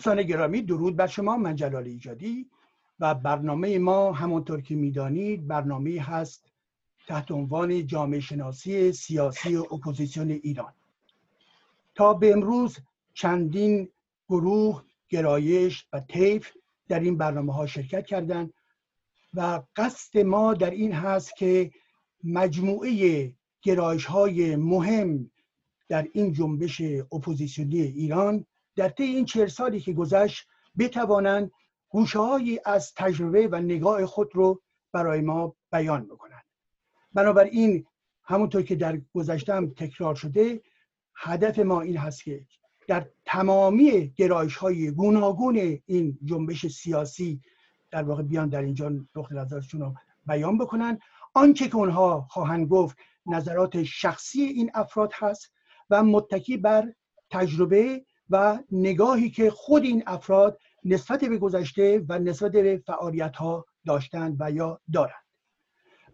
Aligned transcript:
دوستان 0.00 0.22
گرامی 0.22 0.62
درود 0.62 0.96
بر 0.96 1.06
شما 1.06 1.36
من 1.36 1.56
جلال 1.56 1.84
ایجادی 1.84 2.50
و 3.00 3.14
برنامه 3.14 3.78
ما 3.78 4.12
همونطور 4.12 4.60
که 4.60 4.74
می‌دانید 4.74 5.46
برنامه 5.46 6.00
هست 6.00 6.44
تحت 7.06 7.30
عنوان 7.30 7.86
جامعه 7.86 8.20
شناسی 8.20 8.92
سیاسی 8.92 9.56
و 9.56 9.60
اپوزیسیون 9.60 10.30
ایران. 10.30 10.72
تا 11.94 12.14
به 12.14 12.32
امروز 12.32 12.78
چندین 13.14 13.88
گروه 14.28 14.82
گرایش 15.08 15.86
و 15.92 16.00
طیف 16.00 16.50
در 16.88 17.00
این 17.00 17.16
برنامه 17.16 17.54
ها 17.54 17.66
شرکت 17.66 18.06
کردند 18.06 18.52
و 19.34 19.62
قصد 19.76 20.18
ما 20.18 20.54
در 20.54 20.70
این 20.70 20.92
هست 20.92 21.36
که 21.36 21.70
مجموعه 22.24 23.32
گرایش 23.62 24.04
های 24.04 24.56
مهم 24.56 25.30
در 25.88 26.08
این 26.12 26.32
جنبش 26.32 26.80
اپوزیسیونی 27.12 27.80
ایران 27.80 28.46
در 28.76 28.88
طی 28.88 29.02
این 29.02 29.24
چهل 29.24 29.46
سالی 29.46 29.80
که 29.80 29.92
گذشت 29.92 30.48
بتوانند 30.78 31.50
گوشه 31.88 32.60
از 32.64 32.94
تجربه 32.94 33.48
و 33.48 33.60
نگاه 33.60 34.06
خود 34.06 34.36
رو 34.36 34.62
برای 34.92 35.20
ما 35.20 35.56
بیان 35.72 36.06
بکنند. 36.06 36.44
بنابراین 37.12 37.86
همونطور 38.24 38.62
که 38.62 38.74
در 38.74 39.00
گذشتم 39.14 39.70
تکرار 39.70 40.14
شده 40.14 40.62
هدف 41.16 41.58
ما 41.58 41.80
این 41.80 41.96
هست 41.96 42.24
که 42.24 42.46
در 42.88 43.06
تمامی 43.24 44.12
گرایش 44.16 44.56
های 44.56 44.90
گوناگون 44.90 45.80
این 45.86 46.18
جنبش 46.24 46.66
سیاسی 46.66 47.40
در 47.90 48.02
واقع 48.02 48.22
بیان 48.22 48.48
در 48.48 48.62
اینجا 48.62 48.88
نقطه 48.88 49.34
نظرشون 49.34 49.80
رو 49.80 49.94
بیان 50.26 50.58
بکنن. 50.58 50.98
آنچه 51.34 51.68
که 51.68 51.76
اونها 51.76 52.26
خواهند 52.30 52.68
گفت 52.68 52.96
نظرات 53.26 53.82
شخصی 53.82 54.42
این 54.42 54.70
افراد 54.74 55.12
هست 55.14 55.52
و 55.90 56.02
متکی 56.02 56.56
بر 56.56 56.92
تجربه 57.30 58.04
و 58.30 58.58
نگاهی 58.72 59.30
که 59.30 59.50
خود 59.50 59.84
این 59.84 60.02
افراد 60.06 60.58
نسبت 60.84 61.24
به 61.24 61.38
گذشته 61.38 62.04
و 62.08 62.18
نسبت 62.18 62.52
به 62.52 62.82
فعالیت 62.86 63.36
ها 63.36 63.66
داشتند 63.86 64.36
و 64.40 64.50
یا 64.50 64.80
دارند. 64.92 65.24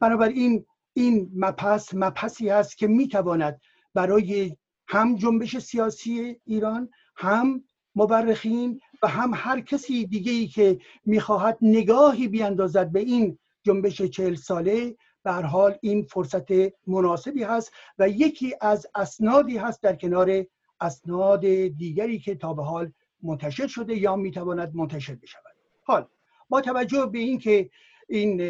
بنابراین 0.01 0.67
این 0.93 1.31
مپس 1.35 1.95
مپسی 1.95 2.51
است 2.51 2.77
که 2.79 2.87
می‌تواند 2.87 3.61
برای 3.95 4.57
هم 4.89 5.17
جنبش 5.17 5.59
سیاسی 5.59 6.41
ایران 6.45 6.89
هم 7.17 7.65
مورخین 7.95 8.81
و 9.03 9.09
هم 9.09 9.31
هر 9.35 9.61
کسی 9.61 10.07
دیگه 10.07 10.33
ای 10.33 10.47
که 10.47 10.79
می‌خواهد 11.05 11.59
نگاهی 11.63 12.29
بیاندازد 12.29 12.93
به 12.93 13.01
این 13.01 13.39
جنبش 13.63 14.03
چهل 14.03 14.35
ساله 14.35 14.97
به 15.25 15.33
حال 15.33 15.79
این 15.83 16.03
فرصت 16.03 16.47
مناسبی 16.87 17.43
هست 17.43 17.73
و 17.99 18.09
یکی 18.09 18.55
از 18.61 18.87
اسنادی 18.95 19.57
هست 19.57 19.83
در 19.83 19.97
کنار 19.97 20.47
اسناد 20.81 21.47
دیگری 21.69 22.19
که 22.19 22.35
تا 22.35 22.55
به 22.55 22.65
حال 22.65 22.93
منتشر 23.23 23.67
شده 23.67 23.97
یا 23.97 24.17
می‌تواند 24.17 24.75
منتشر 24.75 25.15
بشود. 25.15 25.57
حال 25.83 26.07
با 26.49 26.61
توجه 26.61 27.07
به 27.13 27.19
اینکه 27.19 27.71
این 28.09 28.43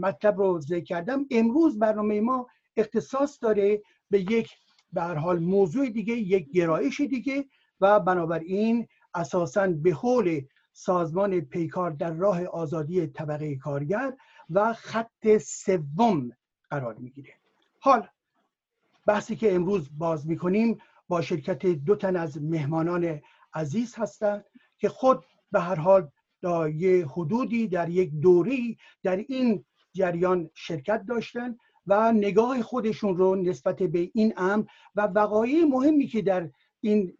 مطلب 0.00 0.38
رو 0.38 0.60
ذکر 0.60 0.84
کردم 0.84 1.26
امروز 1.30 1.78
برنامه 1.78 2.20
ما 2.20 2.46
اختصاص 2.76 3.38
داره 3.42 3.82
به 4.10 4.20
یک 4.20 4.50
به 4.92 5.02
حال 5.02 5.38
موضوع 5.38 5.88
دیگه 5.88 6.14
یک 6.14 6.50
گرایش 6.50 7.00
دیگه 7.00 7.44
و 7.80 8.00
بنابراین 8.00 8.86
اساسا 9.14 9.66
به 9.66 9.92
حول 9.92 10.40
سازمان 10.72 11.40
پیکار 11.40 11.90
در 11.90 12.12
راه 12.12 12.44
آزادی 12.44 13.06
طبقه 13.06 13.56
کارگر 13.56 14.16
و 14.50 14.72
خط 14.72 15.36
سوم 15.38 16.30
قرار 16.70 16.94
می‌گیره. 16.94 17.34
حال 17.78 18.08
بحثی 19.06 19.36
که 19.36 19.54
امروز 19.54 19.88
باز 19.98 20.26
می‌کنیم 20.26 20.78
با 21.10 21.20
شرکت 21.20 21.66
دو 21.66 21.96
تن 21.96 22.16
از 22.16 22.42
مهمانان 22.42 23.20
عزیز 23.54 23.94
هستند 23.94 24.44
که 24.78 24.88
خود 24.88 25.24
به 25.52 25.60
هر 25.60 25.74
حال 25.74 26.10
در 26.42 26.68
یه 26.68 27.06
حدودی 27.06 27.68
در 27.68 27.88
یک 27.88 28.10
دوری 28.20 28.78
در 29.02 29.16
این 29.16 29.64
جریان 29.92 30.50
شرکت 30.54 31.04
داشتن 31.08 31.56
و 31.86 32.12
نگاه 32.12 32.62
خودشون 32.62 33.16
رو 33.16 33.36
نسبت 33.36 33.82
به 33.82 34.10
این 34.14 34.34
امر 34.36 34.64
و 34.94 35.00
وقایع 35.00 35.64
مهمی 35.64 36.06
که 36.06 36.22
در 36.22 36.50
این 36.80 37.16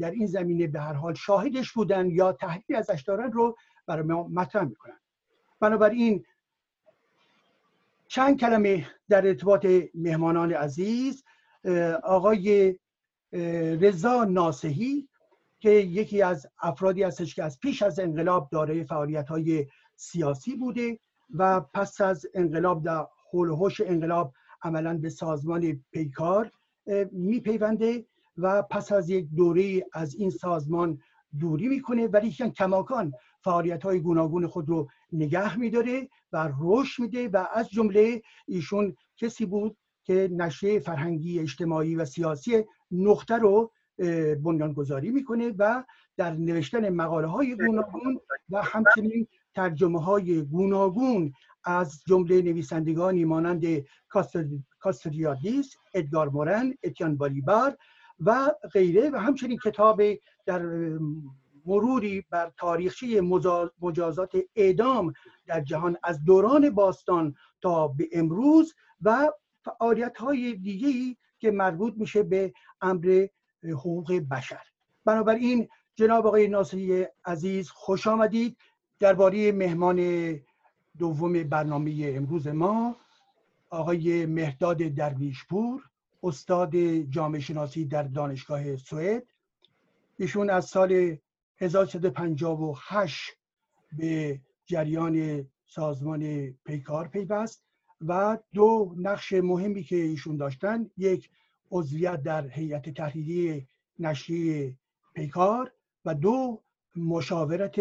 در 0.00 0.10
این 0.10 0.26
زمینه 0.26 0.66
به 0.66 0.80
هر 0.80 0.92
حال 0.92 1.14
شاهدش 1.14 1.72
بودن 1.72 2.10
یا 2.10 2.32
تحلیل 2.32 2.76
ازش 2.76 3.02
دارن 3.06 3.32
رو 3.32 3.56
برای 3.86 4.02
ما 4.02 4.28
مطرح 4.28 4.64
می‌کنن. 4.64 5.00
بنابراین 5.60 6.24
چند 8.08 8.40
کلمه 8.40 8.86
در 9.08 9.26
ارتباط 9.26 9.66
مهمانان 9.94 10.52
عزیز 10.52 11.24
آقای 12.02 12.78
رضا 13.80 14.24
ناسهی 14.24 15.08
که 15.60 15.70
یکی 15.70 16.22
از 16.22 16.46
افرادی 16.62 17.02
هستش 17.02 17.34
که 17.34 17.44
از 17.44 17.60
پیش 17.60 17.82
از 17.82 17.98
انقلاب 17.98 18.48
دارای 18.52 18.84
فعالیت 18.84 19.28
های 19.28 19.66
سیاسی 19.96 20.56
بوده 20.56 20.98
و 21.34 21.60
پس 21.60 22.00
از 22.00 22.26
انقلاب 22.34 22.84
در 22.84 23.06
حول 23.30 23.70
انقلاب 23.86 24.32
عملا 24.62 24.98
به 24.98 25.08
سازمان 25.08 25.84
پیکار 25.92 26.50
میپیونده 27.12 28.06
و 28.36 28.62
پس 28.62 28.92
از 28.92 29.10
یک 29.10 29.28
دوره 29.36 29.86
از 29.92 30.14
این 30.14 30.30
سازمان 30.30 30.98
دوری 31.40 31.68
می‌کنه 31.68 32.06
ولی 32.06 32.30
کماکان 32.32 33.12
فعالیت 33.44 33.82
های 33.82 34.00
گوناگون 34.00 34.46
خود 34.46 34.68
رو 34.68 34.88
نگه 35.12 35.58
میداره 35.58 36.08
و 36.32 36.50
رشد 36.60 37.02
میده 37.02 37.28
و 37.28 37.46
از 37.54 37.70
جمله 37.70 38.22
ایشون 38.46 38.96
کسی 39.16 39.46
بود 39.46 39.76
که 40.04 40.28
نشریه 40.32 40.80
فرهنگی 40.80 41.40
اجتماعی 41.40 41.96
و 41.96 42.04
سیاسی 42.04 42.64
نقطه 42.94 43.34
رو 43.34 43.72
بنیانگذاری 44.42 45.10
می‌کنه 45.10 45.54
و 45.58 45.84
در 46.16 46.30
نوشتن 46.30 46.88
مقاله 46.88 47.26
های 47.26 47.56
گوناگون 47.56 48.20
و 48.50 48.62
همچنین 48.62 49.26
ترجمه 49.54 50.00
های 50.02 50.42
گوناگون 50.42 51.32
از 51.64 52.02
جمله 52.08 52.42
نویسندگانی 52.42 53.24
مانند 53.24 53.64
کاستریادیس، 54.78 55.76
ادگار 55.94 56.28
مورن، 56.28 56.74
اتیان 56.82 57.16
بالیبار 57.16 57.76
و 58.20 58.52
غیره 58.72 59.10
و 59.10 59.16
همچنین 59.16 59.58
کتاب 59.64 60.02
در 60.46 60.62
مروری 61.66 62.24
بر 62.30 62.52
تاریخچه 62.56 63.20
مجازات 63.80 64.36
اعدام 64.56 65.12
در 65.46 65.60
جهان 65.60 65.96
از 66.02 66.24
دوران 66.24 66.70
باستان 66.70 67.34
تا 67.62 67.88
به 67.88 68.08
امروز 68.12 68.74
و 69.02 69.32
فعالیت 69.64 70.16
های 70.16 70.54
دیگه 70.54 71.16
که 71.44 71.50
مربوط 71.50 71.94
میشه 71.96 72.22
به 72.22 72.52
امر 72.80 73.26
حقوق 73.62 74.12
بشر. 74.12 74.62
بنابراین 75.04 75.68
جناب 75.94 76.26
آقای 76.26 76.48
ناصری 76.48 77.06
عزیز 77.24 77.70
خوش 77.70 78.06
آمدید 78.06 78.56
درباره 78.98 79.52
مهمان 79.52 79.98
دوم 80.98 81.32
برنامه 81.42 82.12
امروز 82.16 82.48
ما 82.48 82.96
آقای 83.70 84.26
مهداد 84.26 84.76
درویشپور 84.76 85.90
استاد 86.22 86.76
جامعه 87.10 87.40
شناسی 87.40 87.84
در 87.84 88.02
دانشگاه 88.02 88.76
سوئد. 88.76 89.26
ایشون 90.18 90.50
از 90.50 90.64
سال 90.64 91.16
1358 91.56 93.30
به 93.98 94.40
جریان 94.66 95.46
سازمان 95.66 96.50
پیکار 96.50 97.08
پیوست. 97.08 97.64
و 98.00 98.38
دو 98.54 98.94
نقش 98.98 99.32
مهمی 99.32 99.82
که 99.82 99.96
ایشون 99.96 100.36
داشتن 100.36 100.90
یک 100.96 101.30
عضویت 101.70 102.22
در 102.22 102.48
هیئت 102.48 102.88
تحریری 102.88 103.66
نشریه 103.98 104.74
پیکار 105.14 105.72
و 106.04 106.14
دو 106.14 106.62
مشاورت 106.96 107.80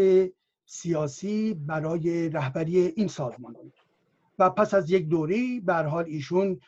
سیاسی 0.66 1.54
برای 1.54 2.30
رهبری 2.30 2.78
این 2.80 3.08
سازمان. 3.08 3.54
بود 3.54 3.74
و 4.40 4.50
پس 4.50 4.74
از 4.74 4.92
یک 4.92 5.08
دوری 5.08 5.60
به 5.60 5.74
حال 5.74 6.06
ایشون 6.06 6.60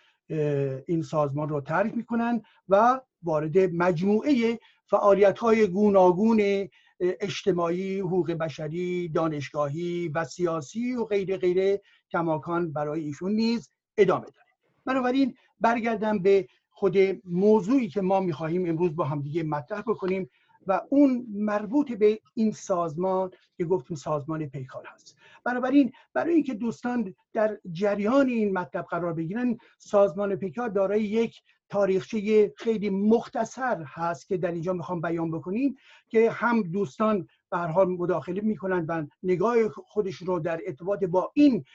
این 0.88 1.01
سازمان 1.01 1.50
رو 1.50 1.62
ترک 1.62 1.98
می‌کنن 1.98 2.41
و 2.69 3.01
وارد 3.24 3.57
مجموعه 3.57 4.59
فعالیت 4.86 5.39
های 5.39 5.68
گوناگون 5.68 6.69
اجتماعی، 7.00 8.00
حقوق 8.00 8.31
بشری، 8.31 9.09
دانشگاهی 9.09 10.07
و 10.07 10.25
سیاسی 10.25 10.95
و 10.95 11.06
غیر 11.06 11.38
غیره 11.38 11.81
کماکان 12.11 12.71
برای 12.71 13.03
ایشون 13.03 13.31
نیز 13.31 13.69
ادامه 13.97 14.25
داره. 14.25 14.47
بنابراین 14.85 15.35
برگردم 15.59 16.19
به 16.19 16.47
خود 16.69 16.97
موضوعی 17.25 17.89
که 17.89 18.01
ما 18.01 18.19
می‌خواهیم 18.19 18.69
امروز 18.69 18.95
با 18.95 19.03
همدیگه 19.03 19.43
مطرح 19.43 19.81
بکنیم 19.81 20.29
و 20.67 20.81
اون 20.89 21.25
مربوط 21.29 21.91
به 21.91 22.19
این 22.33 22.51
سازمان 22.51 23.31
که 23.57 23.65
گفتیم 23.65 23.97
سازمان 23.97 24.45
پیکار 24.45 24.83
هست. 24.87 25.17
بنابراین 25.43 25.91
برای 26.13 26.33
اینکه 26.33 26.53
دوستان 26.53 27.15
در 27.33 27.57
جریان 27.71 28.27
این 28.27 28.53
مطلب 28.53 28.85
قرار 28.85 29.13
بگیرن 29.13 29.57
سازمان 29.77 30.35
پیکار 30.35 30.69
دارای 30.69 31.03
یک 31.03 31.41
تاریخچه 31.69 32.53
خیلی 32.57 32.89
مختصر 32.89 33.83
هست 33.87 34.27
که 34.27 34.37
در 34.37 34.51
اینجا 34.51 34.73
می‌خوام 34.73 35.01
بیان 35.01 35.31
بکنیم 35.31 35.75
که 36.09 36.31
هم 36.31 36.61
دوستان 36.61 37.27
به 37.51 37.57
حال 37.57 37.87
مداخله 37.87 38.41
می‌کنن 38.41 38.85
و 38.85 39.05
نگاه 39.23 39.69
خودش 39.69 40.15
رو 40.15 40.39
در 40.39 40.61
ارتباط 40.67 41.03
با 41.03 41.31
این 41.33 41.65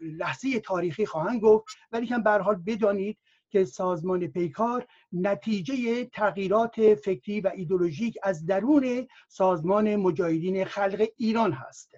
لحظه 0.00 0.60
تاریخی 0.60 1.06
خواهند 1.06 1.40
گفت 1.40 1.66
ولی 1.92 2.06
هم 2.06 2.22
به 2.22 2.30
حال 2.30 2.62
بدانید 2.66 3.18
که 3.50 3.64
سازمان 3.64 4.26
پیکار 4.26 4.86
نتیجه 5.12 6.04
تغییرات 6.04 6.94
فکری 6.94 7.40
و 7.40 7.50
ایدولوژیک 7.54 8.18
از 8.22 8.46
درون 8.46 9.08
سازمان 9.28 9.96
مجاهدین 9.96 10.64
خلق 10.64 11.08
ایران 11.16 11.52
هست. 11.52 11.94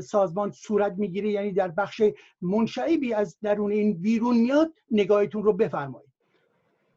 سازمان 0.01 0.51
صورت 0.51 0.93
می‌گیره 0.97 1.29
یعنی 1.29 1.51
در 1.51 1.67
بخش 1.67 2.01
منشعبی 2.41 3.13
از 3.13 3.37
درون 3.43 3.71
این 3.71 4.01
بیرون 4.01 4.37
میاد 4.37 4.73
نگاهتون 4.91 5.43
رو 5.43 5.53
بفرمایید. 5.53 6.09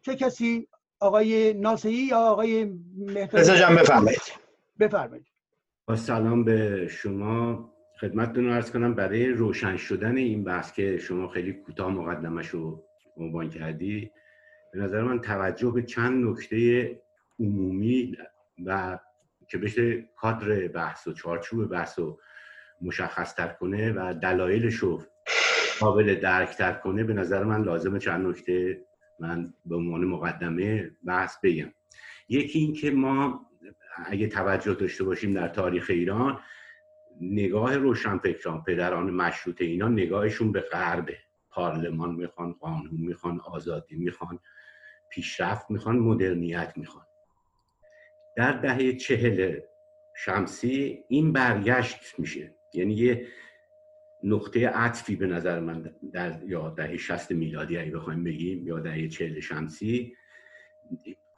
چه 0.03 0.17
کسی؟ 0.17 0.69
آقای 1.01 1.53
ناسعی 1.53 1.93
یا 1.93 2.19
آقای 2.19 2.73
مهتر 2.97 3.77
بفرمایید. 3.77 4.21
بفرمایید. 4.81 5.27
با 5.87 5.97
سلام 5.97 6.45
به 6.45 6.89
شما. 6.89 7.71
خدمتتون 8.01 8.45
رو 8.45 8.53
ارز 8.53 8.71
کنم 8.71 8.95
برای 8.95 9.27
روشن 9.27 9.77
شدن 9.77 10.17
این 10.17 10.45
بحث 10.45 10.73
که 10.73 10.99
شما 10.99 11.29
خیلی 11.29 11.53
کوتاه 11.53 11.91
مقدمش 11.91 12.49
رو 12.49 12.85
عنوان 13.17 13.51
کردی 13.51 14.11
به 14.73 14.79
نظر 14.79 15.03
من 15.03 15.21
توجه 15.21 15.71
به 15.71 15.83
چند 15.83 16.27
نکته 16.27 17.03
عمومی 17.41 18.17
و 18.67 18.99
که 19.49 19.59
بشه 19.59 20.09
کادر 20.17 20.69
بحث 20.69 21.07
و 21.09 21.13
چارچوب 21.13 21.71
بحث 21.71 21.99
رو 21.99 22.21
مشخص 22.83 23.35
کنه 23.61 23.93
و 23.93 24.15
دلایلش 24.15 24.75
رو 24.75 25.03
قابل 25.81 26.15
درکتر 26.15 26.73
کنه 26.73 27.05
به 27.05 27.15
نظر 27.15 27.45
من 27.45 27.63
لازمه 27.63 27.99
چند 27.99 28.27
نکته 28.27 28.85
من 29.21 29.55
به 29.67 29.77
عنوان 29.77 30.05
مقدمه 30.05 30.91
بحث 31.05 31.37
بگم. 31.43 31.73
یکی 32.29 32.59
این 32.59 32.75
که 32.75 32.91
ما 32.91 33.47
اگه 34.07 34.27
توجه 34.27 34.75
داشته 34.75 35.05
باشیم 35.05 35.35
در 35.35 35.49
تاریخ 35.49 35.87
ایران 35.89 36.41
نگاه 37.21 37.77
روشنفکران 37.77 38.63
پدران 38.63 39.11
مشروطه 39.11 39.65
اینا 39.65 39.89
نگاهشون 39.89 40.53
به 40.53 40.61
غربه 40.61 41.17
پارلمان 41.51 42.15
می‌خوان 42.15 42.53
قانون 42.53 42.91
می‌خوان 43.01 43.41
آزادی 43.41 43.97
می‌خوان. 43.97 44.39
پیشرفت 45.11 45.71
می‌خوان 45.71 45.99
مدرنیت 45.99 46.73
می‌خوان. 46.77 47.07
در 48.37 48.53
دهه 48.53 48.93
چهل 48.93 49.61
شمسی 50.17 51.05
این 51.09 51.33
برگشت 51.33 52.19
میشه. 52.19 52.55
یعنی 52.75 52.95
یه 52.95 53.27
نقطه 54.23 54.69
عطفی 54.69 55.17
به 55.17 55.27
نظر 55.27 55.61
من 55.61 55.95
در 56.13 56.43
یا 56.45 56.71
دهه 56.71 56.97
شست 56.97 57.33
میلادی 57.33 57.79
اگه 57.79 57.91
بخوایم 57.91 58.25
بگیم 58.25 58.67
یا 58.67 58.79
دهه 58.79 59.09
چهل 59.09 59.41
شمسی 59.41 60.17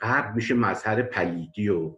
غرب 0.01 0.35
میشه 0.35 0.55
مظهر 0.55 1.03
پلیدی 1.03 1.69
و 1.69 1.97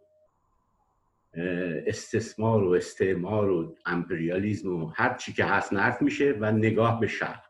استثمار 1.87 2.65
و 2.65 2.71
استعمار 2.71 3.50
و 3.50 3.76
امپریالیزم 3.87 4.82
و 4.82 4.87
هر 4.87 5.15
چی 5.15 5.32
که 5.32 5.44
هست 5.44 5.73
نرف 5.73 6.03
میشه 6.03 6.37
و 6.41 6.53
نگاه 6.53 7.00
به 7.00 7.06
شرق 7.06 7.44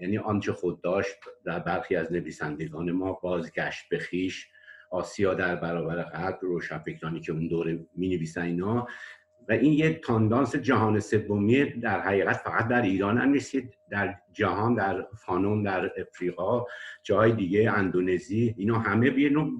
یعنی 0.00 0.18
آنچه 0.18 0.52
خود 0.52 0.80
داشت 0.80 1.16
در 1.44 1.58
برخی 1.58 1.96
از 1.96 2.12
نویسندگان 2.12 2.92
ما 2.92 3.12
بازگشت 3.12 3.88
به 3.88 3.98
خیش 3.98 4.48
آسیا 4.90 5.34
در 5.34 5.56
برابر 5.56 6.02
غرب 6.02 6.38
روشنفکرانی 6.42 7.20
که 7.20 7.32
اون 7.32 7.48
دوره 7.48 7.86
می 7.96 8.08
نویسن 8.08 8.42
اینا 8.42 8.86
و 9.48 9.52
این 9.52 9.72
یه 9.72 9.94
تاندانس 9.94 10.56
جهان 10.56 11.00
سومی 11.00 11.64
در 11.64 12.00
حقیقت 12.00 12.36
فقط 12.36 12.68
در 12.68 12.82
ایران 12.82 13.18
هم 13.18 13.28
نیست 13.28 13.56
در 13.90 14.14
جهان 14.32 14.74
در 14.74 15.06
فانون 15.26 15.62
در 15.62 15.90
افریقا 16.00 16.64
جای 17.02 17.32
دیگه 17.32 17.70
اندونزی 17.70 18.54
اینا 18.58 18.78
همه 18.78 19.10
به 19.10 19.28
نوع 19.28 19.50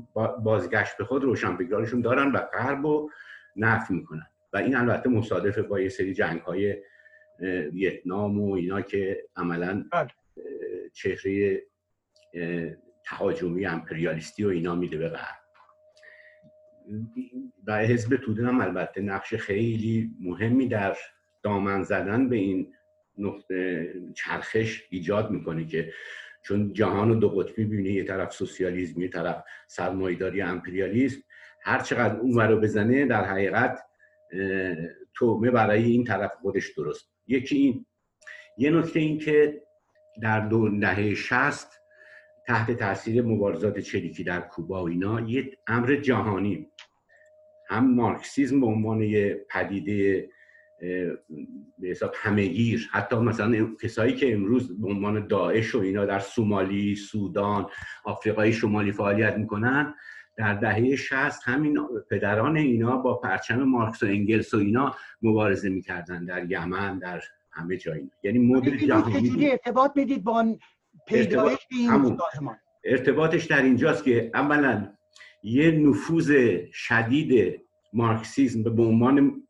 بازگشت 0.44 0.96
به 0.96 1.04
خود 1.04 1.24
روشنفکرانشون 1.24 2.00
دارن 2.00 2.32
و 2.32 2.38
غرب 2.38 2.86
رو 2.86 3.10
نفی 3.56 3.94
می‌کنن 3.94 4.26
و 4.52 4.56
این 4.56 4.76
البته 4.76 5.10
مصادفه 5.10 5.62
با 5.62 5.80
یه 5.80 5.88
سری 5.88 6.14
جنگ 6.14 6.40
های 6.40 6.82
ویتنام 7.72 8.40
و 8.40 8.54
اینا 8.54 8.80
که 8.80 9.24
عملا 9.36 9.84
بله. 9.92 10.08
چهره 10.92 11.62
تهاجمی 13.04 13.66
امپریالیستی 13.66 14.44
و 14.44 14.48
اینا 14.48 14.74
میده 14.74 14.98
به 14.98 15.08
غرب. 15.08 15.44
و 17.66 17.78
حزب 17.78 18.16
توده 18.16 18.46
هم 18.46 18.60
البته 18.60 19.00
نقش 19.00 19.34
خیلی 19.34 20.10
مهمی 20.20 20.68
در 20.68 20.96
دامن 21.42 21.82
زدن 21.82 22.28
به 22.28 22.36
این 22.36 22.72
نقطه 23.18 23.92
چرخش 24.14 24.82
ایجاد 24.90 25.30
می‌کنه 25.30 25.66
که 25.66 25.92
چون 26.42 26.72
جهان 26.72 27.08
رو 27.08 27.14
دو 27.14 27.28
قطبی 27.28 27.64
ببینه 27.64 27.90
یه 27.90 28.04
طرف 28.04 28.32
سوسیالیسم 28.32 29.00
یه 29.00 29.08
طرف 29.08 29.44
سرمایه‌داری 29.68 30.42
امپریالیسم 30.42 31.20
هر 31.62 31.80
چقدر 31.80 32.16
اون 32.16 32.40
رو 32.40 32.60
بزنه 32.60 33.06
در 33.06 33.24
حقیقت 33.24 33.80
تومه 35.14 35.50
برای 35.50 35.84
این 35.84 36.04
طرف 36.04 36.32
خودش 36.40 36.72
درست. 36.76 37.10
یکی 37.26 37.56
این 37.56 37.86
یه 38.58 38.70
نکته 38.70 39.00
این 39.00 39.18
که 39.18 39.62
در 40.22 40.40
دو 40.40 40.78
دهه 40.78 41.14
شست 41.14 41.80
تحت 42.46 42.70
تاثیر 42.70 43.22
مبارزات 43.22 43.78
چریکی 43.78 44.24
در 44.24 44.40
کوبا 44.40 44.84
و 44.84 44.88
اینا 44.88 45.20
یه 45.20 45.58
امر 45.66 45.96
جهانی. 45.96 46.68
هم 47.68 47.94
مارکسیزم 47.94 48.60
به 48.60 48.66
عنوان 48.66 49.02
یه 49.02 49.46
پدیده 49.50 50.28
به 51.78 51.88
حساب 51.88 52.12
همهگیر 52.16 52.88
حتی 52.92 53.16
مثلا 53.16 53.74
کسایی 53.82 54.14
که 54.14 54.32
امروز 54.32 54.80
به 54.80 54.88
عنوان 54.88 55.26
داعش 55.26 55.74
و 55.74 55.78
اینا 55.78 56.04
در 56.04 56.18
سومالی، 56.18 56.96
سودان، 56.96 57.66
آفریقای 58.04 58.52
شمالی 58.52 58.92
فعالیت 58.92 59.36
می‌کنن 59.36 59.94
در 60.36 60.54
دهه 60.54 60.96
شست 60.96 61.42
همین 61.44 61.78
پدران 62.10 62.56
اینا 62.56 62.96
با 62.96 63.14
پرچم 63.14 63.62
مارکس 63.62 64.02
و 64.02 64.06
انگلس 64.06 64.54
و 64.54 64.58
اینا 64.58 64.94
مبارزه 65.22 65.68
می‌کردن 65.68 66.24
در 66.24 66.50
یمن 66.50 66.98
در 66.98 67.22
همه 67.54 67.76
جایی 67.76 68.10
یعنی 68.22 68.38
مدل 68.38 68.76
جهانی 68.76 69.50
ارتباط 69.50 69.92
می‌دید 69.96 70.24
با 70.24 70.56
پیدایش 71.06 71.58
این 71.70 72.18
ارتباطش 72.84 73.44
در 73.44 73.62
اینجاست 73.62 74.04
که 74.04 74.30
اولا 74.34 74.92
یه 75.42 75.70
نفوذ 75.70 76.32
شدید 76.72 77.60
مارکسیزم 77.92 78.62
به 78.62 78.82
عنوان 78.82 79.42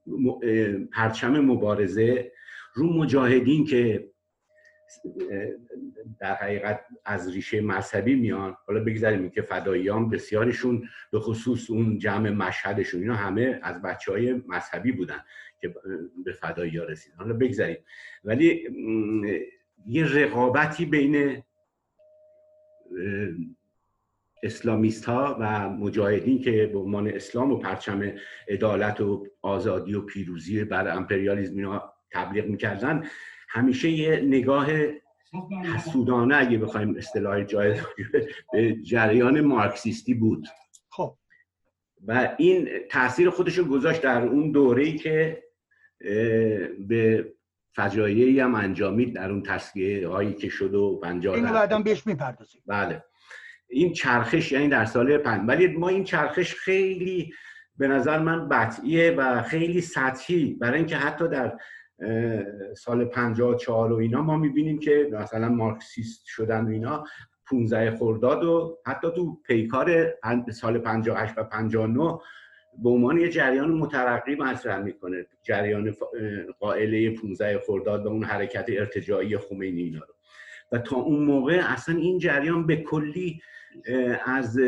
پرچم 0.93 1.41
مبارزه 1.41 2.33
رو 2.75 2.93
مجاهدین 2.93 3.65
که 3.65 4.11
در 6.21 6.35
حقیقت 6.35 6.81
از 7.05 7.35
ریشه 7.35 7.61
مذهبی 7.61 8.15
میان. 8.15 8.57
حالا 8.67 8.85
بگذاریم 8.85 9.31
که 9.31 9.43
فداییان 9.43 10.11
بسیارشون 10.11 10.89
به 11.13 11.21
خصوص 11.21 11.71
اون 11.71 11.99
جمع 11.99 12.31
مشهدشون 12.31 13.01
اینا 13.01 13.15
همه 13.15 13.61
از 13.63 13.83
بچه 13.83 14.13
های 14.13 14.43
مذهبی 14.49 14.93
بودن 14.93 15.25
که 15.61 15.75
به 16.25 16.33
فدایی 16.33 16.77
ها 16.77 16.85
رسیدن. 16.85 17.17
حالا 17.17 17.35
بگذاریم. 17.35 17.77
ولی 18.25 18.69
یه 19.87 20.07
رقابتی 20.15 20.87
بین 20.87 21.43
اسلامیست 24.43 25.05
ها 25.05 25.37
و 25.41 25.69
مجاهدین 25.71 26.43
که 26.43 26.71
به 26.73 26.79
عنوان 26.79 27.09
اسلام 27.09 27.53
و 27.53 27.57
پرچم 27.57 28.13
عدالت 28.49 29.01
و 29.01 29.27
آزادی 29.43 29.95
و 29.95 30.01
پیروزی 30.01 30.65
بر 30.65 30.97
امپریالیزم 30.97 31.57
اینا 31.57 31.95
تبلیغ 32.11 32.47
می‌کردن 32.47 33.05
همیشه 33.55 33.91
یه 33.91 34.21
نگاه 34.21 34.67
حسودانه 35.75 36.37
اگه 36.37 36.59
بخوایم 36.59 36.97
اصطلاح 36.97 37.45
جای 37.45 37.81
به 38.53 38.75
جریان 38.83 39.41
مارکسیستی 39.41 40.15
بود. 40.15 40.49
خب. 40.91 41.17
و 42.07 42.35
این 42.39 42.69
تاثیر 42.91 43.31
خودش 43.31 43.59
رو 43.59 43.65
گذاشت 43.65 44.03
در 44.03 44.23
اون 44.23 44.51
دوره‌ای 44.51 44.97
که 44.97 45.43
به 46.89 47.33
فجایعی 47.73 48.41
هم 48.41 48.55
انجامید 48.55 49.15
در 49.15 49.31
اون 49.31 49.43
تصویه 49.43 50.09
هایی 50.09 50.35
که 50.35 50.49
شد 50.49 50.75
و 50.75 51.01
پنجاه 51.03 51.35
اینو 51.35 51.53
بعدا 51.53 51.79
بهش 51.79 52.07
می‌پردازیم. 52.07 52.63
بله. 52.67 53.05
این 53.69 53.93
چرخش 53.93 54.53
یعنی 54.53 54.69
در 54.69 54.85
سال 54.85 55.19
پنج. 55.19 55.43
ولی 55.47 55.67
ما 55.67 55.89
این 55.89 56.05
چرخش 56.05 56.55
خیلی 56.55 57.33
به 57.77 57.89
نظر 57.89 58.19
من 58.19 58.49
بطعیه 58.49 59.11
و 59.11 59.43
خیلی 59.43 59.81
سطحی. 59.81 60.55
برای 60.55 60.79
اینکه 60.79 60.97
حتی 60.97 61.29
در 61.29 61.59
سال 62.77 63.05
54 63.05 63.93
و 63.93 63.97
اینا 63.97 64.23
ما 64.23 64.37
می‌بینیم 64.37 64.79
که 64.79 65.09
مثلا 65.13 65.49
مارکسیست 65.49 66.27
شدن 66.27 66.65
و 66.65 66.69
اینا 66.69 67.05
15 67.47 67.97
خرداد 67.97 68.45
و 68.45 68.79
حتی 68.87 69.09
تو 69.17 69.41
پیکار 69.47 70.15
سال 70.53 70.79
58 70.79 71.39
و 71.39 71.45
59 71.45 72.19
به 72.83 72.91
عنوان 72.91 73.19
یه 73.19 73.29
جریان 73.29 73.71
مترقی 73.71 74.35
مطرح 74.35 74.79
می‌کنه 74.79 75.27
جریان 75.43 75.95
قائله 76.61 77.11
15 77.11 77.59
خرداد 77.67 78.07
و 78.07 78.09
اون 78.09 78.25
حرکت 78.25 78.67
ارتجاعی 78.69 79.37
خمینی 79.37 79.83
اینا 79.83 80.01
رو. 80.01 80.15
و 80.73 80.79
تا 80.79 80.97
اون 80.97 81.25
موقع 81.25 81.63
اصلا 81.65 81.97
این 81.97 82.19
جریان 82.19 82.67
به 82.67 82.77
کلی 82.77 83.41
از 84.25 84.61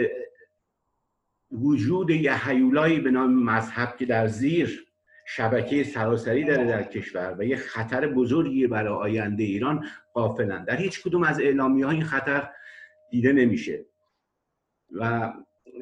وجود 1.52 2.10
یه 2.10 2.48
حیولایی 2.48 3.00
به 3.00 3.10
نام 3.10 3.44
مذهب 3.44 3.96
که 3.96 4.06
در 4.06 4.26
زیر 4.26 4.85
شبکه 5.28 5.84
سراسری 5.84 6.44
داره 6.44 6.64
در 6.64 6.82
کشور 6.82 7.36
و 7.38 7.44
یه 7.44 7.56
خطر 7.56 8.06
بزرگی 8.06 8.66
برای 8.66 8.94
آینده 8.94 9.42
ایران 9.42 9.84
قافلن 10.12 10.64
در 10.64 10.76
هیچ 10.76 11.02
کدوم 11.02 11.22
از 11.22 11.40
اعلامی 11.40 11.82
ها 11.82 11.90
این 11.90 12.04
خطر 12.04 12.48
دیده 13.10 13.32
نمیشه. 13.32 13.86
و 14.90 15.32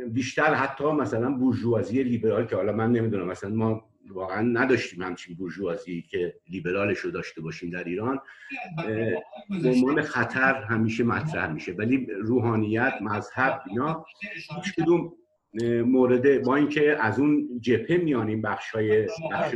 بیشتر 0.08 0.54
حتی 0.54 0.84
مثلا 0.84 1.34
بورژوازی 1.34 2.02
لیبرال 2.02 2.46
که 2.46 2.56
حالا 2.56 2.72
من 2.72 2.92
نمی‌دونم 2.92 3.26
مثلا 3.26 3.50
ما 3.50 3.90
واقعا 4.10 4.40
نداشتیم 4.40 5.02
همچین 5.02 5.36
بورژوازی 5.36 6.02
که 6.02 6.34
لیبرالش 6.48 6.98
رو 6.98 7.10
داشته 7.10 7.40
باشیم 7.40 7.70
در 7.70 7.84
ایران 7.84 8.20
عنوان 9.64 10.02
خطر 10.02 10.54
همیشه 10.54 11.04
مطرح 11.04 11.52
میشه. 11.52 11.72
ولی 11.72 12.06
روحانیت 12.06 12.94
مذهب 13.00 13.62
اینا 13.66 14.04
هیچ 14.54 14.74
کدوم 14.74 15.12
مورد 15.84 16.42
با 16.42 16.56
اینکه 16.56 16.96
از 17.00 17.18
اون 17.18 17.60
جپه 17.60 17.96
میان 17.96 18.28
این 18.28 18.42
بخش 18.42 18.70
های 18.70 19.08
بخش 19.32 19.54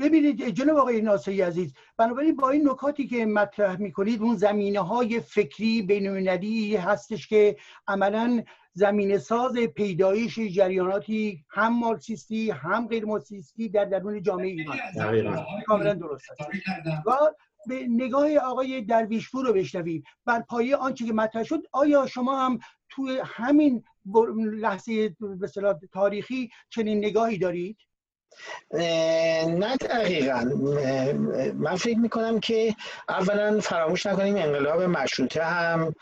ببینید 0.00 0.48
جناب 0.48 0.76
آقای 0.76 1.02
ناصری 1.02 1.40
عزیز 1.40 1.74
بنابراین 1.96 2.36
با 2.36 2.50
این 2.50 2.68
نکاتی 2.68 3.06
که 3.06 3.26
مطرح 3.26 3.76
می‌کنید 3.76 4.22
اون 4.22 4.36
زمینه 4.36 4.80
های 4.80 5.20
فکری 5.20 5.82
بینالمللی 5.82 6.76
هستش 6.76 7.28
که 7.28 7.56
عملا 7.88 8.42
زمینه 8.72 9.18
ساز 9.18 9.56
پیدایش 9.56 10.38
جریاناتی 10.38 11.44
هم 11.50 11.78
مارکسیستی 11.78 12.50
هم 12.50 12.88
غیر 12.88 13.04
مارکسیستی 13.04 13.68
در 13.68 13.84
درون 13.84 14.22
جامعه 14.22 14.46
ایران. 14.46 14.76
کاملا 15.66 15.94
درست 15.94 16.30
است. 16.30 16.50
و 17.06 17.12
به 17.66 17.86
نگاه 17.88 18.36
آقای 18.36 18.80
درویشپور 18.82 19.46
رو 19.46 19.52
بشنویم. 19.52 20.02
بر 20.26 20.40
پایه 20.40 20.76
آنچه 20.76 21.06
که 21.06 21.12
مطرح 21.12 21.42
شد 21.42 21.62
آیا 21.72 22.06
شما 22.06 22.46
هم 22.46 22.58
توی 22.88 23.20
همین 23.24 23.84
لحظه 24.60 25.16
به 25.80 25.88
تاریخی 25.92 26.50
چنین 26.70 26.98
نگاهی 26.98 27.38
دارید؟ 27.38 27.76
نه 29.48 29.76
دقیقا. 29.76 30.40
من 31.54 31.76
فکر 31.76 31.98
می‌کنم 31.98 32.40
که 32.40 32.74
اولا 33.08 33.60
فراموش 33.60 34.06
نکنیم 34.06 34.36
انقلاب 34.36 34.82
مشروطه 34.82 35.44
هم 35.44 35.94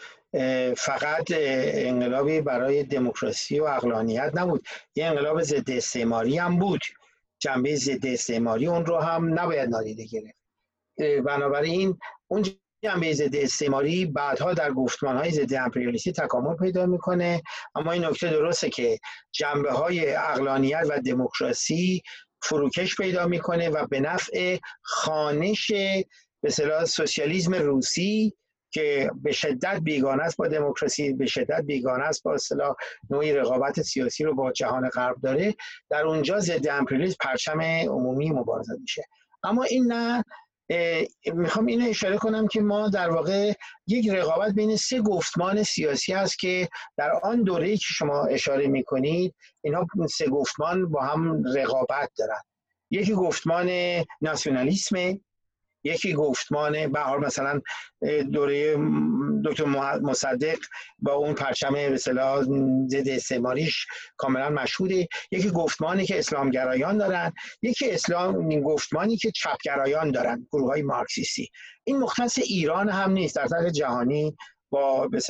فقط 0.76 1.24
انقلابی 1.30 2.40
برای 2.40 2.82
دموکراسی 2.82 3.60
و 3.60 3.64
اقلانیت 3.64 4.30
نبود. 4.34 4.64
یه 4.94 5.06
انقلاب 5.06 5.42
ضد 5.42 5.70
استعماری 5.70 6.38
هم 6.38 6.58
بود. 6.58 6.80
جنبه 7.38 7.76
ضد 7.76 8.06
استعماری 8.06 8.66
اون 8.66 8.86
رو 8.86 8.98
هم 8.98 9.40
نباید 9.40 9.70
نادیده 9.70 10.04
گرفت. 10.04 10.40
بنابراین 11.26 11.98
اون 12.28 12.44
جنبه 12.82 13.12
ضد 13.12 13.36
استعماری 13.36 14.06
بعدها 14.06 14.54
در 14.54 14.72
گفتمان 14.72 15.16
های 15.16 15.30
ضد 15.30 15.54
امپریالیستی 15.54 16.12
تکامل 16.12 16.56
پیدا 16.56 16.86
می‌کنه. 16.86 17.42
اما 17.74 17.92
این 17.92 18.04
نکته 18.04 18.30
درسته 18.30 18.70
که 18.70 18.98
جنبه 19.32 19.72
های 19.72 20.14
اقلانیت 20.14 20.86
و 20.90 21.00
دموکراسی 21.00 22.02
فروکش 22.42 22.96
پیدا 22.96 23.26
می‌کنه 23.26 23.68
و 23.68 23.86
به 23.86 24.00
نفع 24.00 24.58
خانش 24.82 25.72
به 26.42 26.50
سوسیالیسم 26.86 27.54
روسی 27.54 28.36
که 28.72 29.10
به 29.22 29.32
شدت 29.32 29.80
بیگانه 29.82 30.22
است 30.22 30.36
با 30.36 30.48
دموکراسی 30.48 31.12
به 31.12 31.26
شدت 31.26 31.60
بیگانه 31.60 32.04
است 32.04 32.22
با 32.22 32.34
اصطلاح 32.34 32.74
نوعی 33.10 33.32
رقابت 33.32 33.82
سیاسی 33.82 34.24
رو 34.24 34.34
با 34.34 34.52
جهان 34.52 34.88
غرب 34.88 35.16
داره. 35.22 35.54
در 35.90 36.06
اونجا 36.06 36.40
ضد 36.40 36.68
امپریالیسم 36.68 37.16
پرچم 37.20 37.60
عمومی 37.60 38.30
مبارزه 38.30 38.76
میشه. 38.80 39.02
اما 39.44 39.62
این 39.62 39.92
نه 39.92 40.24
می‌خوام 41.34 41.66
اینو 41.66 41.88
اشاره 41.88 42.18
کنم 42.18 42.48
که 42.48 42.60
ما 42.60 42.88
در 42.88 43.10
واقع 43.10 43.52
یک 43.86 44.08
رقابت 44.08 44.52
بین 44.52 44.76
سه 44.76 45.00
گفتمان 45.00 45.62
سیاسی 45.62 46.12
هست 46.12 46.38
که 46.38 46.68
در 46.96 47.10
آن 47.22 47.42
دوره 47.42 47.76
که 47.76 47.86
شما 47.86 48.24
اشاره 48.24 48.66
می‌کنید 48.66 49.34
اینها 49.64 49.86
سه 50.10 50.28
گفتمان 50.28 50.90
با 50.90 51.00
هم 51.00 51.44
رقابت 51.54 52.10
دارن. 52.18 52.40
یکی 52.90 53.14
گفتمان 53.14 53.70
ناسیونالیسم 54.20 55.20
یکی 55.84 56.12
گفتمان 56.12 56.92
به 56.92 57.16
مثلا 57.16 57.60
دوره 58.32 58.76
دکتر 59.44 59.64
مصدق 60.02 60.58
با 60.98 61.12
اون 61.12 61.34
پرچم 61.34 61.72
به 61.72 61.94
اصطلاح 61.94 62.42
ضد 62.86 63.08
استعماریش 63.08 63.86
کاملا 64.16 64.50
مشهوده. 64.50 65.08
یکی 65.30 65.50
گفتمانی 65.50 66.06
که 66.06 66.18
اسلامگرایان 66.18 66.98
دارن 66.98 67.32
یکی 67.62 67.90
اسلام 67.90 68.60
گفتمانی 68.60 69.16
که 69.16 69.30
چپگرایان 69.30 70.10
دارن 70.10 70.46
گروه 70.52 70.70
های 70.70 70.82
مارکسیستی. 70.82 71.48
این 71.84 71.98
مختص 71.98 72.38
ایران 72.38 72.88
هم 72.88 73.12
نیست 73.12 73.36
در 73.36 73.46
سطح 73.46 73.70
جهانی 73.70 74.36
با 74.70 75.08
به 75.08 75.20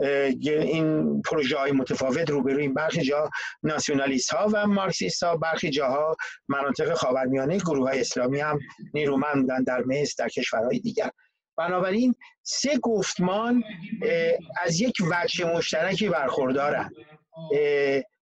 این 0.00 1.22
پروژه 1.22 1.58
های 1.58 1.72
متفاوت 1.72 2.30
روبروی 2.30 2.68
برخی 2.68 3.02
جا 3.02 3.30
ناسیونالیست 3.62 4.30
ها 4.30 4.48
و 4.52 4.66
مارکسیست 4.66 5.22
ها. 5.22 5.36
برخی 5.36 5.70
جاها 5.70 6.16
مناطق 6.48 6.94
خاورمیانه 6.94 7.58
گروه 7.58 7.88
های 7.88 8.00
اسلامی 8.00 8.40
هم 8.40 8.58
نیرومند 8.94 9.40
بودن 9.40 9.62
در 9.62 9.82
مصر 9.86 10.14
در 10.18 10.28
کشورهای 10.28 10.78
دیگر. 10.78 11.10
بنابراین 11.58 12.14
سه 12.42 12.78
گفتمان 12.78 13.64
از 14.62 14.80
یک 14.80 14.96
وجه 15.10 15.56
مشترکی 15.56 16.08
برخوردارن. 16.08 16.90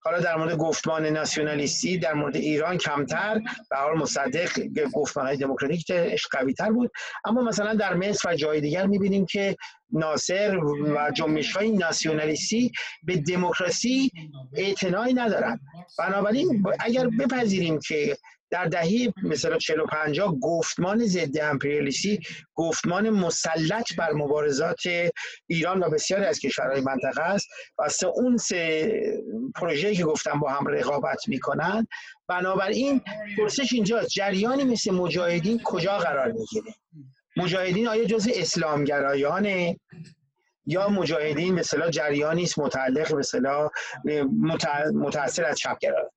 حالا 0.01 0.21
در 0.21 0.37
مورد 0.37 0.57
گفتمان 0.57 1.07
ناسیونالیستی 1.07 1.99
در 1.99 2.15
مورد 2.15 2.37
ایران 2.37 2.79
کمتر. 2.79 3.41
به 3.71 3.77
حال 3.77 3.99
مصدق 3.99 4.51
گفتمان 4.95 5.27
های 5.27 5.37
دموکراتیک 5.37 5.93
قوی 6.31 6.55
تر 6.55 6.71
بود. 6.71 6.91
اما 7.25 7.43
مثلا 7.43 7.75
در 7.75 7.95
مصر 7.95 8.31
و 8.31 8.35
جای 8.35 8.61
دیگر 8.61 8.87
می‌بینیم 8.87 9.27
که 9.27 9.57
ناصر 9.93 10.59
و 10.59 11.11
جنبش 11.15 11.57
های 11.57 11.71
ناسیونالیستی 11.71 12.73
به 13.03 13.17
دموکراسی 13.17 14.13
اعتنایی 14.55 15.15
ندارند 15.15 15.61
بنابراین 15.99 16.65
اگر 16.81 17.09
بپذیریم 17.09 17.79
که 17.79 18.17
در 18.51 18.65
دهه 18.65 19.13
مثلا 19.23 19.59
45 19.59 20.21
گفتمان 20.43 21.07
ضد 21.07 21.39
امپریالیستی 21.41 22.21
گفتمان 22.55 23.11
مسلط 23.11 23.97
بر 23.97 24.13
مبارزات 24.13 24.83
ایران 25.47 25.81
و 25.83 25.91
بسیاری 25.91 26.25
از 26.25 26.39
کشورهای 26.39 26.81
منطقه 26.81 27.23
است 27.23 27.49
و 27.79 27.89
اون 28.15 28.37
سه 28.37 28.93
پروژه‌ای 29.55 29.97
که 29.97 30.05
گفتم 30.05 30.41
با 30.41 30.51
هم 30.51 30.67
رقابت 30.67 31.29
می‌کنن 31.29 31.87
بنابراین 32.29 33.01
پرسش 33.39 33.73
اینجا 33.73 34.03
جریانی 34.03 34.65
مثل 34.65 34.91
مجاهدین 34.91 35.61
کجا 35.65 35.99
قرار 35.99 36.33
می‌گیره؟ 36.33 36.75
مجاهدین 37.39 37.89
آیا 37.89 38.05
جز 38.05 38.29
اسلامگرایانه؟ 38.35 39.81
یا 40.67 40.89
مجاهدین 40.89 41.55
به 41.55 41.61
اصطلاح 41.61 41.91
جریانی 41.91 42.43
است 42.43 42.59
متعلق 42.59 43.13
به 43.13 43.19
اصطلاح 43.19 43.71
متأثر 44.93 45.45
از 45.45 45.59
چپگرایان؟ 45.59 46.11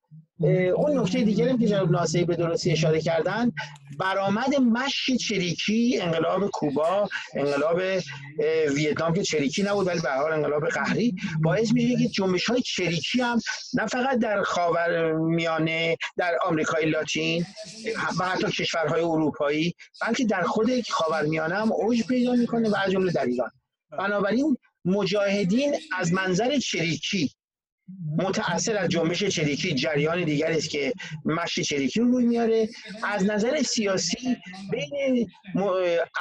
اون 0.76 1.00
نکته 1.00 1.22
دیگری 1.24 1.58
که 1.58 1.68
جناب 1.68 1.92
ناصری 1.92 2.26
به 2.26 2.36
درستی 2.36 2.72
اشاره 2.72 3.02
کردن 3.02 3.52
برآمد 4.00 4.56
مشی 4.56 5.18
چریکی 5.18 6.00
انقلاب 6.02 6.50
کوبا 6.50 7.10
انقلاب 7.34 7.82
ویتنام 8.76 9.14
که 9.14 9.24
چریکی 9.24 9.64
نبود 9.64 9.88
ولی 9.88 10.00
به 10.00 10.12
حال 10.12 10.32
انقلاب 10.34 10.68
قهری. 10.68 11.16
باعث 11.44 11.72
میشه 11.74 11.98
که 11.98 12.08
جنبش 12.08 12.46
های 12.46 12.62
چریکی 12.62 13.22
هم 13.22 13.40
نه 13.74 13.86
فقط 13.86 14.20
در 14.20 14.44
خاور 14.44 15.14
میانه 15.14 15.98
در 16.18 16.38
آمریکای 16.46 16.86
لاتین 16.86 17.46
و 18.20 18.26
حتی 18.26 18.48
کشورهای 18.48 19.02
اروپایی 19.02 19.74
بلکه 20.02 20.26
در 20.26 20.42
خود 20.42 20.90
خاورمیانه 20.90 21.56
هم 21.56 21.72
اوج 21.72 22.04
پیدا 22.08 22.34
می‌کنه 22.34 22.70
و 22.70 22.76
از 22.86 22.92
جمله 22.92 23.12
در 23.12 23.26
ایران. 23.26 23.52
بنابراین 24.00 24.58
مجاهدین 24.86 25.76
از 25.98 26.14
منظر 26.14 26.58
چریکی 26.58 27.32
متأثر 28.18 28.78
از 28.78 28.90
جنبش 28.90 29.24
چریکی 29.24 29.76
جریان 29.76 30.24
دیگری 30.24 30.58
است 30.58 30.70
که 30.70 30.94
مشی 31.26 31.64
چریکی 31.64 32.00
رو 32.00 32.12
روی 32.12 32.26
میاره. 32.26 32.70
از 33.04 33.24
نظر 33.24 33.62
سیاسی 33.62 34.38
بین 34.72 35.30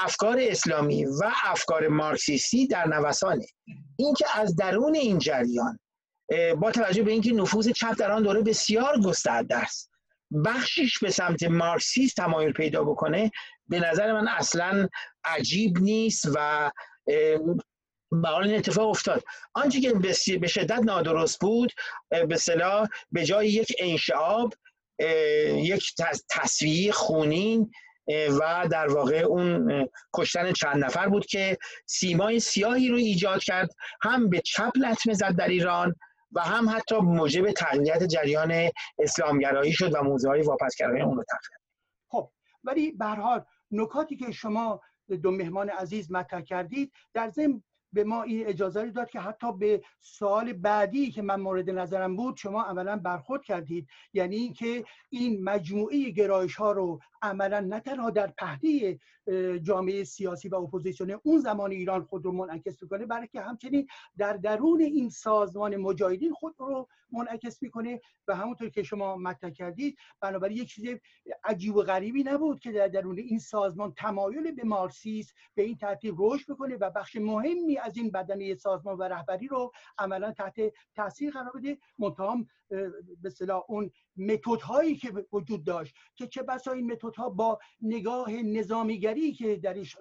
افکار 0.01 0.37
اسلامی 0.41 1.05
و 1.05 1.31
افکار 1.45 1.89
مارکسیستی 1.89 2.67
در 2.67 2.87
نوسانه. 2.87 3.47
اینکه 3.97 4.25
از 4.35 4.57
درون 4.57 4.95
این 4.95 5.19
جریان 5.19 5.79
با 6.61 6.71
توجه 6.71 7.03
به 7.03 7.13
اینکه 7.13 7.33
نفوذ 7.33 7.69
چپ 7.69 7.95
در 7.99 8.11
آن 8.11 8.23
دوره 8.23 8.43
بسیار 8.43 9.01
گسترده 9.01 9.57
است 9.57 9.91
بخشیش 10.45 10.99
به 10.99 11.11
سمت 11.11 11.43
مارکسیست 11.43 12.17
تمایل 12.17 12.53
پیدا 12.53 12.85
بکنه 12.85 13.31
به 13.69 13.81
نظر 13.81 14.13
من 14.13 14.29
اصلا 14.29 14.89
عجیب 15.25 15.79
نیست 15.79 16.29
و 16.35 16.71
حال 18.25 18.45
این 18.45 18.55
اتفاق 18.55 18.89
افتاد. 18.89 19.25
آنچه 19.55 19.81
که 19.81 19.93
به 20.39 20.47
شدت 20.47 20.79
نادرست 20.79 21.41
بود 21.41 21.73
به 22.29 22.37
صلاح 22.37 22.89
به 23.13 23.25
جای 23.25 23.49
یک 23.49 23.73
انشعاب 23.79 24.55
یک 25.57 25.95
تصویه 26.31 26.93
خونین 26.93 27.71
و 28.09 28.69
در 28.71 28.89
واقع 28.89 29.17
اون 29.17 29.89
کشتن 30.15 30.53
چند 30.53 30.85
نفر 30.85 31.09
بود 31.09 31.27
که 31.27 31.59
سیمای 31.87 32.41
سیاهی 32.41 32.89
رو 32.89 32.97
ایجاد 32.97 33.43
کرد. 33.43 33.71
هم 34.03 34.29
به 34.29 34.41
چپ 34.41 34.73
لطمه 34.77 35.15
زد 35.15 35.37
در 35.37 35.49
ایران 35.49 35.95
و 36.33 36.41
هم 36.41 36.69
حتی 36.69 36.97
موجب 36.97 37.51
تقویت 37.51 38.03
جریان 38.03 38.71
اسلامگرایی 38.99 39.73
شد 39.73 39.95
و 39.95 40.03
موضوع 40.03 40.31
های 40.31 40.43
واپسگرایی 40.43 41.03
اون 41.03 41.17
رو 41.17 41.25
تقویت 41.25 41.61
خب 42.09 42.33
ولی 42.65 42.93
به 42.93 43.07
نکاتی 43.71 44.17
که 44.17 44.33
شما 44.33 44.81
دو 45.23 45.31
مهمان 45.31 45.69
عزیز 45.71 46.13
مطرح 46.13 46.41
کردید 46.41 46.93
در 47.15 47.29
ضمن 47.29 47.63
به 47.93 48.05
ما 48.05 48.23
این 48.23 48.47
اجازه 48.47 48.91
داد 48.91 49.11
که 49.11 49.21
حتی 49.21 49.53
به 49.53 49.83
سال 50.01 50.53
بعدی 50.53 51.11
که 51.11 51.23
من 51.23 51.41
مورد 51.41 51.71
نظرم 51.71 52.17
بود 52.17 52.37
شما 52.37 52.63
عملا 52.63 52.97
برخورد 52.97 53.45
کردید. 53.45 53.89
یعنی 54.13 54.37
اینکه 54.37 54.85
این 55.11 55.45
مجموعه 55.45 56.11
گرایش 56.11 56.57
ها 56.57 56.73
رو 56.73 57.01
عملا 57.23 57.61
نه 57.61 57.81
تنها 57.81 58.11
در 58.11 58.27
پهنه 58.27 58.99
جامعه 59.63 60.05
سیاسی 60.05 60.49
و 60.49 60.55
اپوزیسیون 60.55 61.21
اون 61.23 61.41
زمان 61.41 61.71
ایران 61.71 62.05
خود 62.05 62.25
رو 62.25 62.33
منعکس 62.33 62.83
می‌کنه 62.83 63.07
بلکه 63.07 63.41
همچنین 63.41 63.87
در 64.19 64.33
درون 64.33 64.81
این 64.81 65.11
سازمان 65.11 65.77
مجاهدین 65.77 66.33
خود 66.33 66.55
رو 66.59 66.89
منعکس 67.13 67.63
می‌کنه. 67.63 68.01
و 68.29 68.37
همونطور 68.37 68.69
که 68.69 68.83
شما 68.83 69.17
مطرح 69.17 69.51
کردید 69.51 69.99
بنابراین 70.21 70.57
یک 70.57 70.69
چیز 70.69 70.99
عجیب 71.45 71.77
و 71.77 71.83
غریبی 71.83 72.23
نبود 72.23 72.61
که 72.61 72.73
در 72.73 72.89
درون 72.89 73.19
این 73.19 73.39
سازمان 73.39 73.93
تمایل 73.97 74.53
به 74.53 74.65
مارکسیسم 74.65 75.35
به 75.55 75.63
این 75.63 75.77
ترتیب 75.77 76.15
رشد 76.19 76.53
بکنه 76.53 76.77
و 76.77 76.91
بخش 76.91 77.17
مهمی 77.17 77.79
از 77.79 77.97
این 77.97 78.11
بدنه 78.11 78.55
سازمان 78.55 78.97
و 78.97 79.03
رهبری 79.03 79.49
رو 79.49 79.73
عملا 79.99 80.33
تحت 80.33 80.55
تاثیر 80.95 81.33
قرار 81.33 81.53
بده. 81.53 81.79
متهم 81.99 82.47
به 83.23 83.55
اون 83.69 83.91
متد 84.17 84.61
هایی 84.61 84.97
که 84.97 85.27
وجود 85.33 85.65
داشت 85.65 85.95
که 86.17 86.27
چه 86.27 86.43
بسا 86.43 86.73
این 86.73 86.93
متد 86.93 87.10
ها 87.17 87.29
با 87.29 87.59
نگاه 87.83 88.33
نظامیگری 88.33 89.33
که 89.33 89.57
درش 89.57 89.97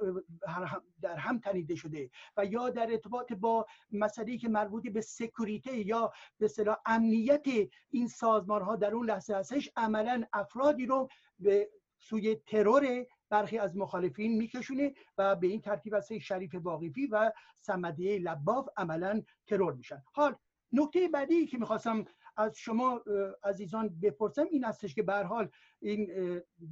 در 1.01 1.15
هم 1.15 1.39
تنیده 1.39 1.75
شده 1.75 2.09
و 2.37 2.45
یا 2.45 2.69
در 2.69 2.91
ارتباط 2.91 3.33
با 3.33 3.65
مسئله 3.91 4.37
که 4.37 4.49
مربوط 4.49 4.87
به 4.87 5.01
سکوریته 5.01 5.77
یا 5.87 6.11
به 6.37 6.47
صلاح 6.47 6.77
امنیت 6.85 7.45
این 7.89 8.07
سازمان 8.07 8.61
ها 8.61 8.75
در 8.75 8.95
اون 8.95 9.05
لحظه 9.05 9.35
هستش 9.35 9.69
عملا 9.75 10.23
افرادی 10.33 10.85
رو 10.85 11.07
به 11.39 11.69
سوی 11.97 12.35
ترور 12.35 13.05
برخی 13.29 13.57
از 13.57 13.77
مخالفین 13.77 14.37
میکشونه 14.37 14.93
و 15.17 15.35
به 15.35 15.47
این 15.47 15.61
ترتیب 15.61 15.93
از 15.93 16.13
شریف 16.13 16.55
واقفی 16.55 17.07
و 17.07 17.31
سمدیه 17.55 18.19
لباف 18.19 18.67
عملا 18.77 19.21
ترور 19.47 19.73
میشن. 19.73 20.03
حال 20.13 20.35
نکته 20.71 21.07
بعدی 21.07 21.45
که 21.45 21.57
می‌خواستم 21.57 22.05
از 22.39 22.57
شما 22.57 23.01
عزیزان 23.43 23.99
بپرسم 24.01 24.45
این 24.51 24.63
هستش 24.63 24.95
که 24.95 25.03
به 25.03 25.13
حال 25.13 25.49
این 25.81 26.09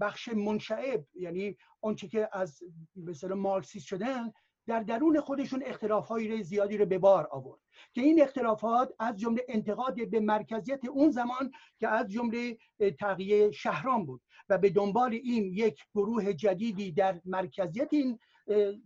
بخش 0.01 0.29
منشعب 0.29 1.05
یعنی 1.13 1.57
آنچه 1.81 2.07
که 2.07 2.29
از 2.31 2.63
مثلا 2.95 3.35
مارکسیست 3.35 3.85
شدن 3.85 4.33
در 4.67 4.83
درون 4.83 5.21
خودشون 5.21 5.63
اختلاف 5.65 6.07
های 6.07 6.43
زیادی 6.43 6.77
رو 6.77 6.85
به 6.85 6.97
بار 6.97 7.27
آورد. 7.31 7.61
که 7.93 8.01
این 8.01 8.21
اختلافات 8.21 8.93
از 8.99 9.17
جمله 9.17 9.45
انتقاد 9.47 10.09
به 10.09 10.19
مرکزیت 10.19 10.85
اون 10.85 11.11
زمان 11.11 11.51
که 11.79 11.87
از 11.87 12.07
جمله 12.07 12.57
تغییر 12.99 13.51
شهران 13.51 14.05
بود 14.05 14.21
و 14.49 14.57
به 14.57 14.69
دنبال 14.69 15.13
این 15.13 15.53
یک 15.53 15.79
گروه 15.95 16.33
جدیدی 16.33 16.91
در 16.91 17.21
مرکزیت 17.25 17.93
این 17.93 18.19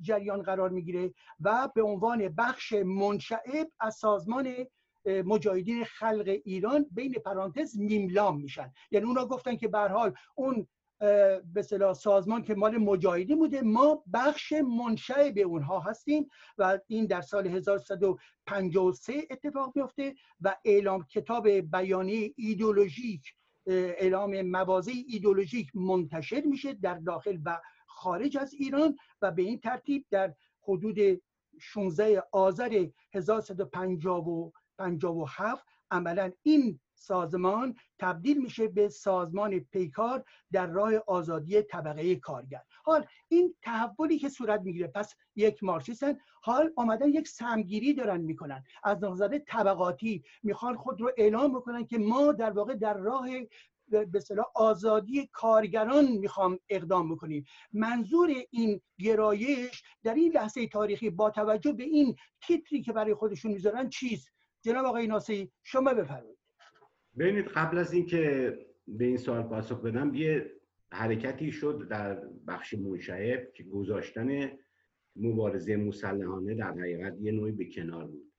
جریان 0.01 0.41
قرار 0.41 0.69
می‌گیره 0.69 1.13
و 1.39 1.69
به 1.75 1.81
عنوان 1.81 2.27
بخش 2.27 2.73
منشعب 2.73 3.71
از 3.79 3.95
سازمان 3.95 4.67
مجاهدین 5.05 5.83
خلق 5.83 6.37
ایران 6.45 6.85
بین 6.91 7.13
پرانتز 7.13 7.79
میملام 7.79 8.41
میشن. 8.41 8.73
یعنی 8.91 9.05
اونا 9.05 9.25
گفتن 9.25 9.55
که 9.55 9.67
به 9.67 9.79
حال 9.79 10.13
اون 10.35 10.67
به 11.53 11.61
سازمان 11.95 12.43
که 12.43 12.55
مال 12.55 12.77
مجاهدین 12.77 13.37
بوده 13.37 13.61
ما 13.61 14.03
بخش 14.13 14.53
منشأ 14.53 15.29
به 15.29 15.41
اونها 15.41 15.79
هستیم 15.79 16.29
و 16.57 16.79
این 16.87 17.05
در 17.05 17.21
سال 17.21 17.47
1153 17.47 19.27
اتفاق 19.31 19.71
میفته 19.75 20.15
و 20.41 20.55
اعلام 20.65 21.05
کتاب 21.05 21.47
بیانیه 21.49 22.33
ایدولوژیک 22.35 23.33
اعلام 23.67 24.41
موازی 24.41 25.05
ایدولوژیک 25.07 25.75
منتشر 25.75 26.41
میشه 26.45 26.73
در 26.73 26.95
داخل 26.95 27.37
و 27.45 27.61
خارج 27.87 28.37
از 28.37 28.53
ایران 28.53 28.97
و 29.21 29.31
به 29.31 29.41
این 29.41 29.59
ترتیب 29.59 30.05
در 30.11 30.35
حدود 30.67 31.21
16 31.59 32.23
آذر 32.31 32.87
1157 34.81 35.65
عملا 35.91 36.31
این 36.43 36.79
سازمان 36.95 37.75
تبدیل 37.99 38.41
میشه 38.41 38.67
به 38.67 38.89
سازمان 38.89 39.59
پیکار 39.59 40.23
در 40.51 40.67
راه 40.67 40.93
آزادی 41.07 41.61
طبقه 41.61 42.15
کارگر. 42.15 42.61
حال 42.83 43.05
این 43.27 43.55
تحولی 43.61 44.19
که 44.19 44.29
صورت 44.29 44.61
می‌گیره 44.61 44.87
پس 44.87 45.15
یک 45.35 45.63
مارکسیستن 45.63 46.17
حال 46.41 46.73
آمدن 46.75 47.09
یک 47.09 47.27
سمگیری 47.27 47.93
دارن 47.93 48.21
می‌کنن. 48.21 48.63
از 48.83 49.03
نظر 49.03 49.39
طبقاتی 49.47 50.23
می‌خوان 50.43 50.75
خود 50.75 51.01
رو 51.01 51.11
اعلام 51.17 51.53
بکنن 51.53 51.85
که 51.85 51.97
ما 51.97 52.31
در 52.31 52.51
واقع 52.51 52.75
در 52.75 52.97
راه 52.97 53.27
به 53.87 54.19
صلاح 54.19 54.45
آزادی 54.55 55.29
کارگران 55.33 56.11
می‌خوام 56.11 56.59
اقدام 56.69 57.15
بکنیم. 57.15 57.45
منظور 57.73 58.29
این 58.51 58.81
گرایش 58.99 59.83
در 60.03 60.13
این 60.13 60.31
لحظه 60.31 60.67
تاریخی 60.67 61.09
با 61.09 61.29
توجه 61.29 61.73
به 61.73 61.83
این 61.83 62.15
تیتری 62.41 62.81
که 62.81 62.93
برای 62.93 63.13
خودشون 63.13 63.51
می‌ذارن 63.51 63.89
چیست 63.89 64.31
جناب 64.61 64.85
آقای 64.85 65.07
ناسی 65.07 65.51
شما 65.63 65.93
بفرمایید. 65.93 66.37
ببینید 67.19 67.45
قبل 67.45 67.77
از 67.77 67.93
اینکه 67.93 68.57
به 68.87 69.05
این 69.05 69.17
سوال 69.17 69.43
پاسخ 69.43 69.81
بدم 69.81 70.13
یه 70.15 70.51
حرکتی 70.91 71.51
شد 71.51 71.87
در 71.89 72.15
بخش 72.47 72.73
منشعب 72.73 73.53
که 73.53 73.63
گذاشتن 73.63 74.51
مبارزه 75.15 75.75
مسلحانه 75.75 76.55
در 76.55 76.71
حقیقت 76.71 77.17
یه 77.21 77.31
نوعی 77.31 77.51
به 77.51 77.65
کنار 77.65 78.07
بود 78.07 78.31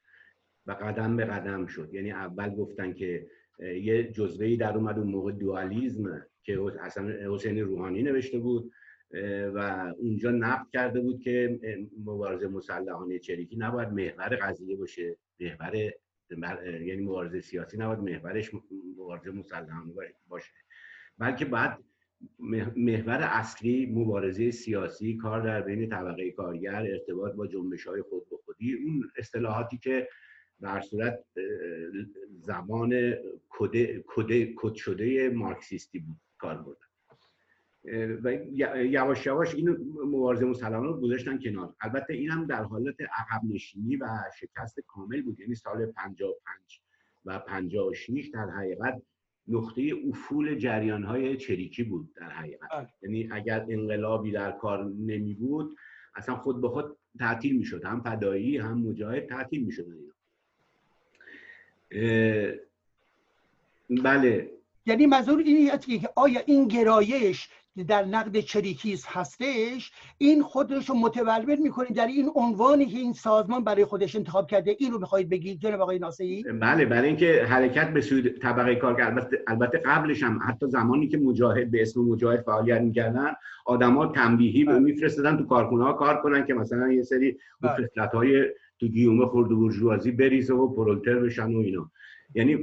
و 0.67 0.73
قدم 0.73 1.17
به 1.17 1.25
قدم 1.25 1.67
شد. 1.67 1.95
یعنی 1.95 2.13
اول 2.13 2.55
گفتن 2.55 2.93
که 2.93 3.27
یه 3.59 4.13
جزوهی 4.13 4.57
در 4.57 4.77
اومد 4.77 4.99
اون 4.99 5.09
موقع 5.09 5.33
دوالیزم 5.33 6.27
که 6.43 6.61
اصلا 6.81 7.35
حسین 7.35 7.59
روحانی 7.59 8.03
نوشته 8.03 8.39
بود 8.39 8.73
و 9.55 9.93
اونجا 9.99 10.31
نقد 10.31 10.67
کرده 10.73 11.01
بود 11.01 11.21
که 11.21 11.61
مبارزه 12.05 12.49
مسلحانه 12.49 13.19
چریکی 13.19 13.57
نباید 13.57 13.89
محور 13.89 14.37
قضیه 14.37 14.77
باشه 14.77 15.17
محور 15.41 15.93
یعنی 16.87 17.03
مبارزه 17.03 17.41
سیاسی 17.41 17.77
نباید 17.77 17.99
محورش 17.99 18.51
مبارزه 18.97 19.31
مسلحانه 19.31 19.93
باشه. 20.29 20.53
بلکه 21.19 21.45
بعد 21.45 21.79
محور 22.77 23.23
اصلی 23.23 23.87
مبارزه 23.87 24.51
سیاسی 24.51 25.17
کار 25.17 25.41
در 25.41 25.61
بین 25.63 25.89
طبقه 25.89 26.31
کارگر 26.31 26.87
ارتباط 26.91 27.33
با 27.33 27.47
جنبش 27.47 27.87
های 27.87 28.03
خود 28.03 28.29
به 28.31 28.37
خودی 28.45 28.75
اون 28.75 29.11
اصطلاحاتی 29.17 29.79
که 29.79 30.09
در 30.61 30.81
صورت 30.81 31.25
زبان 32.41 33.15
کد 34.57 34.75
شده 34.75 35.31
مارکسیستی 35.31 35.99
بود 35.99 36.17
کار 36.39 36.55
بردن. 36.55 36.92
و 38.25 38.33
یواش 38.85 39.27
یواش 39.27 39.55
این 39.55 39.69
مبارزه 40.05 40.45
مسلحانه 40.45 40.87
رو 40.87 41.01
گذاشتن 41.01 41.39
کنار. 41.39 41.75
البته 41.81 42.15
این 42.15 42.31
هم 42.31 42.47
در 42.47 42.63
حالت 42.63 42.97
عقب 43.01 43.41
نشینی 43.45 43.97
و 43.97 44.07
شکست 44.41 44.81
کامل 44.81 45.23
بود. 45.23 45.41
یعنی 45.41 45.55
سال 45.55 45.87
55 45.87 46.81
و 47.25 47.39
56 47.39 48.31
در 48.35 48.51
حقیقت 48.51 49.03
نقطه 49.49 49.93
افول 50.09 50.59
جریان 50.59 51.05
های 51.05 51.37
چریکی 51.37 51.83
بود 51.83 52.15
در 52.15 52.31
حقیقت. 52.31 52.71
بله. 52.71 52.89
یعنی 53.03 53.29
اگر 53.33 53.67
انقلابی 53.69 54.31
در 54.33 54.53
کار 54.53 54.85
نمی 54.85 55.35
بود 55.35 55.77
اصلا 56.15 56.37
خود 56.37 56.61
به 56.61 56.69
خود 56.69 56.97
تعطیل 57.19 57.57
می 57.59 57.65
شد. 57.65 57.85
هم 57.85 58.01
فدایی 58.01 58.59
هم 58.59 58.79
مجاهد 58.79 59.27
تعطیل 59.27 59.65
می 59.65 59.73
شد 59.73 59.87
بله. 63.91 64.51
یعنی 64.87 65.07
منظور 65.07 65.39
اینه 65.39 65.79
که 65.79 66.11
آیا 66.17 66.41
این 66.47 66.69
گرایش 66.69 67.49
در 67.89 68.05
نقد 68.05 68.41
چریکیز 68.41 69.05
هستش 69.09 69.93
این 70.19 70.43
خودش 70.43 70.89
رو 70.89 70.95
متولد 70.95 71.61
می‌کنه 71.61 71.87
در 71.89 72.07
این 72.07 72.31
عنوانی 72.35 72.87
که 72.87 72.99
این 72.99 73.13
سازمان 73.13 73.65
برای 73.65 73.85
خودش 73.85 74.17
انتخاب 74.17 74.47
کرده 74.47 74.77
این 74.79 74.93
رو 74.93 74.99
می‌خواهید 74.99 75.29
بگید 75.29 75.61
جناب 75.61 75.81
آقای 75.81 75.99
ناصری 75.99 76.43
بله 76.43 76.85
برای 76.85 77.09
اینکه 77.09 77.45
حرکت 77.49 77.93
به 77.93 78.01
سوی 78.01 78.31
طبقه 78.31 78.75
کار 78.75 79.03
البته 79.03 79.43
البته 79.47 79.79
قبلش 79.79 80.23
هم 80.23 80.41
حتی 80.49 80.67
زمانی 80.69 81.09
که 81.09 81.19
مجاهد 81.19 81.71
به 81.71 81.83
اسم 81.83 82.01
مجاهد 82.01 82.43
فعالیت 82.43 82.81
می‌کردن 82.81 83.33
آدما 83.67 84.07
تنبیهی 84.07 84.65
به. 84.65 84.79
میفرستادن 84.79 85.37
تو 85.37 85.47
کارخونه 85.47 85.85
ها 85.85 85.93
کار 85.93 86.23
کنن 86.23 86.47
که 86.47 86.55
مثلا 86.55 86.93
یه 86.93 87.03
سری 87.03 87.39
بله. 87.61 87.89
های 88.15 88.45
تو 88.81 88.87
گیومه 88.89 89.27
خورد 89.27 89.53
و 89.53 89.61
برجوازی 89.61 90.11
بریزه 90.11 90.55
و 90.55 90.75
پرولتر 90.75 91.15
بشن 91.15 91.55
و 91.55 91.59
اینا 91.59 91.91
یعنی 92.35 92.55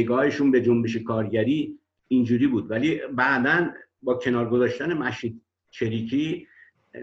نگاهشون 0.00 0.50
به 0.50 0.60
جنبش 0.60 0.96
کارگری 0.96 1.78
اینجوری 2.08 2.46
بود 2.46 2.70
ولی 2.70 3.00
بعدا 3.16 3.70
با 4.02 4.14
کنار 4.14 4.50
گذاشتن 4.50 4.92
مشید 4.92 5.42
چریکی 5.70 6.46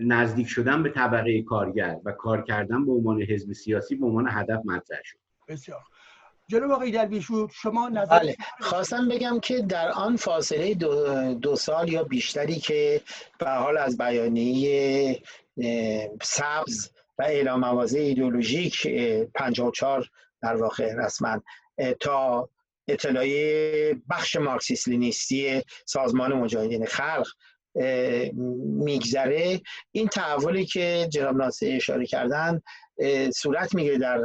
نزدیک 0.01 0.47
شدن 0.47 0.83
به 0.83 0.89
طبقه 0.89 1.41
کارگر 1.41 1.97
و 2.05 2.11
کار 2.11 2.41
کردن 2.41 2.85
به 2.85 2.91
عنوان 2.91 3.21
حزب 3.21 3.53
سیاسی 3.53 3.95
به 3.95 4.05
عنوان 4.05 4.27
هدف 4.31 4.61
مطرح 4.65 4.99
شد. 5.03 5.17
بسیار. 5.47 5.81
جناب 6.47 6.71
آقای 6.71 6.91
درویشور 6.91 7.49
شما 7.53 7.89
نظر 7.89 8.19
بله. 8.19 8.35
خواستم 8.59 9.09
بگم 9.09 9.39
که 9.39 9.61
در 9.61 9.91
آن 9.91 10.15
فاصله 10.15 10.73
دو, 10.73 11.33
دو 11.33 11.55
سال 11.55 11.89
یا 11.89 12.03
بیشتری 12.03 12.55
که 12.55 13.01
به 13.39 13.49
حال 13.49 13.77
از 13.77 13.97
بیانیه 13.97 15.21
سبز 16.21 16.89
و 17.19 17.23
اعلام 17.23 17.59
مواضع 17.59 17.99
ایدولوژیک 17.99 18.87
54 19.33 20.09
در 20.41 20.55
واقع 20.55 20.93
رسما 20.93 21.41
تا 21.99 22.49
اطلاعی 22.87 23.93
بخش 23.93 24.35
مارکسیست 24.35 24.87
لینیستی 24.87 25.61
سازمان 25.85 26.33
مجاهدین 26.33 26.85
خلق 26.85 27.27
میگذره. 28.65 29.61
این 29.91 30.07
تحولی 30.07 30.65
که 30.65 31.07
جناب 31.11 31.35
ناصری 31.35 31.75
اشاره 31.75 32.05
کردن 32.05 32.61
صورت 33.35 33.75
می‌گیره 33.75 33.97
در 33.97 34.19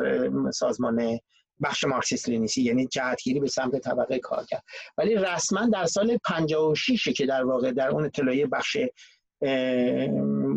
سازمان 0.53 1.19
بخش 1.63 1.85
مارکسیست 1.85 2.29
لینیستی 2.29 2.63
یعنی 2.63 2.87
جهتگیری 2.87 3.41
به 3.41 3.49
سمت 3.49 3.77
طبقه 3.77 4.19
کارگر. 4.19 4.61
ولی 4.99 5.15
رسما 5.15 5.67
در 5.67 5.87
سال 5.87 6.19
56 6.25 7.09
که 7.09 7.27
در 7.27 7.45
واقع 7.45 7.73
در 7.73 7.89
اون 7.89 8.05
اطلاعیه 8.05 8.47
بخش 8.47 8.77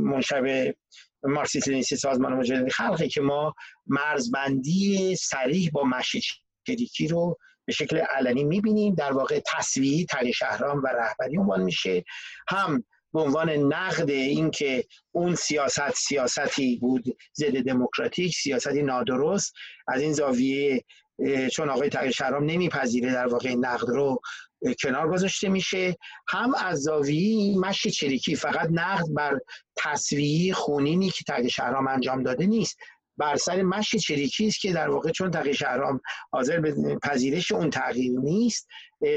منشبه 0.04 0.76
مارکسیست 1.24 1.68
لینیستی 1.68 1.96
سازمان 1.96 2.34
مجاهدین 2.34 2.70
خلقی 2.70 3.08
که 3.08 3.22
ما 3.22 3.56
مرزبندی 3.88 5.16
سریح 5.16 5.70
با 5.74 5.84
مشی 5.84 6.22
رو 7.10 7.38
به 7.66 7.74
شکل 7.74 7.98
علنی 7.98 8.44
می‌بینیم. 8.44 8.96
در 8.96 9.12
واقع 9.12 9.42
تصویری 9.58 10.06
تری 10.06 10.34
شهرام 10.34 10.84
و 10.84 10.88
رهبری 10.88 11.38
عنوان 11.38 11.64
میشه. 11.64 12.04
هم 12.48 12.84
به 13.14 13.22
عنوان 13.22 13.50
نقد 13.50 14.10
اینکه 14.10 14.86
اون 15.12 15.36
سیاست 15.36 15.96
سیاستی 15.96 16.78
بود 16.78 17.18
ضد 17.36 17.62
دموکراتیک 17.62 18.36
سیاستی 18.36 18.82
نادرست 18.82 19.54
از 19.88 20.02
این 20.02 20.14
زاویه 20.14 20.84
چون 21.54 21.70
آقای 21.70 21.90
تغییر 21.90 22.12
شهرام 22.12 22.44
نمیپذیره 22.46 23.14
در 23.14 23.28
واقع 23.28 23.56
نقد 23.56 23.90
رو 23.90 24.22
کنار 24.84 25.12
گذاشته 25.12 25.50
میشه. 25.50 25.96
هم 26.28 26.56
از 26.56 26.80
زاویه 26.82 27.58
مشی 27.58 27.92
چریکی 27.92 28.36
فقط 28.36 28.70
نقد 28.72 29.06
بر 29.16 29.40
تصویری 29.76 30.54
خونینی 30.54 31.10
که 31.10 31.24
تغییر 31.24 31.50
شهرام 31.50 31.88
انجام 31.88 32.24
داده 32.24 32.46
نیست. 32.46 32.78
بر 33.18 33.36
سر 33.36 33.62
مشی 33.62 34.00
چریکی 34.00 34.48
است 34.48 34.60
که 34.60 34.74
در 34.74 34.90
واقع 34.90 35.12
چون 35.12 35.32
تغییر 35.32 35.56
شهرام 35.56 36.02
حاضر 36.32 36.60
به 36.60 36.98
پذیرش 37.04 37.52
اون 37.52 37.70
تغییر 37.70 38.20
نیست 38.20 38.68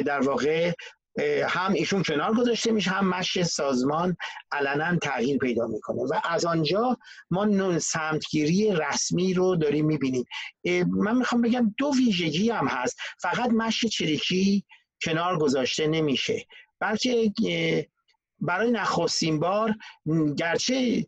در 0.06 0.20
واقع 0.20 0.72
هم 1.48 1.72
ایشون 1.72 2.02
کنار 2.02 2.34
گذاشته 2.34 2.72
میشه 2.72 2.90
هم 2.90 3.08
مش 3.08 3.42
سازمان 3.42 4.16
علنا 4.52 4.98
تغییر 4.98 5.38
پیدا 5.38 5.66
می‌کنه. 5.66 6.02
و 6.02 6.20
از 6.24 6.44
آنجا 6.44 6.98
ما 7.30 7.78
سمتگیری 7.78 8.72
رسمی 8.72 9.34
رو 9.34 9.56
داریم 9.56 9.86
می‌بینیم. 9.86 10.24
من 10.88 11.16
می‌خوام 11.16 11.42
بگم 11.42 11.74
دو 11.78 11.92
ویژگی 11.96 12.50
هم 12.50 12.66
هست. 12.66 12.98
فقط 13.20 13.50
مش 13.50 13.84
چریکی 13.84 14.64
کنار 15.02 15.38
گذاشته 15.38 15.86
نمیشه. 15.86 16.46
بلکه 16.80 17.32
برای 18.40 18.70
نخستین 18.70 19.40
بار 19.40 19.74
گرچه 20.36 21.06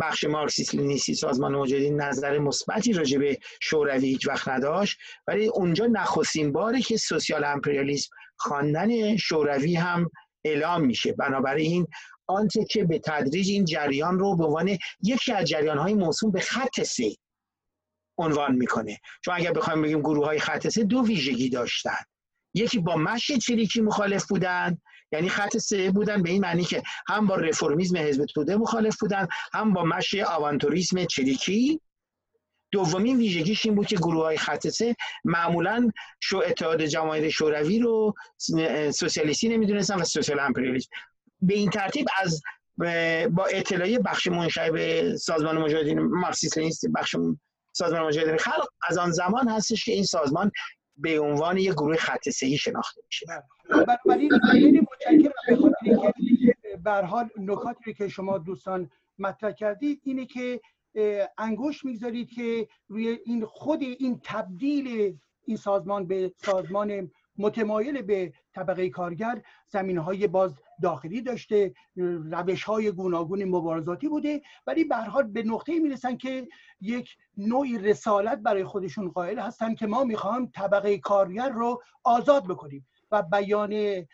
بخش 0.00 0.24
مارکسیست 0.24 0.74
لینیستی 0.74 1.14
سازمان 1.14 1.54
مجاهدین 1.54 2.00
نظر 2.00 2.38
مثبتی 2.38 2.92
راجع 2.92 3.18
به 3.18 3.38
شوروی 3.62 4.08
هیچ 4.08 4.28
وقت 4.28 4.48
نداشت. 4.48 4.98
ولی 5.26 5.46
اونجا 5.46 5.86
نخستین 5.86 6.52
باره 6.52 6.80
که 6.80 6.96
سوسیال 6.96 7.44
امپریالیسم 7.44 8.10
خواندن 8.36 9.16
شوروی 9.16 9.74
هم 9.74 10.10
اعلام 10.44 10.82
میشه. 10.82 11.12
بنابراین 11.12 11.86
آنچه 12.26 12.64
که 12.64 12.84
به 12.84 12.98
تدریج 12.98 13.50
این 13.50 13.64
جریان 13.64 14.18
رو 14.18 14.36
به 14.36 14.44
عنوان 14.44 14.78
یکی 15.02 15.32
از 15.32 15.44
جریان 15.44 15.78
های 15.78 15.94
موسوم 15.94 16.30
به 16.30 16.40
خط 16.40 16.82
سه 16.82 17.16
عنوان 18.18 18.54
می‌کنه. 18.54 18.98
چون 19.24 19.34
اگر 19.34 19.52
بخوایم 19.52 19.82
بگیم 19.82 20.00
گروه 20.00 20.26
های 20.26 20.38
خط 20.38 20.68
سه 20.68 20.84
دو 20.84 21.06
ویژگی 21.06 21.48
داشتن. 21.48 21.98
یکی 22.54 22.78
با 22.78 22.96
مشی 22.96 23.38
چریکی 23.38 23.80
مخالف 23.80 24.26
بودن. 24.26 24.78
یعنی 25.12 25.28
خط 25.28 25.56
سه 25.56 25.90
بودن 25.90 26.22
به 26.22 26.30
این 26.30 26.42
معنی 26.42 26.64
که 26.64 26.82
هم 27.08 27.26
با 27.26 27.34
رفرمیزم 27.34 27.96
حزب 27.96 28.24
توده 28.24 28.56
مخالف 28.56 29.00
بودن 29.00 29.26
هم 29.52 29.72
با 29.72 29.84
مشی 29.84 30.22
آوانتوریسم 30.22 31.04
چریکی. 31.04 31.80
دومین 32.72 33.16
ویژگیش 33.16 33.66
این 33.66 33.74
بود 33.74 33.86
که 33.86 33.96
گروه 33.96 34.24
های 34.24 34.36
خط 34.36 34.68
سه 34.68 34.96
معمولا 35.24 35.90
شو 36.20 36.42
اتحاد 36.46 36.82
جماهیر 36.82 37.30
شوروی 37.30 37.78
رو 37.78 38.14
سوسیالیستی 38.94 39.48
نمی‌دونستن 39.48 40.00
و 40.00 40.04
سوسیال 40.04 40.40
امپریالیسم. 40.40 40.90
به 41.42 41.54
این 41.54 41.70
ترتیب 41.70 42.06
از 42.22 42.42
با 43.30 43.46
اطلاعی 43.50 43.98
بخش 43.98 44.28
به 44.72 45.16
سازمان 45.16 45.58
مجاهدین 45.58 46.00
مارکسیست 46.00 46.86
بخش 46.94 47.16
سازمان 47.72 48.02
مجاهدین 48.02 48.36
خلق 48.36 48.68
از 48.88 48.98
آن 48.98 49.10
زمان 49.10 49.48
هستش 49.48 49.84
که 49.84 49.92
این 49.92 50.04
سازمان 50.04 50.50
به 50.96 51.20
عنوان 51.20 51.56
یک 51.56 51.72
گروه 51.72 51.96
خط 51.96 52.42
ای 52.42 52.58
شناخته 52.58 53.00
میشه. 53.06 53.26
بنابراین 53.70 54.30
خیلی 54.50 54.80
متشکرم. 54.80 55.32
به 55.82 55.96
خاطر 55.96 56.14
که 56.40 56.56
به 56.84 56.92
حال 56.92 57.28
نکاتی 57.38 57.94
که 57.94 58.08
شما 58.08 58.38
دوستان 58.38 58.90
مطرح 59.18 59.52
کردید 59.52 60.00
اینه 60.04 60.26
که 60.26 60.60
انگوش 61.38 61.84
می‌گذارید 61.84 62.30
که 62.30 62.68
روی 62.88 63.18
این 63.24 63.44
خود 63.44 63.82
این 63.82 64.20
تبدیل 64.24 65.18
این 65.44 65.56
سازمان 65.56 66.06
به 66.06 66.32
سازمان 66.36 67.10
متمایل 67.38 68.02
به 68.02 68.32
طبقه 68.54 68.90
کارگر 68.90 69.42
زمین 69.66 69.98
های 69.98 70.26
باز 70.26 70.54
داخلی 70.82 71.22
داشته 71.22 71.74
روش 72.32 72.64
های 72.64 72.90
گوناگون 72.90 73.44
مبارزاتی 73.44 74.08
بوده. 74.08 74.42
ولی 74.66 74.84
به 74.84 74.96
حال 74.96 75.22
به 75.22 75.42
نقطه 75.42 75.78
می‌رسن 75.78 76.16
که 76.16 76.48
یک 76.80 77.16
نوعی 77.36 77.78
رسالت 77.78 78.38
برای 78.38 78.64
خودشون 78.64 79.08
قائل 79.08 79.38
هستن 79.38 79.74
که 79.74 79.86
ما 79.86 80.04
می‌خوام 80.04 80.50
طبقه 80.54 80.98
کارگر 80.98 81.48
رو 81.48 81.82
آزاد 82.04 82.44
بکنیم. 82.44 82.86
و 83.10 83.22
بیان 83.22 84.04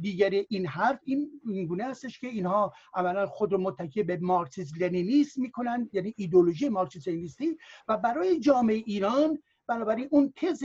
دیگر 0.00 0.30
این 0.48 0.66
حرف 0.66 1.00
این 1.04 1.66
گونه 1.66 1.84
هستش 1.84 2.20
که 2.20 2.26
اینها 2.26 2.72
عملا 2.94 3.26
خود 3.26 3.52
رو 3.52 3.58
متکی 3.58 4.02
به 4.02 4.18
مارکسیسم 4.22 4.76
لنینیسم 4.80 5.42
می‌کنن 5.42 5.90
یعنی 5.92 6.14
ایدولوژی 6.16 6.68
مارکسیسم 6.68 7.10
لنینیستی 7.10 7.56
و 7.88 7.96
برای 7.96 8.40
جامعه 8.40 8.76
ایران 8.76 9.42
بنابراین 9.66 10.08
اون 10.10 10.32
تز 10.36 10.64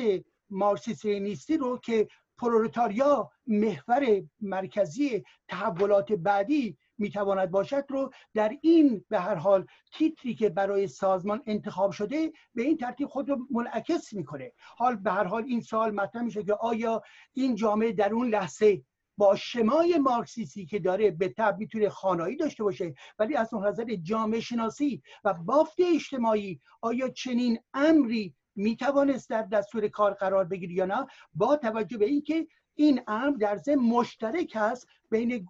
مارکسیسم 0.49 1.09
لنینیستی 1.09 1.57
رو 1.57 1.77
که 1.77 2.07
پرولتاریا 2.37 3.31
محور 3.47 4.23
مرکزی 4.41 5.23
تحولات 5.47 6.11
بعدی 6.11 6.77
می‌تواند 7.01 7.51
باشد 7.51 7.85
رو 7.89 8.11
در 8.33 8.57
این 8.61 9.05
به 9.09 9.19
هر 9.19 9.35
حال 9.35 9.65
تیتری 9.93 10.35
که 10.35 10.49
برای 10.49 10.87
سازمان 10.87 11.41
انتخاب 11.45 11.91
شده 11.91 12.31
به 12.55 12.61
این 12.63 12.77
ترتیب 12.77 13.07
خود 13.07 13.29
رو 13.29 13.47
منعکس 13.51 14.13
می‌کنه. 14.13 14.51
حال 14.77 14.95
به 14.95 15.11
هر 15.11 15.23
حال 15.23 15.43
این 15.43 15.61
سوال 15.61 15.91
مطرح 15.91 16.21
میشه 16.21 16.43
که 16.43 16.53
آیا 16.53 17.01
این 17.33 17.55
جامعه 17.55 17.91
در 17.91 18.13
اون 18.13 18.29
لحظه 18.29 18.81
با 19.17 19.35
شمای 19.35 19.97
مارکسیستی 19.97 20.65
که 20.65 20.79
داره 20.79 21.11
به 21.11 21.29
تب 21.29 21.55
می‌تونه 21.59 21.89
خانایی 21.89 22.37
داشته 22.37 22.63
باشه 22.63 22.93
ولی 23.19 23.35
از 23.35 23.53
اون 23.53 23.67
نظر 23.67 23.95
جامعه 23.95 24.39
شناسی 24.39 25.01
و 25.23 25.33
بافت 25.33 25.77
اجتماعی 25.79 26.59
آیا 26.81 27.09
چنین 27.09 27.59
امری 27.73 28.35
می‌توانست 28.55 29.29
در 29.29 29.41
دستور 29.41 29.87
کار 29.87 30.13
قرار 30.13 30.45
بگیری 30.45 30.73
یا 30.73 30.85
نه؟ 30.85 31.07
با 31.33 31.55
توجه 31.55 31.97
به 31.97 32.05
اینکه 32.05 32.47
این 32.75 33.01
امر 33.07 33.37
در 33.37 33.57
ضمن 33.57 33.83
مشترک 33.83 34.51
است 34.55 34.87
بین 35.09 35.47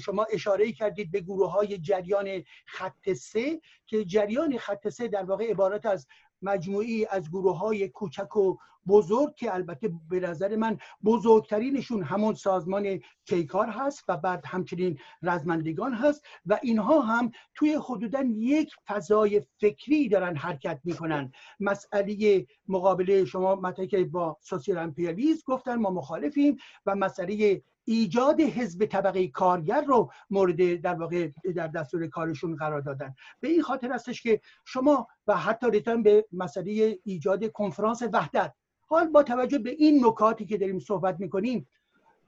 شما 0.00 0.26
اشاره 0.32 0.72
کردید 0.72 1.10
به 1.10 1.20
گروه 1.20 1.50
های 1.50 1.78
جریان 1.78 2.42
خط 2.66 3.12
سه 3.12 3.60
که 3.86 4.04
جریان 4.04 4.58
خط 4.58 4.88
سه 4.88 5.08
در 5.08 5.24
واقع 5.24 5.50
عبارت 5.50 5.86
از 5.86 6.06
مجموعی 6.42 7.06
از 7.06 7.30
گروه 7.30 7.58
های 7.58 7.88
کوچک 7.88 8.36
و 8.36 8.56
بزرگ 8.88 9.34
که 9.34 9.54
البته 9.54 9.92
به 10.10 10.20
نظر 10.20 10.56
من 10.56 10.78
بزرگترینشون 11.04 12.02
همون 12.02 12.34
سازمان 12.34 13.00
کیکار 13.24 13.66
هست 13.68 14.04
و 14.08 14.16
بعد 14.16 14.46
همچنین 14.46 14.98
رزمندگان 15.22 15.94
هست 15.94 16.24
و 16.46 16.58
اینها 16.62 17.00
هم 17.00 17.30
توی 17.54 17.78
حدودا 17.88 18.24
یک 18.34 18.74
فضای 18.86 19.42
فکری 19.60 20.08
دارن 20.08 20.36
حرکت 20.36 20.80
می‌کنن. 20.84 21.32
مسئله 21.60 22.46
مقابله 22.68 23.24
شما 23.24 23.72
که 23.72 24.04
با 24.04 24.36
سوسیال 24.40 24.78
امپریالیسم 24.78 25.42
گفتن 25.46 25.74
ما 25.74 25.90
مخالفیم 25.90 26.56
و 26.86 26.94
مسئله 26.94 27.62
ایجاد 27.84 28.40
حزب 28.40 28.86
طبقه 28.86 29.28
کارگر 29.28 29.80
رو 29.80 30.10
مورد 30.30 30.74
در 30.80 30.94
واقع 30.94 31.28
در 31.56 31.66
دستور 31.66 32.06
کارشون 32.06 32.56
قرار 32.56 32.80
دادن. 32.80 33.14
به 33.40 33.48
این 33.48 33.62
خاطر 33.62 33.92
هستش 33.92 34.22
که 34.22 34.40
شما 34.64 35.08
و 35.26 35.36
حتی 35.36 35.66
رسیدن 35.66 36.02
به 36.02 36.26
مسئله 36.32 36.98
ایجاد 37.04 37.52
کنفرانس 37.52 38.02
وحدت 38.12 38.54
حال 38.86 39.08
با 39.08 39.22
توجه 39.22 39.58
به 39.58 39.70
این 39.70 40.06
نکاتی 40.06 40.46
که 40.46 40.58
داریم 40.58 40.78
صحبت 40.78 41.20
می‌کنیم 41.20 41.68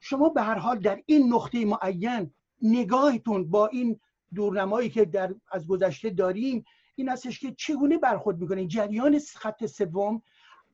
شما 0.01 0.29
به 0.29 0.43
هر 0.43 0.59
حال 0.59 0.79
در 0.79 1.03
این 1.07 1.35
نقطه 1.35 1.65
معین 1.65 2.35
نگاهتون 2.63 3.51
با 3.51 3.67
این 3.67 4.01
دورنمایی 4.35 4.91
که 4.91 5.05
در 5.05 5.35
از 5.53 5.67
گذشته 5.67 6.11
داریم 6.11 6.65
این 6.95 7.09
هستش 7.09 7.41
که 7.41 7.55
چگونه 7.59 7.99
برخورد 7.99 8.39
می‌کنین؟ 8.39 8.69
جریان 8.69 9.21
خط 9.37 9.67
سوم 9.67 10.23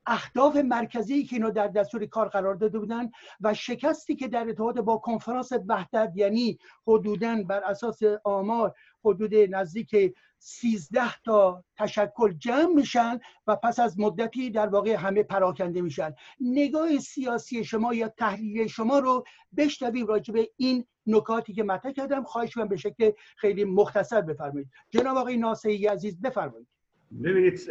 اهداف 0.07 0.57
مرکزی 0.57 1.25
که 1.25 1.37
اینا 1.37 1.51
در 1.51 1.69
دستور 1.69 2.07
کار 2.07 2.29
قرار 2.29 2.55
داده 2.55 2.79
بودن 2.79 3.11
و 3.41 3.55
شکستی 3.55 4.17
که 4.17 4.29
در 4.29 4.41
ارتباط 4.41 4.79
با 4.79 4.97
کنفرانس 4.97 5.53
وحدت 5.69 6.13
یعنی 6.15 6.59
حدودا 6.87 7.43
بر 7.49 7.65
اساس 7.65 7.99
آمار 8.25 8.75
حدود 9.05 9.35
نزدیک 9.35 10.15
13 10.39 11.21
تا 11.25 11.65
تشکل 11.77 12.33
جمع 12.33 12.75
میشن 12.75 13.19
و 13.47 13.57
پس 13.57 13.81
از 13.81 14.01
مدتی 14.01 14.51
در 14.51 14.67
واقع 14.67 14.95
همه 14.95 15.23
پراکنده 15.23 15.81
میشن. 15.81 16.15
نگاه 16.41 16.99
سیاسی 16.99 17.65
شما 17.65 17.95
یا 17.95 18.09
تحلیل 18.09 18.67
شما 18.67 18.99
رو 18.99 19.25
بشنویم 19.57 20.07
راجع 20.07 20.35
به 20.35 20.51
این 20.57 20.85
نکاتی 21.07 21.53
که 21.53 21.63
مطرح 21.63 21.93
کردم. 21.93 22.25
خواهش 22.25 22.55
کنم 22.55 22.69
به 22.69 22.77
شکل 22.77 23.11
خیلی 23.37 23.65
مختصر 23.65 24.21
بفرمایید. 24.21 24.71
جناب 24.91 25.17
آقای 25.17 25.37
ناصری 25.37 25.87
عزیز 25.87 26.21
بفرمایید. 26.21 26.69
ببینید 27.25 27.67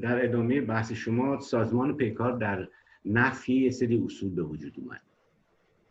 در 0.00 0.24
ادامه 0.24 0.60
بحث 0.60 0.92
شما 0.92 1.40
سازمان 1.40 1.96
پیکار 1.96 2.36
در 2.36 2.68
نفی 3.04 3.70
سری 3.70 4.02
اصول 4.04 4.30
به 4.30 4.42
وجود 4.42 4.74
اومد. 4.76 5.00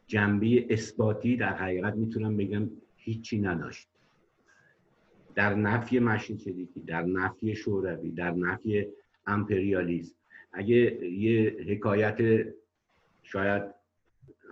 جنبه 0.07 0.73
اثباتی 0.73 1.37
در 1.37 1.53
حقیقت 1.53 1.93
می‌تونم 1.95 2.37
بگم 2.37 2.69
هیچی 2.95 3.41
نداشت. 3.41 3.87
در 5.35 5.55
نفی 5.55 5.99
مشین 5.99 6.37
شدیدی 6.37 6.81
در 6.81 7.01
نفی 7.01 7.55
شوروی 7.55 8.11
در 8.11 8.31
نفی 8.31 8.87
امپریالیزم 9.27 10.15
اگه 10.53 11.05
یه 11.07 11.55
حکایت 11.67 12.47
شاید 13.23 13.63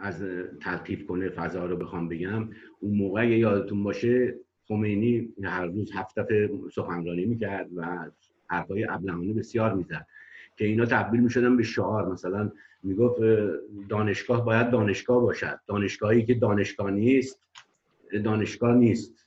از 0.01 0.23
تلقیف 0.61 1.05
کنه 1.05 1.29
فضا 1.29 1.65
رو 1.65 1.77
بخوام 1.77 2.07
بگم 2.09 2.49
اون 2.79 2.95
موقع 2.95 3.27
یادتون 3.37 3.83
باشه 3.83 4.35
خمینی 4.69 5.29
هر 5.43 5.65
روز 5.65 5.91
هفت 5.91 6.19
دفعه 6.19 6.49
سخنرانی 6.73 7.25
می‌کرد 7.25 7.69
و 7.75 8.05
حرفای 8.47 8.87
ابلهانه 8.89 9.33
بسیار 9.33 9.73
می‌زد 9.73 10.05
که 10.57 10.65
اینا 10.65 10.85
تبدیل 10.85 11.19
می‌شدن 11.19 11.57
به 11.57 11.63
شعار. 11.63 12.11
مثلا 12.11 12.51
می‌گفت 12.83 13.21
دانشگاه 13.89 14.45
باید 14.45 14.69
دانشگاه 14.69 15.21
باشد. 15.21 15.59
دانشگاهی 15.67 16.25
که 16.25 16.33
دانشگاه 16.33 16.91
نیست 16.91 17.39
دانشگاه 18.23 18.75
نیست. 18.75 19.25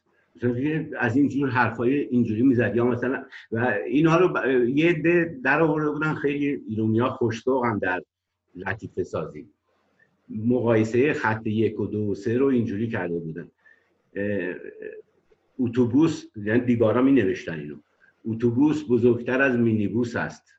از 0.98 1.16
این 1.16 1.28
جور 1.28 1.48
حرفای 1.48 1.98
اینجوری 1.98 2.42
می‌زد. 2.42 2.76
یا 2.76 2.84
مثلا 2.84 3.24
و 3.52 3.78
اینها 3.86 4.18
رو 4.18 4.50
یه 4.68 4.90
عده 4.90 5.38
در 5.44 5.60
آورده 5.60 5.90
بودن 5.90 6.14
خیلی 6.14 6.62
ایرونیا 6.68 7.08
خوشتوق 7.08 7.78
در 7.82 8.02
لطیفه 8.54 9.04
سازی. 9.04 9.46
مقایسه 10.28 11.12
خط 11.12 11.46
یک 11.46 11.80
و 11.80 11.86
دو 11.86 12.00
و 12.10 12.14
سه 12.14 12.38
رو 12.38 12.46
اینجوری 12.46 12.88
کرده 12.88 13.18
بودن. 13.18 13.50
اتوبوس 15.58 16.24
یعنی 16.36 16.60
دیوارا 16.60 17.02
می 17.02 17.12
نوشتن 17.12 17.58
اینو. 17.60 17.76
اتوبوس 18.24 18.84
بزرگتر 18.88 19.42
از 19.42 19.56
مینیبوس 19.58 20.16
است 20.16 20.54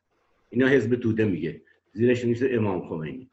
اینا 0.50 0.68
حزب 0.68 0.96
توده 0.96 1.26
میگه. 1.26 1.62
زیرش 1.94 2.26
نیست 2.26 2.44
امام 2.50 2.90
خمینی. 2.90 3.30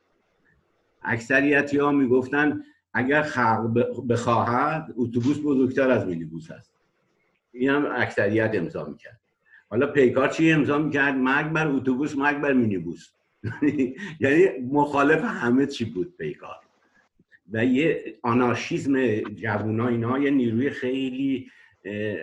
اکثریتی 1.02 1.78
ها 1.78 1.92
می‌گفتن 1.92 2.62
اگر 2.92 3.22
خلق 3.22 4.06
بخواهد 4.08 4.94
اتوبوس 4.96 5.38
بزرگتر 5.44 5.90
از 5.90 6.06
مینیبوس 6.06 6.50
است 6.50 6.72
این 7.52 7.70
هم 7.70 7.86
اکثریت 7.96 8.50
امضا 8.54 8.84
می‌کرد. 8.84 9.20
حالا 9.70 9.86
پیکار 9.86 10.28
چی 10.28 10.52
امضا 10.52 10.78
می‌کرد؟ 10.78 11.14
مرگ 11.14 11.52
بر 11.52 11.68
اتوبوس 11.68 12.16
مرگ 12.16 12.40
بر 12.40 12.52
مینیبوس. 12.52 13.08
یعنی 14.20 14.48
مخالف 14.72 15.24
همه 15.24 15.66
چی 15.66 15.84
بود 15.84 16.16
پیکار. 16.18 16.56
و 17.52 17.64
یه 17.64 18.18
آنارشیزم 18.22 19.20
جوونا 19.20 19.88
اینا 19.88 20.18
یه 20.18 20.30
نیروی 20.30 20.70
خیلی 20.70 21.50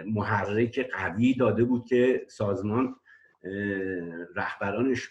محرک 0.05 0.89
قوی 0.93 1.33
داده 1.33 1.63
بود 1.63 1.85
که 1.85 2.25
سازمان 2.27 2.95
رهبرانش 4.35 5.09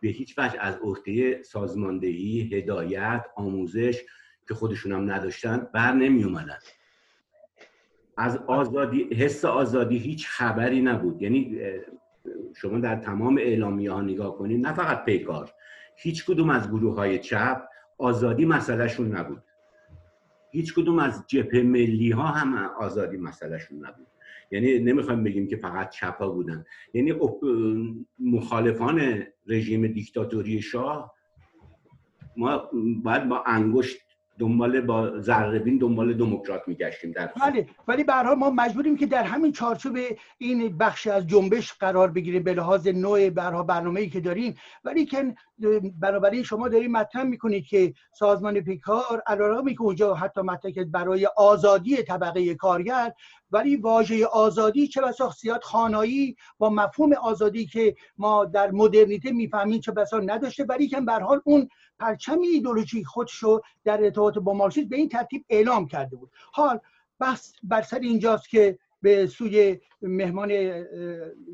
به 0.00 0.08
هیچ 0.08 0.38
وجه 0.38 0.60
از 0.60 0.78
عهده 0.78 1.42
سازماندهی 1.42 2.50
هدایت 2.52 3.24
آموزش 3.36 4.02
که 4.48 4.54
خودشون 4.54 4.92
هم 4.92 5.10
نداشتن 5.12 5.68
بر 5.74 5.92
نمی 5.92 6.24
اومدن. 6.24 6.58
از 8.16 8.36
آزادی 8.36 9.02
حس 9.14 9.44
آزادی 9.44 9.98
هیچ 9.98 10.28
خبری 10.28 10.80
نبود. 10.82 11.22
یعنی 11.22 11.60
شما 12.56 12.78
در 12.78 12.96
تمام 12.96 13.38
اعلامیه 13.38 13.92
ها 13.92 14.00
نگاه 14.02 14.38
کنید 14.38 14.66
نه 14.66 14.72
فقط 14.72 15.04
پیکار 15.04 15.52
هیچ 15.96 16.26
کدوم 16.26 16.50
از 16.50 16.68
گروه 16.68 16.94
های 16.94 17.18
چپ 17.18 17.62
آزادی 17.98 18.44
مسئلهشون 18.44 19.16
نبود. 19.16 19.42
هیچ 20.50 20.74
کدوم 20.74 20.98
از 20.98 21.24
جبهه 21.26 21.62
ملی 21.62 22.10
ها 22.10 22.26
هم 22.26 22.54
آزادی 22.78 23.16
مسئلهشون 23.16 23.78
نبود. 23.86 24.06
یعنی 24.50 24.78
نمی‌خوایم 24.78 25.24
بگیم 25.24 25.46
که 25.46 25.56
فقط 25.56 25.90
چپا 25.90 26.28
بودن. 26.28 26.64
یعنی 26.94 27.14
مخالفان 28.18 29.22
رژیم 29.46 29.86
دیکتاتوری 29.86 30.62
شاه 30.62 31.14
ما 32.36 32.70
باید 33.02 33.28
با 33.28 33.44
انگشت 33.46 34.05
دنبال 34.38 34.80
با 34.80 35.20
ذربین 35.20 35.78
دنبال 35.78 36.14
دموکرات 36.14 36.62
میگشتیم 36.66 37.12
در 37.12 37.26
بله 37.26 37.66
ولی 37.88 38.04
به 38.04 38.22
ما 38.22 38.50
مجبوریم 38.50 38.96
که 38.96 39.06
در 39.06 39.24
همین 39.24 39.52
چارچوب 39.52 39.98
این 40.38 40.78
بخش 40.78 41.06
از 41.06 41.26
جنبش 41.26 41.72
قرار 41.72 42.10
بگیریم 42.10 42.42
به 42.42 42.54
لحاظ 42.54 42.86
نوع 42.86 43.30
برها 43.30 43.62
برنامه‌ای 43.62 44.08
که 44.08 44.20
داریم. 44.20 44.54
ولی 44.84 45.04
که 45.04 45.34
بنابراین 46.00 46.42
شما 46.42 46.68
داریم 46.68 46.92
مطرح 46.92 47.22
می‌کنید 47.22 47.66
که 47.66 47.94
سازمان 48.12 48.60
پیکار 48.60 49.22
علیرغم 49.26 49.74
که 49.74 49.82
اونجا 49.82 50.14
حتی 50.14 50.40
مطرح 50.40 50.84
برای 50.84 51.26
آزادی 51.36 51.96
طبقه 51.96 52.54
کارگر 52.54 53.12
ولی 53.50 53.76
واژه 53.76 54.26
آزادی 54.26 54.88
چه 54.88 55.00
بسا 55.00 55.30
سیاد 55.30 55.62
خانایی 55.62 56.36
با 56.58 56.70
مفهوم 56.70 57.12
آزادی 57.12 57.66
که 57.66 57.96
ما 58.18 58.44
در 58.44 58.70
مدرنیته 58.70 59.32
می‌فهمیم 59.32 59.80
چه 59.80 59.92
بسا 59.92 60.18
نداشته. 60.18 60.64
ولی 60.64 60.88
که 60.88 61.00
به 61.00 61.12
حال 61.12 61.40
اون 61.44 61.68
پرچم 61.98 62.40
ایدولوژی 62.40 63.04
خودشو 63.04 63.60
در 63.84 64.04
ارتباط 64.04 64.38
با 64.38 64.52
مارکسیسم 64.54 64.88
به 64.88 64.96
این 64.96 65.08
ترتیب 65.08 65.44
اعلام 65.48 65.86
کرده 65.86 66.16
بود. 66.16 66.30
حال 66.52 66.80
بس 67.20 67.52
بر 67.62 67.82
سر 67.82 67.98
اینجاست 67.98 68.48
که 68.48 68.78
به 69.02 69.26
سوی 69.26 69.80
مهمان 70.02 70.84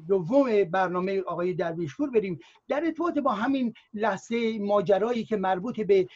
دوم 0.09 0.64
برنامه 0.64 1.20
آقای 1.20 1.55
درویشپور 1.55 2.11
بریم. 2.11 2.38
در 2.68 2.85
ارتباط 2.85 3.18
با 3.18 3.33
همین 3.33 3.74
لحظه 3.94 4.59
ماجرایی 4.59 5.24
که 5.24 5.37
مربوط 5.37 5.81
به 5.81 6.09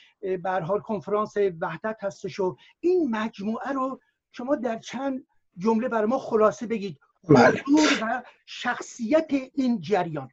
برحال 0.42 0.80
کنفرانس 0.80 1.34
وحدت 1.60 1.96
هستش 2.00 2.40
و 2.40 2.56
این 2.80 3.10
مجموعه 3.10 3.72
رو 3.72 4.00
شما 4.32 4.56
در 4.56 4.78
چند 4.78 5.26
جمله 5.58 5.88
برای 5.88 6.06
ما 6.06 6.18
خلاصه 6.18 6.66
بگید. 6.66 6.98
بله. 7.28 7.62
و 8.02 8.22
شخصیت 8.46 9.30
این 9.54 9.80
جریان. 9.80 10.28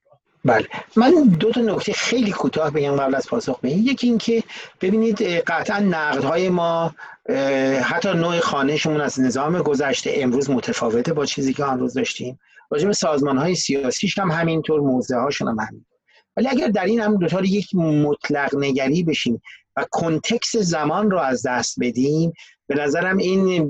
بله. 0.46 0.68
من 0.96 1.24
دو 1.24 1.52
تا 1.52 1.62
نکته 1.62 1.94
خیلی 1.94 2.32
کوتاه 2.32 2.72
بگم 2.72 2.96
قبل 2.96 3.16
از 3.16 3.28
پاسخ 3.28 3.60
به 3.60 3.70
این 3.70 3.84
یکی 3.84 4.08
اینکه 4.08 4.44
ببینید 4.82 5.22
قطعا 5.22 5.80
نقدهای 5.80 6.50
ما 6.50 6.96
حتی 7.84 8.14
نوع 8.14 8.40
خانهشون 8.40 9.02
از 9.02 9.20
نظام 9.20 9.62
گذشته 9.62 10.14
امروز 10.16 10.50
متفاوته 10.50 11.14
با 11.14 11.26
چیزی 11.26 11.54
که 11.54 11.64
آن 11.64 11.80
روز 11.80 11.94
داشتیم. 11.94 12.40
راجع 12.70 12.88
به 12.88 12.94
سازمان 12.94 13.38
های 13.38 13.56
سیاسیش 13.56 14.20
هم 14.20 14.32
همینطور 14.32 14.82
موزه 14.82 15.16
هاشون 15.16 15.48
هم 15.48 15.60
همین 15.60 15.86
ولی 16.38 16.48
اگر 16.48 16.68
در 16.68 16.86
این 16.86 17.02
هم 17.02 17.18
دوتا 17.18 17.42
یک 17.42 17.76
مطلق 17.76 18.56
نگری 18.56 19.04
بشیم 19.04 19.42
و 19.78 19.86
کنتکس 19.92 20.56
زمان 20.56 21.12
رو 21.12 21.20
از 21.20 21.46
دست 21.46 21.76
بدیم 21.80 22.34
به 22.74 22.82
نظرم 22.82 23.18
این 23.18 23.68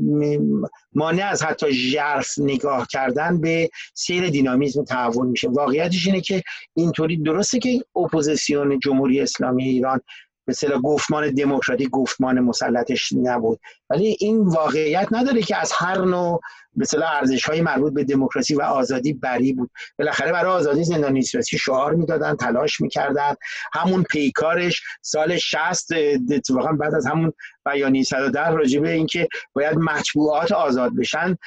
مانع 0.96 1.26
از 1.26 1.44
حتی 1.44 1.72
ژرف 1.74 2.30
نگاه 2.38 2.88
کردن 2.92 3.42
به 3.42 3.70
سیر 3.94 4.30
دینامیزم 4.30 4.84
تحول 4.84 5.28
میشه. 5.28 5.50
واقعیتش 5.50 6.08
اینه 6.08 6.22
که 6.22 6.44
اینطوری 6.74 7.18
درسته 7.18 7.60
که 7.60 7.80
اپوزیسیون 7.96 8.80
جمهوری 8.80 9.22
اسلامی 9.22 9.64
ایران 9.64 10.02
مثلا 10.48 10.80
گفتمان 10.80 11.34
دموکراتیک 11.34 11.90
گفتمان 11.90 12.40
مسلطش 12.40 13.14
نبود. 13.22 13.60
ولی 13.90 14.18
این 14.20 14.40
واقعیت 14.40 15.08
نداره 15.12 15.42
که 15.42 15.58
از 15.58 15.72
هر 15.76 16.06
نوع 16.06 16.42
مثلا 16.76 17.08
ارزش 17.08 17.44
های 17.44 17.62
مربوط 17.62 17.94
به 17.94 18.04
دموکراسی 18.04 18.56
و 18.56 18.62
آزادی 18.62 19.14
بری 19.14 19.54
بود. 19.54 19.70
بالاخره 20.00 20.32
برای 20.32 20.52
آزادی 20.52 20.84
زندانی 20.84 21.22
سیاسی 21.22 21.58
شعار 21.58 21.94
می‌دادن 21.94 22.36
تلاش 22.36 22.82
می‌کردن. 22.82 23.36
همون 23.74 24.04
پیکارش 24.04 24.82
سال 25.02 25.38
60 25.38 25.88
اتفاقا 26.32 26.72
بعد 26.72 26.96
از 26.96 27.06
همون 27.06 27.34
بیانیه 27.66 28.04
110 28.04 28.50
راجع 28.50 28.80
به 28.80 28.92
اینکه 28.92 29.28
باید 29.54 29.78
مطبوعات 29.78 30.52
آزاد 30.52 30.96
بشن 30.96 31.38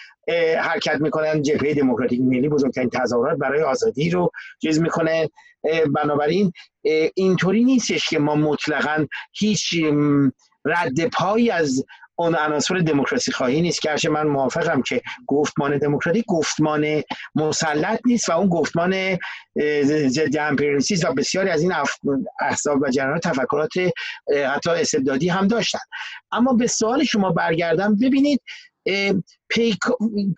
حرکت 0.59 1.01
می‌کنن 1.01 1.43
جبهه 1.43 1.75
دموکراتیک 1.75 2.21
ملی 2.21 2.49
بزرگترین 2.49 2.91
تظاهرات 2.91 3.39
برای 3.39 3.63
آزادی 3.63 4.11
رو 4.11 4.31
چیز 4.63 4.81
می‌کنه. 4.81 5.31
بنابراین 5.95 6.53
اینطوری 7.15 7.65
نیستش 7.65 8.09
که 8.09 8.19
ما 8.19 8.35
مطلقا 8.35 9.07
هیچ 9.33 9.75
رد 10.65 11.07
پایی 11.13 11.51
از 11.51 11.85
اون 12.19 12.35
عناصر 12.35 12.79
دموکراسی 12.79 13.33
خواهی 13.33 13.61
نیست. 13.61 13.81
که 13.81 14.11
من 14.11 14.27
موافقم 14.27 14.83
که 14.83 15.03
گفتمان 15.27 15.79
دموکراتیک 15.79 16.25
گفتمان 16.29 17.03
مسلط 17.35 18.01
نیست 18.07 18.29
و 18.29 18.33
اون 18.33 18.49
گفتمان 18.49 19.19
ضد 19.85 20.37
امپریالیسم 20.37 21.11
و 21.11 21.15
بسیاری 21.15 21.51
از 21.51 21.63
این 21.63 21.73
احزاب 22.41 22.83
و 22.83 22.91
جریانات 22.91 23.23
تفکرات 23.23 23.73
حتی 24.55 24.71
استبدادی 24.71 25.29
هم 25.29 25.49
داشتن. 25.49 25.79
اما 26.33 26.53
به 26.53 26.67
سوال 26.67 27.05
شما 27.05 27.31
برگردم. 27.31 27.97
ببینید 27.97 28.41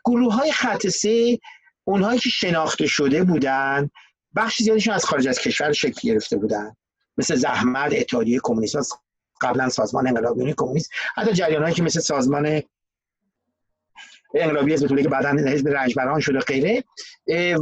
گروه 0.04 0.34
های 0.34 0.52
خط 0.52 0.86
سه 0.86 1.38
اونهایی 1.84 2.18
که 2.18 2.28
شناخته 2.28 2.86
شده 2.86 3.24
بودن 3.24 3.90
بخش 4.38 4.62
زیادشون 4.62 4.94
از 4.94 5.04
خارج 5.04 5.28
از 5.28 5.38
کشور 5.38 5.72
شکل 5.72 6.08
گرفته 6.08 6.36
بودن. 6.36 6.76
مثل 7.16 7.34
زحمت 7.34 7.92
اتحادیه 7.92 8.40
کمونیست 8.42 8.76
قبلا 9.40 9.68
سازمان 9.68 10.08
انقلابیون 10.08 10.52
کمونیست. 10.56 10.90
حتی 11.16 11.32
جریانهایی 11.32 11.74
که 11.74 11.82
مثل 11.82 12.00
سازمان 12.00 12.62
انقلابی 14.34 14.72
حزب 14.72 15.00
که 15.02 15.08
بعدا 15.08 15.28
حزب 15.28 15.68
رنجبران 15.68 16.20
شده 16.20 16.38
غیره 16.38 16.84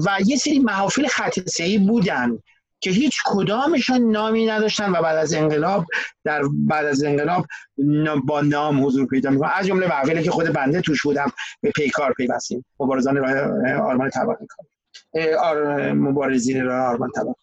و 0.07 0.19
یه 0.27 0.37
سری 0.37 0.59
محافل 0.59 1.07
خط 1.07 1.39
بودن 1.79 2.39
که 2.81 2.91
هیچ 2.91 3.19
کدامشون 3.25 4.11
نامی 4.11 4.47
نداشتن 4.47 4.93
و 4.93 5.03
بعد 5.03 5.17
از 5.17 5.35
انقلاب 5.35 5.87
در 6.25 6.43
بعد 6.69 6.87
از 6.87 7.05
انقلاب 7.05 7.47
با 8.27 8.41
نام 8.41 8.87
حضور 8.87 9.07
پیدا 9.07 9.31
می‌کنن. 9.31 9.51
از 9.55 9.67
جمله 9.67 9.87
محفلی 9.87 10.23
که 10.23 10.31
خود 10.31 10.47
بنده 10.47 10.81
توش 10.81 11.03
بودم 11.03 11.33
به 11.61 11.71
پیکار 11.71 12.12
پیوستیم. 12.12 12.65
مبارزان 12.81 13.19
آرمان 13.79 14.11
طبقه 14.11 14.47
کار. 14.49 14.67
مبارزین 15.95 16.65
راه 16.65 16.87
آرمان 16.87 17.11
طبقه 17.11 17.35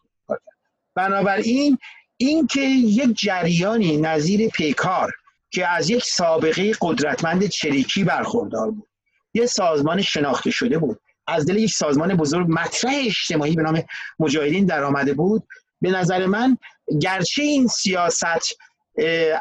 بنابراین 0.95 1.77
اینکه 2.17 2.61
یک 2.61 3.17
جریانی 3.17 3.97
نظیر 3.97 4.49
پیکار 4.49 5.11
که 5.51 5.67
از 5.67 5.89
یک 5.89 6.03
سابقه 6.03 6.71
قدرتمند 6.81 7.45
چریکی 7.45 8.03
برخوردار 8.03 8.71
بود 8.71 8.87
یه 9.33 9.45
سازمان 9.45 10.01
شناخته 10.01 10.51
شده 10.51 10.77
بود. 10.77 10.99
از 11.27 11.45
دل 11.45 11.57
یک 11.57 11.71
سازمان 11.71 12.15
بزرگ 12.15 12.47
مطرح 12.49 12.93
اجتماعی 13.05 13.55
به 13.55 13.63
نام 13.63 13.83
مجاهدین 14.19 14.65
در 14.65 14.83
آمده 14.83 15.13
بود. 15.13 15.43
به 15.81 15.91
نظر 15.91 16.25
من 16.25 16.57
گرچه 17.01 17.43
این 17.43 17.67
سیاست 17.67 18.57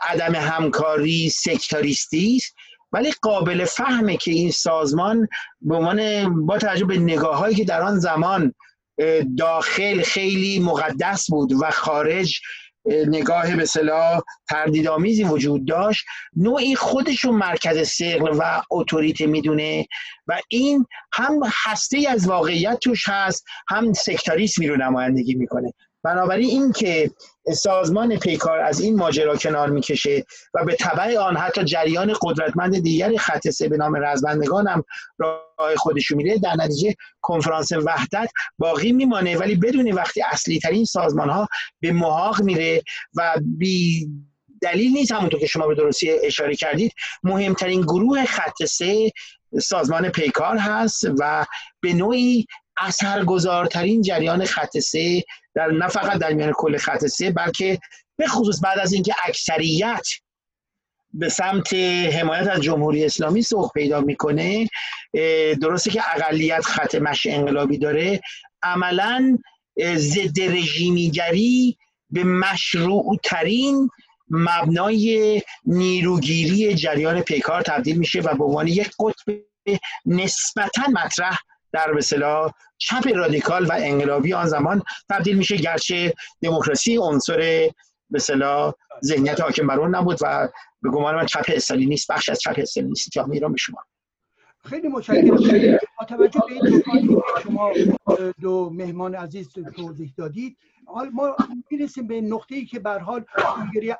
عدم 0.03 0.35
همکاری 0.35 1.31
سکتاریستی 1.31 2.37
است 2.37 2.55
ولی 2.93 3.13
قابل 3.23 3.65
فهمه 3.65 4.17
که 4.17 4.31
این 4.31 4.51
سازمان 4.51 5.29
به 5.61 5.77
عنوان 5.77 6.47
با 6.47 6.59
توجه 6.59 6.85
به 6.85 6.99
نگاه 6.99 7.37
هایی 7.39 7.55
که 7.55 7.65
در 7.65 7.83
آن 7.83 7.99
زمان 7.99 8.55
داخل 9.39 10.03
خیلی 10.03 10.59
مقدس 10.59 11.31
بود 11.31 11.53
و 11.53 11.71
خارج 11.71 12.41
نگاه 12.87 13.57
به 13.57 13.65
صلاح 13.65 14.21
تردیدآمیزی 14.49 15.25
وجود 15.25 15.67
داشت 15.67 16.05
نوعی 16.37 16.75
خودشون 16.75 17.35
مرکز 17.35 17.89
سقل 17.89 18.37
و 18.39 18.63
اتوریته 18.71 19.27
می‌دونه 19.27 19.87
و 20.27 20.41
این 20.49 20.87
هم 21.13 21.41
هسته 21.65 22.07
از 22.09 22.29
واقعیت 22.29 22.79
توش 22.79 23.09
هست 23.09 23.45
هم 23.69 23.93
سکتاریسمی 23.93 24.67
رو 24.67 24.77
نمایندگی 24.77 25.35
می‌کنه. 25.35 25.73
بنابراین 26.05 26.51
این 26.51 26.73
که 26.73 27.11
سازمان 27.49 28.17
پیکار 28.17 28.59
از 28.61 28.81
این 28.81 28.97
ماجرا 28.97 29.37
کنار 29.37 29.71
می‌کشه 29.71 30.25
و 30.55 30.65
به 30.65 30.75
طبع 30.75 31.19
آن 31.19 31.37
حتی 31.37 31.65
جریان 31.65 32.15
قدرتمند 32.23 32.79
دیگری 32.79 33.19
خط 33.19 33.49
سه 33.49 33.69
به 33.69 33.77
نام 33.77 33.97
رزمندگان 33.97 34.69
هم 34.69 34.85
راه 35.19 35.77
خودشو 35.77 36.17
میره 36.17 36.39
در 36.39 36.55
نتیجه 36.55 36.95
کنفرانس 37.21 37.73
وحدت 37.73 38.31
باقی 38.59 38.93
میمانه. 38.93 39.37
ولی 39.37 39.55
بدون 39.55 39.93
وقتی 39.93 40.23
اصلی 40.33 40.59
ترین 40.59 40.85
سازمان 40.85 41.31
ها 41.31 41.49
به 41.81 41.93
محاق 41.93 42.43
میره 42.43 42.83
و 43.15 43.35
بی 43.59 44.09
دلیل 44.63 44.93
نیست 44.93 45.13
همونطور 45.13 45.41
که 45.41 45.47
شما 45.47 45.67
به 45.67 45.75
درستی 45.75 46.11
اشاره 46.11 46.55
کردید 46.55 46.93
مهمترین 47.23 47.81
گروه 47.81 48.25
خط 48.25 48.65
سه 48.65 49.11
سازمان 49.63 50.09
پیکار 50.09 50.57
هست 50.57 51.05
و 51.19 51.47
به 51.81 51.93
نوعی 51.93 52.47
اثرگذارترین 52.77 54.03
جریان 54.03 54.45
خط 54.45 54.79
سه 54.79 55.23
در 55.55 55.67
نه 55.67 55.89
فقط 55.89 56.19
در 56.19 56.33
میان 56.33 56.53
کل 56.53 56.77
خط 56.77 57.07
سه 57.07 57.31
بلکه 57.31 57.79
به 58.17 58.27
خصوص 58.27 58.61
بعد 58.63 58.79
از 58.79 58.93
اینکه 58.93 59.15
اکثریت 59.25 60.07
به 61.15 61.29
سمت 61.29 61.75
حمایت 62.13 62.49
از 62.49 62.61
جمهوری 62.61 63.05
اسلامی 63.05 63.43
سوق 63.43 63.73
پیدا 63.73 64.01
می‌کنه 64.01 64.69
درسته 65.63 65.91
که 65.91 66.03
اقلیت 66.15 66.63
خط 66.65 66.95
مش 66.95 67.27
انقلابی 67.27 67.79
داره. 67.79 68.21
عملا 68.63 69.39
ضد 69.95 70.41
رژیمیگری 70.41 71.77
به 72.11 72.25
مشروع 72.25 73.19
ترین 73.25 73.91
مبنای 74.31 75.43
نیروگیری 75.67 76.75
جریان 76.75 77.21
پیکار 77.21 77.63
تبدیل 77.63 77.99
میشه 77.99 78.21
و 78.21 78.35
به 78.35 78.45
عنوان 78.45 78.67
یک 78.67 78.91
قطب 78.99 79.43
نسبتا 80.07 80.83
مطرح 80.93 81.39
در 81.73 81.93
مثلا 81.93 82.51
چپ 82.79 83.09
رادیکال 83.15 83.67
و 83.67 83.73
انقلابی 83.77 84.35
آن 84.35 84.47
زمان 84.47 84.83
تبدیل 85.09 85.39
میشه 85.39 85.57
گرچه 85.57 86.15
دموکراسی 86.43 86.97
عنصر 86.97 87.71
مثلا 88.11 88.73
ذهنیت 89.05 89.41
حاکم 89.41 89.67
بر 89.67 89.89
نبود 89.89 90.19
و 90.23 90.49
به 90.83 90.91
گمان 90.91 91.15
من 91.15 91.27
چپ 91.27 91.75
نیست 91.77 92.13
بخش 92.13 92.29
از 92.29 92.39
چپ 92.41 92.55
استالینیستی 92.59 93.11
جامعه 93.11 93.35
ایران 93.35 93.53
به 93.53 93.59
شما. 93.59 93.79
خیلی 94.65 94.89
متشکرم. 94.89 95.79
با 95.99 96.07
توجه 96.09 96.41
به 96.49 96.53
این 96.53 96.81
که 96.81 97.23
شما 97.43 97.73
دو 98.41 98.71
مهمان 98.71 99.15
عزیز 99.15 99.53
توضیح 99.77 100.15
دادید 100.17 100.57
حال 100.87 101.09
ما 101.09 101.37
می‌رسیم 101.71 102.07
به 102.07 102.21
نقطه 102.21 102.55
ای 102.55 102.67
که 102.67 102.79
به 102.79 102.91
حال 102.91 103.25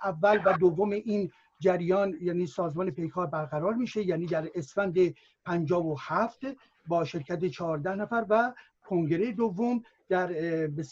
اول 0.03 0.41
و 0.45 0.53
دوم 0.53 0.91
این 0.91 1.31
جریان 1.61 2.17
یعنی 2.21 2.47
سازمان 2.47 2.91
پیکار 2.91 3.27
برقرار 3.27 3.75
میشه 3.75 4.03
یعنی 4.03 4.27
در 4.27 4.49
اسفند 4.55 4.99
57 5.45 6.41
با 6.87 7.05
شرکت 7.05 7.45
14 7.45 7.95
نفر 7.95 8.27
و 8.29 8.53
کنگره 8.85 9.33
دوم 9.33 9.83
در 10.09 10.27
به 10.67 10.83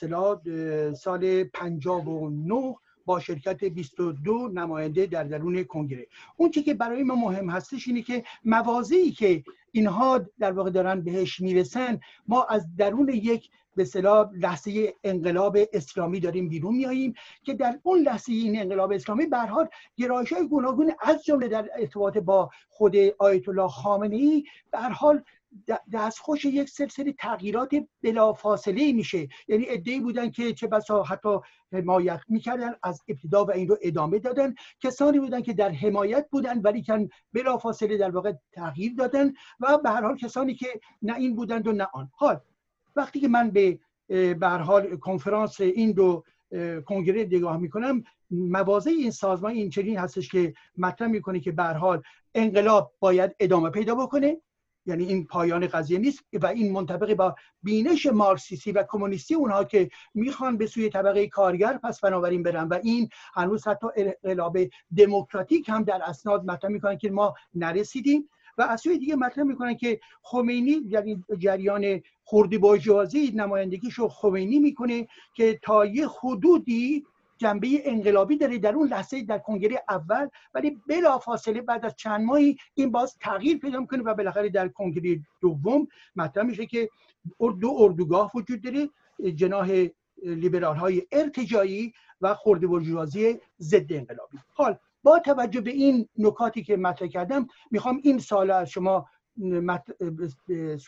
سال 0.95 1.45
59 1.45 2.77
با 3.07 3.21
شرکت 3.21 3.65
22 3.65 4.49
نماینده 4.49 5.07
در 5.07 5.25
درون 5.25 5.65
کنگره. 5.65 6.07
اون 6.37 6.51
که 6.51 6.75
برای 6.75 7.03
ما 7.03 7.15
مهم 7.15 7.51
هستش 7.51 7.89
اینه 7.89 8.03
که 8.03 8.25
موازی 8.45 9.11
که 9.11 9.45
اینها 9.73 10.21
در 10.39 10.53
واقع 10.53 10.71
دارن 10.71 11.01
بهش 11.01 11.41
می‌رسن 11.41 12.01
ما 12.29 12.45
از 12.45 12.77
درون 12.77 13.09
یک 13.09 13.51
به 13.77 13.85
صلاح 13.85 14.31
لحظه 14.33 14.95
انقلاب 15.05 15.59
اسلامی 15.73 16.21
داریم 16.21 16.49
بیرون 16.49 16.77
میاییم 16.77 17.15
که 17.43 17.55
در 17.55 17.79
اون 17.83 17.99
لحظه 17.99 18.33
این 18.33 18.61
انقلاب 18.61 18.93
اسلامی 18.93 19.27
به 19.27 19.39
حال 19.39 19.69
گرایش 19.97 20.33
های 20.33 20.49
گوناگون 20.49 20.93
از 21.01 21.25
جمله 21.25 21.49
در 21.49 21.69
ارتباط 21.79 22.19
با 22.19 22.51
خود 22.69 22.97
آیت 23.19 23.49
الله 23.49 23.69
خامنه 23.69 24.17
ای 24.17 24.45
حال 24.73 25.23
دستخوش 25.93 26.45
یک 26.45 26.69
سلسله 26.69 27.13
تغییرات 27.13 27.71
بلافاصله 28.03 28.93
میشه. 28.93 29.29
یعنی 29.49 29.65
ادعی 29.69 30.01
بودن 30.01 30.31
که 30.31 30.53
چه 30.53 30.67
بسا 30.67 31.03
حتی 31.03 31.39
حمایت 31.73 32.21
می‌کردن 32.29 32.75
از 32.83 33.03
ابتدا 33.09 33.45
و 33.45 33.51
این 33.51 33.69
رو 33.69 33.77
ادامه 33.83 34.19
دادن. 34.19 34.55
کسانی 34.81 35.19
بودن 35.19 35.43
که 35.43 35.53
در 35.53 35.71
حمایت 35.71 36.29
بودن 36.31 36.61
ولی 36.61 36.83
کن 36.83 37.09
بلافاصله 37.33 37.97
در 37.97 38.11
واقع 38.11 38.33
تغییر 38.53 38.93
دادن 38.99 39.33
و 39.61 39.79
به 39.79 39.91
هر 39.91 40.03
حال 40.03 40.17
کسانی 40.17 40.55
که 40.55 40.81
نه 41.03 41.17
این 41.17 41.37
بودند 41.37 41.67
و 41.67 41.73
نه 41.73 41.89
آن. 41.93 42.11
حال 42.15 42.41
وقتی 42.97 43.21
که 43.21 43.29
من 43.29 43.51
به 43.51 43.79
به 44.35 44.49
حال 44.49 44.97
کنفرانس 44.97 45.61
این 45.61 45.93
دو 45.93 46.25
کنگره 46.87 47.23
نگاه 47.23 47.57
می‌کنم 47.57 48.05
موازه 48.31 48.91
این 48.91 49.11
سازمان 49.11 49.53
این 49.53 49.71
چنین 49.71 49.99
هستش 49.99 50.29
که 50.29 50.55
مطرح 50.79 51.09
می‌کنه 51.09 51.41
که 51.41 51.53
به 51.53 51.65
حال 51.65 52.03
انقلاب 52.35 52.93
باید 53.01 53.37
ادامه 53.41 53.71
پیدا 53.71 53.95
بکنه. 53.95 54.37
یعنی 54.91 55.05
این 55.05 55.27
پایان 55.27 55.67
قضیه 55.67 55.99
نیست 55.99 56.25
و 56.33 56.47
این 56.47 56.73
منطبق 56.73 57.15
با 57.15 57.35
بینش 57.63 58.07
مارکسیستی 58.07 58.73
و 58.73 58.85
کمونیستی 58.89 59.35
اونها 59.35 59.65
که 59.65 59.91
می‌خوان 60.15 60.57
به 60.57 60.67
سوی 60.67 60.89
طبقه 60.89 61.27
کارگر 61.27 61.79
پس 61.79 62.01
بنابراین 62.01 62.43
برن 62.43 62.69
و 62.69 62.79
این 62.83 63.09
هنوز 63.35 63.69
حتی 63.69 63.87
انقلاب 63.97 64.59
دموکراتیک 64.97 65.69
هم 65.69 65.83
در 65.85 66.03
اسناد 66.05 66.45
مطرح 66.45 66.71
می‌کنن 66.71 66.99
که 66.99 67.11
ما 67.11 67.35
نرسیدیم 67.55 68.29
و 68.59 68.63
از 68.63 68.81
سوی 68.81 68.99
دیگه 68.99 69.17
مطرح 69.17 69.45
می‌کنن 69.45 69.75
که 69.75 70.01
خمینی 70.23 70.83
یعنی 70.89 71.25
جریان 71.39 72.01
خوردی 72.25 72.59
نمایندگیش 72.59 73.35
نمایندگیشو 73.35 74.09
خمینی 74.09 74.59
می‌کنه 74.59 75.09
که 75.35 75.59
تا 75.63 75.87
یه 75.87 76.09
حدودی 76.21 77.05
جنبه 77.41 77.69
انقلابی 77.85 78.37
داره 78.37 78.59
در 78.59 78.75
اون 78.75 78.89
لحظه 78.89 79.23
در 79.23 79.39
کنگره 79.39 79.85
اول 79.89 80.29
ولی 80.55 80.81
بلا 80.89 81.19
فاصله 81.19 81.61
بعد 81.61 81.85
از 81.85 81.97
چند 81.97 82.25
ماهی 82.25 82.57
این 82.75 82.91
باز 82.91 83.19
تغییر 83.19 83.59
پیدا 83.59 83.81
می‌کنه 83.81 84.03
و 84.03 84.15
بالاخره 84.15 84.49
در 84.49 84.69
کنگره 84.69 85.21
دوم 85.41 85.89
مطرح 86.17 86.45
میشه 86.45 86.67
که 86.67 86.89
دو 87.61 87.77
اردوگاه 87.79 88.31
وجود 88.35 88.63
داره 88.63 88.89
جناح 89.35 89.87
لیبرال 90.23 90.77
های 90.77 91.03
ارتجایی 91.13 91.93
و 92.21 92.35
خورده 92.35 92.67
برجوازی 92.67 93.39
ضد 93.61 93.93
انقلابی. 93.93 94.39
حال 94.49 94.77
با 95.03 95.19
توجه 95.19 95.61
به 95.61 95.71
این 95.71 96.09
نکاتی 96.19 96.63
که 96.63 96.77
مطرح 96.77 97.09
کردم 97.09 97.47
می‌خوام 97.71 98.01
این 98.03 98.19
سال 98.19 98.51
از 98.51 98.71
شما 98.71 99.07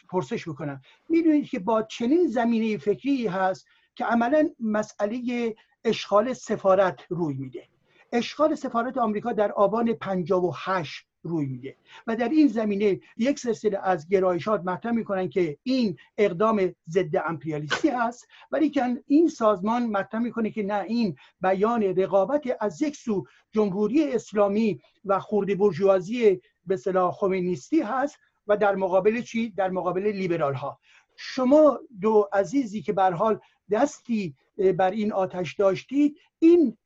پرسش 0.09 0.49
بکنم. 0.49 0.81
می‌دونید 1.09 1.49
که 1.49 1.59
با 1.59 1.83
چنین 1.83 2.27
زمینه 2.27 2.79
فکری 2.79 3.27
هست 3.27 3.67
که 3.95 4.05
عملا 4.05 4.51
مسئله 4.61 5.55
اشغال 5.85 6.33
سفارت 6.33 7.01
روی 7.09 7.35
میده. 7.35 7.69
اشغال 8.13 8.55
سفارت 8.55 8.99
آمریکا 8.99 9.33
در 9.33 9.53
آبان 9.53 9.93
58 9.93 11.07
روی 11.23 11.47
میده. 11.47 11.77
و 12.07 12.17
در 12.17 12.29
این 12.29 12.49
زمینه 12.49 13.01
یک 13.17 13.39
سلسله 13.39 13.79
از 13.83 14.09
گرایشات 14.09 14.61
مطرح 14.65 14.93
می‌کنن 14.93 15.29
که 15.29 15.59
این 15.63 15.97
اقدام 16.19 16.75
ضد 16.89 17.17
امپریالیستی 17.27 17.89
هست 17.89 18.29
ولی 18.51 18.71
که 18.71 19.03
این 19.07 19.29
سازمان 19.29 19.87
مطرح 19.87 20.21
می‌کنه 20.21 20.51
که 20.51 20.63
نه 20.63 20.85
این 20.89 21.17
بیان 21.41 21.83
رقابت 21.83 22.43
از 22.61 22.83
یک 22.83 22.97
سو 22.97 23.27
جمهوری 23.53 24.13
اسلامی 24.13 24.81
و 25.05 25.21
خورد 25.21 25.59
برجوازی 25.59 26.41
به 26.67 26.77
صلاح 26.77 27.13
خمینیستی 27.13 27.81
هست 27.81 28.19
و 28.47 28.57
در 28.57 28.75
مقابل 28.75 29.21
چی؟ 29.21 29.51
در 29.51 29.71
مقابل 29.71 30.03
لیبرال 30.03 30.55
ها 30.55 30.79
شما 31.17 31.81
دو 32.01 32.29
عزیزی 32.33 32.83
که 32.83 32.93
به 32.93 33.03
حال 33.03 33.41
دستی 33.71 34.35
بر 34.77 34.91
این 34.91 35.13
آتش 35.13 35.55
داشتید 35.55 36.19
این 36.39 36.77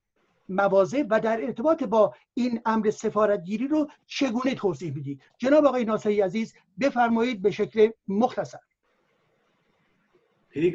مواضع 0.48 1.02
و 1.10 1.20
در 1.20 1.44
ارتباط 1.44 1.82
با 1.82 2.14
این 2.34 2.60
امر 2.66 2.90
سفارتگیری 2.90 3.68
رو 3.68 3.90
چگونه 4.06 4.54
توضیح 4.54 4.94
می‌دید 4.94 5.22
جناب 5.38 5.64
آقای 5.64 5.84
ناصری 5.84 6.20
عزیز 6.20 6.54
بفرمایید 6.80 7.42
به 7.42 7.50
شکل 7.50 7.90
مختصر. 8.08 8.58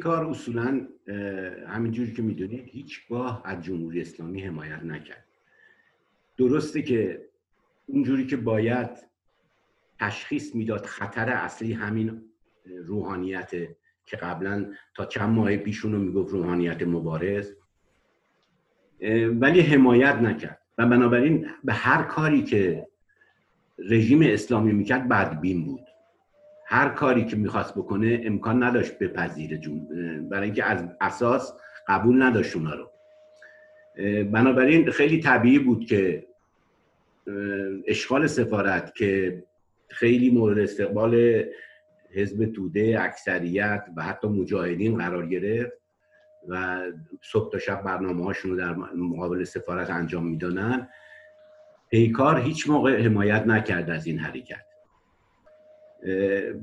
کار 0.02 0.26
اصولا 0.26 0.88
همینجوری 1.68 2.12
که 2.12 2.22
می‌دونید 2.22 2.68
هیچگاه 2.68 3.42
از 3.44 3.64
جمهوری 3.64 4.00
اسلامی 4.00 4.42
حمایت 4.42 4.82
نکرد. 4.82 5.26
درسته 6.36 6.82
که 6.82 7.28
اونجوری 7.86 8.26
که 8.26 8.36
باید 8.36 8.90
تشخیص 9.98 10.54
می‌داد 10.54 10.86
خطر 10.86 11.28
اصلی 11.28 11.72
همین 11.72 12.31
روحانیت 12.86 13.50
که 14.06 14.16
قبلا 14.16 14.66
تا 14.94 15.04
چند 15.04 15.30
ماه 15.30 15.56
پیشونو 15.56 15.98
می‌گفت 15.98 16.32
روحانیت 16.32 16.82
مبارز 16.82 17.52
ولی 19.40 19.60
حمایت 19.60 20.14
نکرد. 20.14 20.58
و 20.78 20.86
بنابراین 20.86 21.46
به 21.64 21.72
هر 21.72 22.02
کاری 22.02 22.42
که 22.42 22.86
رژیم 23.78 24.22
اسلامی 24.22 24.72
می‌کرد 24.72 25.08
بدبین 25.08 25.64
بود. 25.64 25.88
هر 26.66 26.88
کاری 26.88 27.24
که 27.24 27.36
می‌خواست 27.36 27.74
بکنه 27.74 28.20
امکان 28.24 28.62
نداشت 28.62 28.98
بپذیره 28.98 29.58
جون 29.58 29.88
برای 30.28 30.44
اینکه 30.44 30.64
از 30.64 30.84
اساس 31.00 31.52
قبول 31.88 32.22
نداشت 32.22 32.56
اونا 32.56 32.74
رو. 32.74 32.90
بنابراین 34.24 34.90
خیلی 34.90 35.20
طبیعی 35.20 35.58
بود 35.58 35.86
که 35.86 36.26
اشغال 37.86 38.26
سفارت 38.26 38.94
که 38.94 39.42
خیلی 39.88 40.30
مورد 40.30 40.58
استقبال 40.58 41.44
حزب 42.14 42.52
توده 42.52 42.96
اکثریت 43.00 43.84
و 43.96 44.02
حتی 44.02 44.28
مجاهدین 44.28 44.98
قرار 44.98 45.26
گرفت 45.26 45.72
و 46.48 46.82
صبح 47.22 47.52
تا 47.52 47.58
شب 47.58 47.82
برنامه 47.82 48.24
هاشون 48.24 48.50
رو 48.50 48.56
در 48.56 48.74
مقابل 48.94 49.44
سفارت 49.44 49.90
انجام 49.90 50.26
می‌دانن 50.26 50.88
پیکار 51.90 52.40
هیچ 52.40 52.68
موقع 52.68 53.02
حمایت 53.02 53.46
نکرد 53.46 53.90
از 53.90 54.06
این 54.06 54.18
حرکت. 54.18 54.64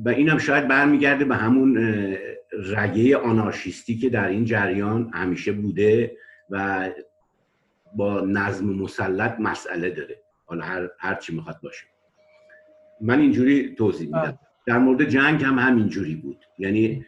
و 0.06 0.10
اینم 0.10 0.38
شاید 0.38 0.68
برمیگرده 0.68 1.26
به 1.26 1.36
همون 1.36 1.78
رگه 2.52 3.18
آنارشیستی 3.18 3.98
که 3.98 4.10
در 4.10 4.28
این 4.28 4.46
جریان 4.46 5.12
همیشه 5.14 5.52
بوده 5.52 6.18
و 6.50 6.90
با 7.96 8.22
نظم 8.22 8.66
مسلط 8.66 9.40
مسئله 9.40 9.90
داره. 9.90 10.22
حالا 10.46 10.64
هر, 10.66 10.90
هر 11.00 11.16
چی 11.16 11.36
می‌خواد 11.36 11.60
باشه. 11.64 11.86
من 13.02 13.20
اینجوری 13.20 13.76
توضیح 13.76 14.08
میدم. 14.08 14.40
در 14.70 14.78
مورد 14.78 15.04
جنگ 15.04 15.44
هم 15.44 15.60
همینجوری 15.60 16.16
بود. 16.16 16.46
یعنی 16.58 17.06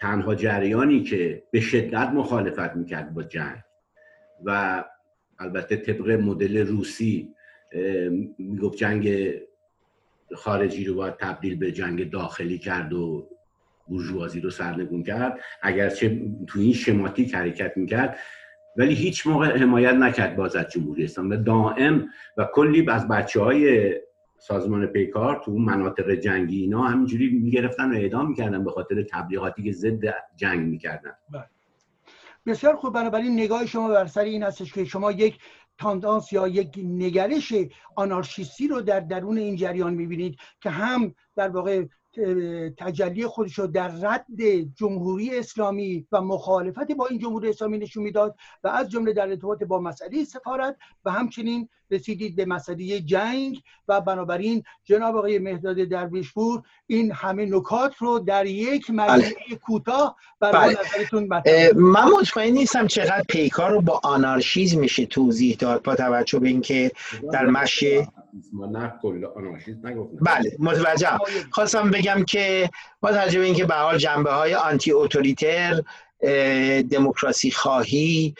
تنها 0.00 0.34
جریانی 0.34 1.02
که 1.02 1.42
به 1.50 1.60
شدت 1.60 2.08
مخالفت 2.08 2.76
می‌کرد 2.76 3.14
با 3.14 3.22
جنگ. 3.22 3.58
و 4.44 4.84
البته 5.38 5.76
طبق 5.76 6.10
مدل 6.10 6.66
روسی 6.66 7.34
می‌گفت 8.38 8.78
جنگ 8.78 9.32
خارجی 10.34 10.84
رو 10.84 10.94
باید 10.94 11.16
تبدیل 11.16 11.56
به 11.56 11.72
جنگ 11.72 12.10
داخلی 12.10 12.58
کرد 12.58 12.92
و 12.92 13.28
بورژوازی 13.88 14.40
رو 14.40 14.50
سرنگون 14.50 15.02
کرد. 15.02 15.40
اگرچه 15.62 16.20
تو 16.46 16.60
این 16.60 16.72
شماتیک 16.72 17.34
حرکت 17.34 17.76
می‌کرد 17.76 18.18
ولی 18.76 18.94
هیچ 18.94 19.26
موقع 19.26 19.58
حمایت 19.58 19.94
نکرد 19.94 20.36
باز 20.36 20.56
از 20.56 20.68
جمهوری 20.68 21.04
اسلامی. 21.04 21.36
دائم 21.36 22.08
و 22.36 22.48
کلی 22.54 22.90
از 22.90 23.08
بچه 23.08 23.40
های 23.40 23.94
سازمان 24.38 24.86
پیکار 24.86 25.42
تو 25.44 25.52
مناطق 25.52 26.10
جنگی 26.10 26.60
اینا 26.60 26.82
همینجوری 26.82 27.28
می‌گرفتن 27.28 27.92
و 27.92 27.94
اعدام 27.94 28.28
می‌کردن 28.28 28.64
به 28.64 28.70
خاطر 28.70 29.02
تبلیغاتی 29.02 29.62
که 29.62 29.72
ضد 29.72 30.14
جنگ 30.36 30.66
می‌کردن 30.66 31.12
بله. 31.32 31.44
بسیار 32.46 32.76
خوب 32.76 32.94
بنابراین 32.94 33.32
نگاه 33.32 33.66
شما 33.66 33.88
بر 33.88 34.06
سر 34.06 34.20
این 34.20 34.42
هستش 34.42 34.72
که 34.72 34.84
شما 34.84 35.12
یک 35.12 35.38
تاندانس 35.78 36.32
یا 36.32 36.48
یک 36.48 36.78
نگرش 36.84 37.52
آنارشیستی 37.96 38.68
رو 38.68 38.80
در 38.80 39.00
درون 39.00 39.38
این 39.38 39.56
جریان 39.56 39.94
می‌بینید 39.94 40.36
که 40.60 40.70
هم 40.70 41.14
در 41.36 41.48
واقع 41.48 41.84
تجلی 42.78 43.26
خودش 43.26 43.58
رو 43.58 43.66
در 43.66 43.88
رد 43.88 44.26
جمهوری 44.74 45.38
اسلامی 45.38 46.06
و 46.12 46.20
مخالفت 46.20 46.92
با 46.92 47.06
این 47.06 47.18
جمهوری 47.18 47.48
اسلامی 47.48 47.78
نشون 47.78 48.02
می‌داد 48.02 48.36
و 48.64 48.68
از 48.68 48.90
جمله 48.90 49.12
در 49.12 49.28
ارتباط 49.28 49.62
با 49.62 49.80
مسئله 49.80 50.24
سفارت 50.24 50.76
و 51.04 51.10
همچنین 51.10 51.68
رسیدید 51.90 52.36
به 52.36 52.44
مسئله 52.44 53.00
جنگ 53.00 53.62
و 53.88 54.00
بنابراین 54.00 54.62
جناب 54.84 55.16
آقای 55.16 55.38
مهداد 55.38 55.76
درویشپور 55.76 56.62
این 56.86 57.12
همه 57.12 57.46
نکات 57.46 57.96
رو 57.98 58.18
در 58.18 58.46
یک 58.46 58.90
مجموعه 58.90 59.34
بله. 59.48 59.56
کوتاه 59.56 60.16
برای 60.40 60.74
بله. 60.74 60.86
نظرتون 60.86 61.28
من 61.76 62.04
مطمئن 62.20 62.52
نیستم 62.52 62.86
چقدر 62.86 63.24
پیکار 63.28 63.70
رو 63.70 63.80
با 63.80 64.00
آنارشیزم 64.04 64.80
میشه 64.80 65.06
توضیح 65.06 65.56
داد 65.56 65.82
با 65.82 65.94
توجه 65.94 66.38
به 66.38 66.48
اینکه 66.48 66.90
در 67.32 67.46
مشی 69.52 69.72
بله 70.20 70.56
متوجه 70.58 71.18
خواستم 71.50 71.90
بگم 71.90 72.24
که 72.24 72.70
با 73.00 73.12
توجه 73.12 73.38
به 73.38 73.44
اینکه 73.44 73.64
به 73.64 73.74
حال 73.74 73.98
جنبه 73.98 74.32
های 74.32 74.54
آنتی 74.54 74.90
اوتوریتر 74.90 75.82
دموکراسی 76.90 77.50
خواهی 77.50 78.34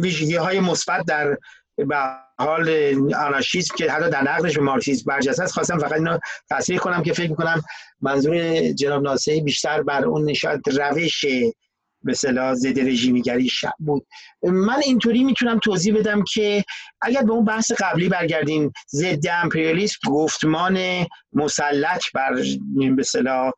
ویژگی 0.00 0.36
های 0.36 0.60
مثبت 0.60 1.06
در 1.06 1.36
به 1.76 1.96
حال 2.38 2.68
آنارشیسم 3.14 3.74
که 3.76 3.90
حتی 3.90 4.10
در 4.10 4.22
نقدش 4.22 4.58
به 4.58 4.62
مارکسیسم 4.62 5.04
برجسته 5.06 5.42
است 5.42 5.54
خواستم 5.54 5.78
فقط 5.78 5.92
اینو 5.92 6.18
تصریح 6.50 6.78
کنم 6.78 7.02
که 7.02 7.12
فکر 7.12 7.30
می‌کنم 7.30 7.62
منظور 8.00 8.62
جناب 8.72 9.02
ناصری 9.02 9.40
بیشتر 9.40 9.82
بر 9.82 10.04
اون 10.04 10.30
نشاد 10.30 10.60
روش 10.68 11.24
به 12.02 12.14
صلاح 12.14 12.54
ضد 12.54 12.80
رژیمیگری 12.80 13.48
شب 13.48 13.74
بود. 13.78 14.06
من 14.42 14.80
اینطوری 14.84 15.24
می‌تونم 15.24 15.58
توضیح 15.58 15.94
بدم 15.94 16.24
که 16.34 16.64
اگر 17.02 17.22
به 17.22 17.32
اون 17.32 17.44
بحث 17.44 17.72
قبلی 17.72 18.08
برگردیم 18.08 18.72
ضد 18.88 19.26
امپریالیسم 19.32 19.98
گفتمان 20.10 21.06
مسلط 21.32 22.04
بر 22.14 22.42
به 22.96 23.02
صلاح 23.02 23.52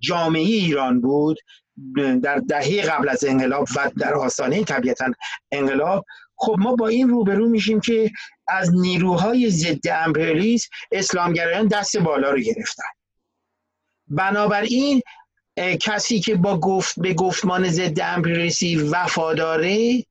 جامعه 0.00 0.42
ایران 0.42 1.00
بود 1.00 1.38
در 2.22 2.42
دهه 2.48 2.82
قبل 2.82 3.08
از 3.08 3.24
انقلاب 3.24 3.68
و 3.76 3.90
در 3.98 4.14
آستانه 4.14 4.64
طبیعتا 4.64 5.10
انقلاب. 5.52 6.04
خب 6.36 6.56
ما 6.58 6.74
با 6.74 6.88
این 6.88 7.08
روبرو 7.08 7.48
میشیم 7.48 7.80
که 7.80 8.10
از 8.48 8.70
نیروهای 8.74 9.50
ضد 9.50 9.88
امپریالیسم 9.88 10.68
اسلامگرایان 10.92 11.68
دست 11.68 11.96
بالا 11.96 12.30
رو 12.30 12.40
گرفتن. 12.40 12.88
بنابراین 14.08 15.02
کسی 15.56 16.20
که 16.20 16.34
با 16.34 16.60
گفت 16.60 17.00
به 17.00 17.14
گفتمان 17.14 17.68
ضد 17.68 18.00
امپریالیستی 18.00 18.76
وفاداره 18.76 20.04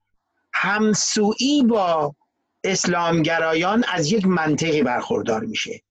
همسویی 0.53 1.63
با 1.63 2.15
اسلامگرایان 2.63 3.83
از 3.93 4.11
یک 4.11 4.25
منطقی 4.25 4.83
برخوردار 4.83 5.45
میشه. 5.45 5.81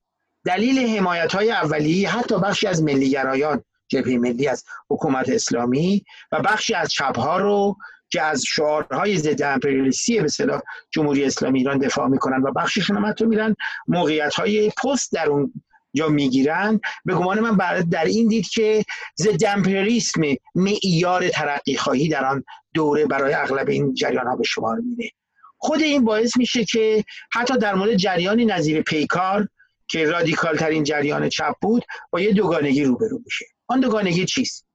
دلیل 0.45 0.97
حمایت 0.97 1.35
های 1.35 1.51
اولیه 1.51 2.11
حتی 2.11 2.39
بخشی 2.39 2.67
از 2.67 2.83
ملیگرایان 2.83 3.65
جبهه 3.89 4.17
ملی 4.17 4.49
از 4.49 4.65
حکومت 4.91 5.29
اسلامی 5.29 6.05
و 6.33 6.41
بخشی 6.41 6.75
از 6.75 6.93
چپها 6.93 7.39
رو 7.39 7.77
که 8.11 8.23
از 8.23 8.43
شعارهای 8.49 9.19
ضد 9.19 9.43
امپریالیستی 9.43 10.19
به 10.19 10.25
اصطلاح 10.25 10.61
جمهوری 10.91 11.25
اسلامی 11.25 11.59
ایران 11.59 11.79
دفاع 11.79 12.09
می‌کنن 12.09 12.43
و 12.43 12.53
بخششون 12.53 12.97
هم 12.97 13.07
حتی 13.07 13.25
میرن 13.25 13.57
موقعیت 13.89 14.35
های 14.35 14.71
پست 14.71 15.13
در 15.13 15.29
اون 15.29 15.53
جا 15.95 16.09
می‌گیرن. 16.09 16.81
به 17.05 17.15
گمان 17.15 17.41
من 17.41 17.81
در 17.91 18.05
این 18.05 18.29
دید 18.29 18.49
که 18.49 18.85
ضد 19.19 19.45
امپریالیسم 19.45 20.23
معیار 20.55 21.29
ترقی 21.29 21.77
خواهی 21.77 22.09
در 22.09 22.25
آن 22.25 22.45
دوره 22.75 23.07
برای 23.07 23.35
اغلب 23.35 23.69
این 23.69 23.95
جریان 23.95 24.27
ها 24.27 24.37
به 24.37 24.45
شمار 24.45 24.77
میره. 24.77 25.11
خود 25.59 25.81
این 25.81 26.05
باعث 26.05 26.37
میشه 26.37 26.65
که 26.65 27.05
حتی 27.33 27.59
در 27.59 27.75
مورد 27.75 27.95
جریانی 27.95 28.45
نظیر 28.45 28.83
پیکار 28.83 29.49
که 29.89 30.07
رادیکال 30.07 30.57
ترین 30.57 30.85
جریان 30.85 31.29
چپ 31.29 31.55
بود 31.61 31.85
با 32.11 32.21
یه 32.21 32.33
دوگانگی 32.33 32.85
روبرو 32.85 33.19
میشه 33.25 33.45
آن 33.67 33.81
دوگانگی 33.81 34.25
چیست؟ 34.25 34.67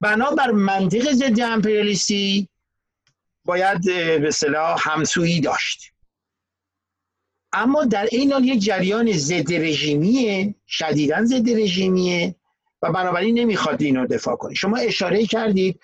بنابر 0.00 0.50
منطق 0.50 1.12
ضد 1.12 1.40
امپریالیستی 1.40 2.48
باید 3.44 3.84
به 4.20 4.30
صلاح 4.30 4.80
همسویی 4.80 5.40
داشت. 5.40 5.93
اما 7.54 7.84
در 7.84 8.08
این 8.12 8.32
حال 8.32 8.44
یک 8.44 8.62
جریان 8.62 9.12
ضد 9.12 9.54
رژیمیه 9.54 10.54
شدیدا 10.68 11.24
ضد 11.24 11.50
رژیمیه 11.50 12.34
و 12.82 12.92
بنابراین 12.92 13.38
نمی‌خواد 13.38 13.82
اینو 13.82 14.06
دفاع 14.06 14.36
کنه. 14.36 14.54
شما 14.54 14.76
اشاره 14.76 15.26
کردید 15.26 15.80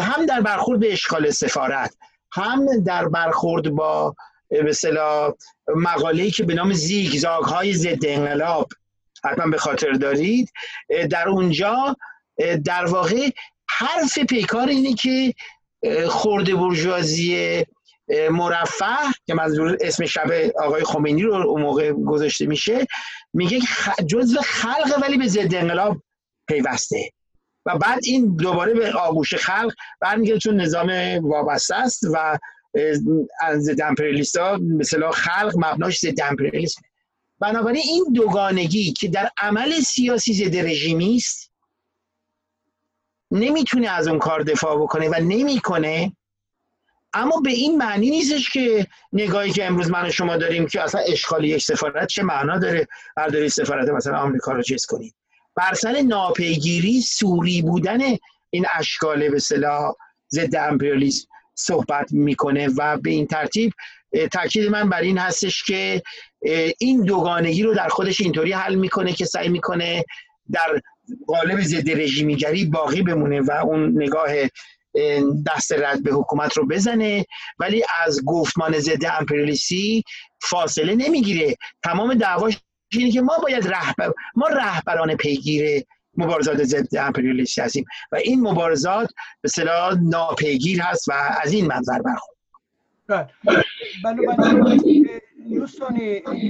هم 0.00 0.26
در 0.26 0.40
برخورد 0.40 0.80
به 0.80 0.92
اشغال 0.92 1.30
سفارت 1.30 1.96
هم 2.32 2.84
در 2.84 3.08
برخورد 3.08 3.70
با 3.70 4.14
به 4.48 4.68
اصطلاح 4.68 5.32
مقاله‌ای 5.76 6.30
که 6.30 6.42
به 6.42 6.54
نام 6.54 6.72
زیگزاگ 6.72 7.44
های 7.44 7.72
ضد 7.72 8.06
انقلاب 8.06 8.68
حتما 9.24 9.46
به 9.46 9.58
خاطر 9.58 9.92
دارید. 9.92 10.52
در 11.10 11.28
اونجا 11.28 11.96
در 12.64 12.84
واقع 12.84 13.30
حرف 13.68 14.18
پیکار 14.18 14.68
اینه 14.68 14.94
که 14.94 15.34
خورده 16.08 16.54
برجوازی 16.54 17.64
مرفه 18.30 18.96
که 19.26 19.34
منظور 19.34 19.76
اسم 19.80 20.06
شب 20.06 20.30
آقای 20.62 20.84
خمینی 20.84 21.22
رو 21.22 21.34
اون 21.34 21.62
موقع 21.62 21.92
گذاشته 21.92 22.46
میشه 22.46 22.86
میگه 23.32 23.60
جزو 24.06 24.40
خلق 24.40 24.98
ولی 25.02 25.16
به 25.16 25.26
ضد 25.26 25.54
انقلاب 25.54 26.02
پیوسته. 26.48 27.10
و 27.66 27.78
بعد 27.78 27.98
این 28.02 28.36
دوباره 28.36 28.74
به 28.74 28.92
آغوش 28.92 29.34
خلق 29.34 29.74
برمیگرده 30.00 30.38
چون 30.38 30.60
نظام 30.60 30.90
وابسته 31.22 31.74
است 31.74 32.04
و 32.14 32.38
ضد 33.56 33.80
امپریالیست 33.80 34.36
ها 34.36 34.56
مثلا 34.56 35.10
خلق 35.10 35.52
مبناش 35.56 35.98
ضد 35.98 36.20
امپریالیسم. 36.20 36.82
بنابراین 37.40 37.82
این 37.84 38.04
دوگانگی 38.14 38.92
که 38.92 39.08
در 39.08 39.30
عمل 39.38 39.80
سیاسی 39.80 40.34
ضد 40.34 40.56
رژیمی 40.56 41.16
است 41.16 41.52
نمی‌تونه 43.30 43.88
از 43.88 44.08
اون 44.08 44.18
کار 44.18 44.42
دفاع 44.42 44.82
بکنه 44.82 45.08
و 45.08 45.14
نمی‌کنه 45.14 46.16
اما 47.16 47.40
به 47.40 47.50
این 47.50 47.76
معنی 47.76 48.10
نیستش 48.10 48.50
که 48.50 48.86
نگاهی 49.12 49.50
که 49.50 49.64
امروز 49.64 49.90
من 49.90 50.06
و 50.06 50.10
شما 50.10 50.36
داریم 50.36 50.66
که 50.66 50.82
اصلا 50.82 51.00
اشغال 51.00 51.44
یک 51.44 51.62
سفارت 51.62 52.06
چه 52.06 52.22
معنا 52.22 52.58
داره 52.58 52.88
برداری 53.16 53.48
سفارت 53.48 53.88
مثلا 53.88 54.18
آمریکا 54.18 54.52
رو 54.52 54.62
چیز 54.62 54.86
کنید. 54.86 55.14
بر 55.56 55.74
سر 55.74 56.02
ناپیگیری 56.02 57.00
سوری 57.00 57.62
بودن 57.62 57.98
این 58.50 58.66
اشکال 58.74 59.28
به 59.28 59.38
صلاح 59.38 59.94
ضد 60.30 60.56
امپریالیسم 60.56 61.28
صحبت 61.54 62.12
می‌کنه 62.12 62.68
و 62.68 62.96
به 62.96 63.10
این 63.10 63.26
ترتیب 63.26 63.72
تاکید 64.32 64.68
من 64.68 64.88
بر 64.88 65.00
این 65.00 65.18
هستش 65.18 65.64
که 65.64 66.02
این 66.78 67.02
دوگانگی 67.02 67.62
رو 67.62 67.74
در 67.74 67.88
خودش 67.88 68.20
اینطوری 68.20 68.52
حل 68.52 68.74
می‌کنه 68.74 69.12
که 69.12 69.24
سعی 69.24 69.48
می‌کنه 69.48 70.04
در 70.52 70.80
قالب 71.26 71.60
ضد 71.60 71.90
رژیمیگری 71.90 72.64
باقی 72.64 73.02
بمونه 73.02 73.40
و 73.40 73.50
اون 73.50 74.02
نگاه 74.02 74.30
دست 75.46 75.72
رد 75.72 76.02
به 76.02 76.12
حکومت 76.12 76.56
رو 76.56 76.66
بزنه 76.66 77.24
ولی 77.58 77.84
از 78.04 78.24
گفتمان 78.24 78.78
ضد 78.78 79.04
امپریالیستی 79.18 80.02
فاصله 80.42 80.94
نمی‌گیره 80.94 81.56
تمام 81.84 82.14
دعواش 82.14 82.58
اینه 82.92 83.10
که 83.10 83.20
ما 83.20 83.38
باید 83.38 83.68
رهبر 83.68 84.12
ما 84.34 84.48
رهبران 84.48 85.16
پیگیر 85.16 85.84
مبارزات 86.16 86.64
ضد 86.64 86.96
امپریالیستی 86.96 87.60
هستیم 87.60 87.84
و 88.12 88.16
این 88.16 88.40
مبارزات 88.40 89.10
به 89.40 89.48
صلاح 89.48 89.94
ناپیگیر 90.02 90.80
هست 90.80 91.08
و 91.08 91.12
از 91.42 91.52
این 91.52 91.66
منظر 91.66 91.98
برخورد 91.98 92.36
بله. 93.06 93.28
بنابراین 94.04 95.08
دوستان 95.50 95.98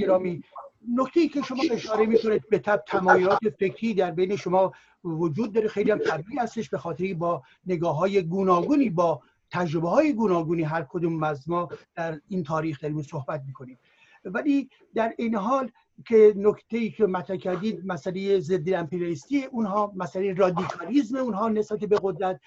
گرامی 0.01 0.43
نکته 0.87 1.27
که 1.27 1.41
شما 1.41 1.63
اشاره 1.71 2.05
می‌کنید 2.05 2.49
به 2.49 2.59
تب 2.59 2.83
تمایلات 2.87 3.39
فکری 3.59 3.93
در 3.93 4.11
بین 4.11 4.35
شما 4.35 4.71
وجود 5.03 5.53
داره 5.53 5.67
خیلی 5.67 5.91
هم 5.91 5.97
طبیعی 5.97 6.39
هستش 6.39 6.69
به 6.69 6.77
خاطری 6.77 7.13
با 7.13 7.43
نگاه 7.65 7.97
های 7.97 8.23
گوناگونی 8.23 8.89
با 8.89 9.21
تجربه 9.51 9.89
های 9.89 10.13
گوناگونی 10.13 10.63
هر 10.63 10.85
کدوم 10.89 11.23
از 11.23 11.49
ما 11.49 11.69
در 11.95 12.19
این 12.27 12.43
تاریخ 12.43 12.81
داریم 12.81 13.01
صحبت 13.01 13.43
می‌کنیم. 13.47 13.79
ولی 14.25 14.69
در 14.95 15.13
این 15.17 15.35
حال 15.35 15.71
که 16.05 16.33
نکته 16.35 16.77
ای 16.77 16.91
که 16.91 17.05
مطرح 17.05 17.37
کردید 17.37 17.85
مسئله 17.85 18.39
ضد 18.39 18.73
امپریالیستی 18.73 19.43
اونها 19.43 19.93
مسئله 19.95 20.33
رادیکالیزم 20.33 21.17
اونها 21.17 21.49
نسبت 21.49 21.79
به 21.79 21.99
قدرت 22.03 22.39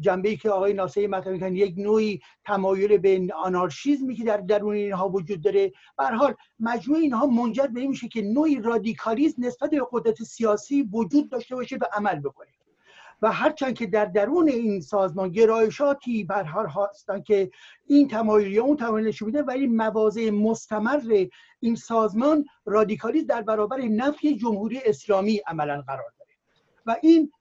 جنبه 0.00 0.28
ای 0.28 0.36
که 0.36 0.50
آقای 0.50 0.72
ناصری 0.72 1.06
مطرح 1.06 1.32
می‌کنن 1.32 1.56
یک 1.56 1.74
نوعی 1.76 2.20
تمایل 2.44 2.98
به 2.98 3.26
آنارشیزمی 3.34 4.14
که 4.14 4.24
در 4.24 4.36
درون 4.36 4.74
اینها 4.74 5.08
وجود 5.08 5.42
داره. 5.42 5.72
به 5.98 6.04
حال 6.04 6.34
مجموع 6.60 6.98
اینها 6.98 7.26
منجر 7.26 7.66
به 7.66 7.80
این 7.80 7.90
میشه 7.90 8.08
که 8.08 8.22
نوعی 8.22 8.60
رادیکالیزم 8.60 9.46
نسبت 9.46 9.70
به 9.70 9.86
قدرت 9.92 10.22
سیاسی 10.22 10.82
وجود 10.82 11.30
داشته 11.30 11.54
باشه 11.54 11.76
و 11.76 11.84
عمل 11.92 12.20
بکنه. 12.20 12.48
و 13.22 13.32
هرچند 13.32 13.74
که 13.74 13.86
در 13.86 14.04
درون 14.04 14.48
این 14.48 14.80
سازمان 14.80 15.28
گرایشاتی 15.28 16.24
بر 16.24 16.42
هر 16.42 16.66
هستن 16.66 17.22
که 17.22 17.50
این 17.86 18.08
تمایل 18.08 18.52
یا 18.52 18.64
اون 18.64 18.76
تمایل 18.76 19.06
نشون 19.06 19.26
میده 19.26 19.42
ولی 19.42 19.66
مواضع 19.66 20.30
مستمر 20.30 21.26
این 21.60 21.74
سازمان 21.74 22.44
رادیکالیسم 22.64 23.26
در 23.26 23.42
برابر 23.42 23.80
نفی 23.80 24.36
جمهوری 24.36 24.80
اسلامی 24.84 25.40
عملا 25.46 25.82
قرار 25.86 26.12
داره. 26.18 26.30
و 26.86 26.96
این 27.02 27.32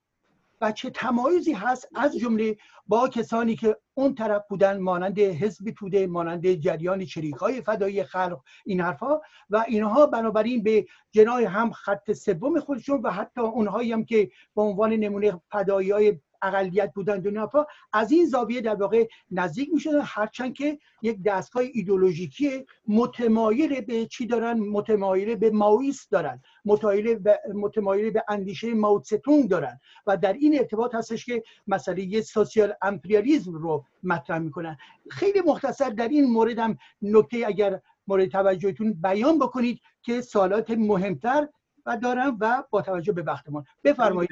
بچه 0.64 0.90
تمایزی 0.90 1.54
هست 1.54 1.90
از 1.96 2.18
جمله 2.18 2.58
با 2.88 3.10
کسانی 3.10 3.56
که 3.56 3.78
اون 3.94 4.16
طرف 4.16 4.42
بودن 4.50 4.80
مانند 4.80 5.20
حزب 5.20 5.70
توده 5.70 6.08
مانند 6.08 6.54
جریان 6.54 7.06
چریک 7.06 7.36
های 7.36 7.62
فدایی 7.62 8.04
خلق 8.04 8.40
این 8.66 8.82
حرفها 8.82 9.22
و 9.50 9.66
اینها 9.68 10.06
بنابراین 10.06 10.64
به 10.64 10.86
جنای 11.12 11.46
هم 11.46 11.72
خط 11.72 12.12
سوم 12.12 12.60
خودشون 12.60 13.02
و 13.02 13.12
حتی 13.12 13.42
اونهایی 13.42 13.92
هم 13.92 14.06
که 14.06 14.32
به 14.56 14.62
عنوان 14.62 14.94
نمونه 14.94 15.42
فدایی 15.52 15.92
های 15.92 16.20
اقلیت 16.44 16.94
بودن 16.94 17.20
دنیا 17.20 17.50
از 17.94 18.12
این 18.12 18.26
زاویه 18.26 18.62
در 18.62 18.76
واقع 18.76 19.08
نزدیک 19.32 19.70
می‌شدن. 19.74 20.02
هرچند 20.04 20.54
که 20.54 20.80
یک 21.02 21.24
دستگاه 21.26 21.64
ایدولوژیکی 21.74 22.66
متمایل 22.88 23.82
به 23.82 24.06
چی 24.06 24.26
دارن؟ 24.28 24.60
متمایل 24.60 25.36
به 25.36 25.50
ماویست 25.52 26.12
دارن. 26.12 26.42
متمایل 26.66 27.16
به, 27.16 27.40
متمایل 27.54 28.10
به 28.10 28.24
اندیشه 28.30 28.74
ماوتستون 28.74 29.48
دارن. 29.48 29.80
و 30.08 30.18
در 30.18 30.34
این 30.34 30.60
ارتباط 30.60 30.96
هستش 30.96 31.26
که 31.26 31.44
مسئله 31.68 32.22
سوسیال 32.22 32.74
امپریالیزم 32.82 33.54
رو 33.54 33.86
مطرح 34.04 34.38
می‌کنن. 34.38 34.78
خیلی 35.12 35.42
مختصر 35.42 35.90
در 35.90 36.08
این 36.08 36.26
مورد 36.26 36.60
هم 36.60 36.78
نکته 37.02 37.44
اگر 37.48 37.80
مورد 38.08 38.30
توجهتون 38.30 38.94
بیان 38.94 39.40
بکنید 39.40 39.80
که 40.02 40.22
سوالات 40.22 40.72
مهمتر 40.72 41.48
و 41.86 41.98
دارم 41.98 42.38
و 42.40 42.64
با 42.70 42.82
توجه 42.82 43.14
به 43.14 43.22
وقتمان. 43.22 43.66
بفرمایید. 43.84 44.30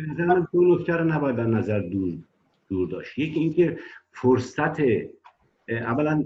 دو 0.54 0.76
نکته 0.76 0.95
رو 0.95 1.04
نباید 1.04 1.36
در 1.36 1.45
نظر 1.45 1.80
دور 1.80 2.14
دور 2.70 2.89
داشت. 2.89 3.20
یکی 3.20 3.39
اینکه 3.39 3.80
فرصت 4.12 4.76
اولا 5.70 6.24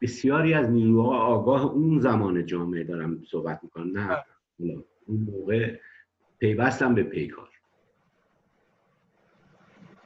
بسیاری 0.00 0.54
از 0.54 0.70
نیروها 0.70 1.18
آگاه 1.18 1.64
اون 1.64 2.00
زمان 2.00 2.46
جامعه 2.46 2.84
دارم 2.84 3.22
صحبت 3.30 3.60
می‌کنم 3.62 3.98
نه 3.98 4.24
بله. 4.60 4.84
اون 5.06 5.28
موقع 5.32 5.76
پیوستم 6.38 6.94
به 6.94 7.02
پیکار. 7.02 7.48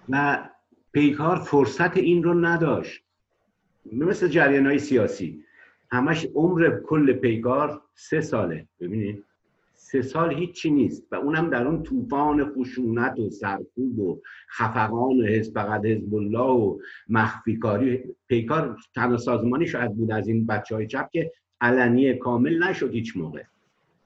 و 0.09 0.49
پیکار 0.93 1.37
فرصت 1.37 1.97
این 1.97 2.23
رو 2.23 2.35
نداشت. 2.35 3.05
مثل 3.93 4.29
جریان 4.29 4.67
های 4.67 4.79
سیاسی. 4.79 5.45
همش 5.91 6.27
عمر 6.35 6.81
کل 6.87 7.13
پیکار 7.13 7.83
سه 7.95 8.21
ساله. 8.21 8.69
ببینید. 8.81 9.25
سه 9.95 10.03
سال 10.03 10.35
هیچی 10.35 10.71
نیست 10.71 11.07
و 11.13 11.15
اونم 11.15 11.51
در 11.51 11.67
اون 11.67 11.83
طوفان 11.83 12.53
خشونت 12.53 13.19
و 13.19 13.31
سرکوب 13.31 13.99
و 13.99 14.21
خفقان 14.51 15.21
و 15.21 15.25
حزب 15.25 15.55
فقط 15.55 15.85
حزب 15.85 16.15
الله 16.15 16.39
و 16.39 16.79
مخفی 17.09 17.57
کاری 17.57 18.03
پیکار 18.29 18.77
تنها 18.95 19.17
سازمانی 19.17 19.67
شاید 19.67 19.97
بود 19.97 20.13
از 20.13 20.29
این 20.29 20.47
بچه 20.47 20.75
های 20.75 20.87
چپ 20.87 21.11
که 21.11 21.33
علنی 21.61 22.15
کامل 22.15 22.65
نشد 22.65 22.93
هیچ 22.93 23.17
موقع. 23.17 23.43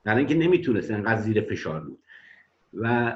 در 0.05 0.17
اینکه 0.17 0.35
نمی‌تونست 0.35 0.91
انقدر 0.91 1.21
زیر 1.21 1.41
فشار 1.41 1.81
بود. 1.81 1.99
و 2.75 3.15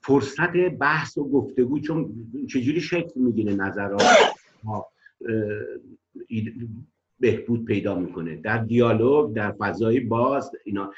فرصت 0.00 0.56
بحث 0.80 1.18
و 1.18 1.28
گفتگو 1.28 1.80
چون 1.80 2.14
چجوری 2.48 2.80
شکل 2.80 3.20
می‌گیره 3.20 3.54
نظرات 3.54 4.02
بهبود 7.20 7.64
پیدا 7.64 7.94
می‌کنه. 7.94 8.36
در 8.36 8.58
دیالوگ 8.58 9.34
در 9.34 9.52
فضای 9.52 10.00
باز 10.00 10.50
اینا 10.64 10.92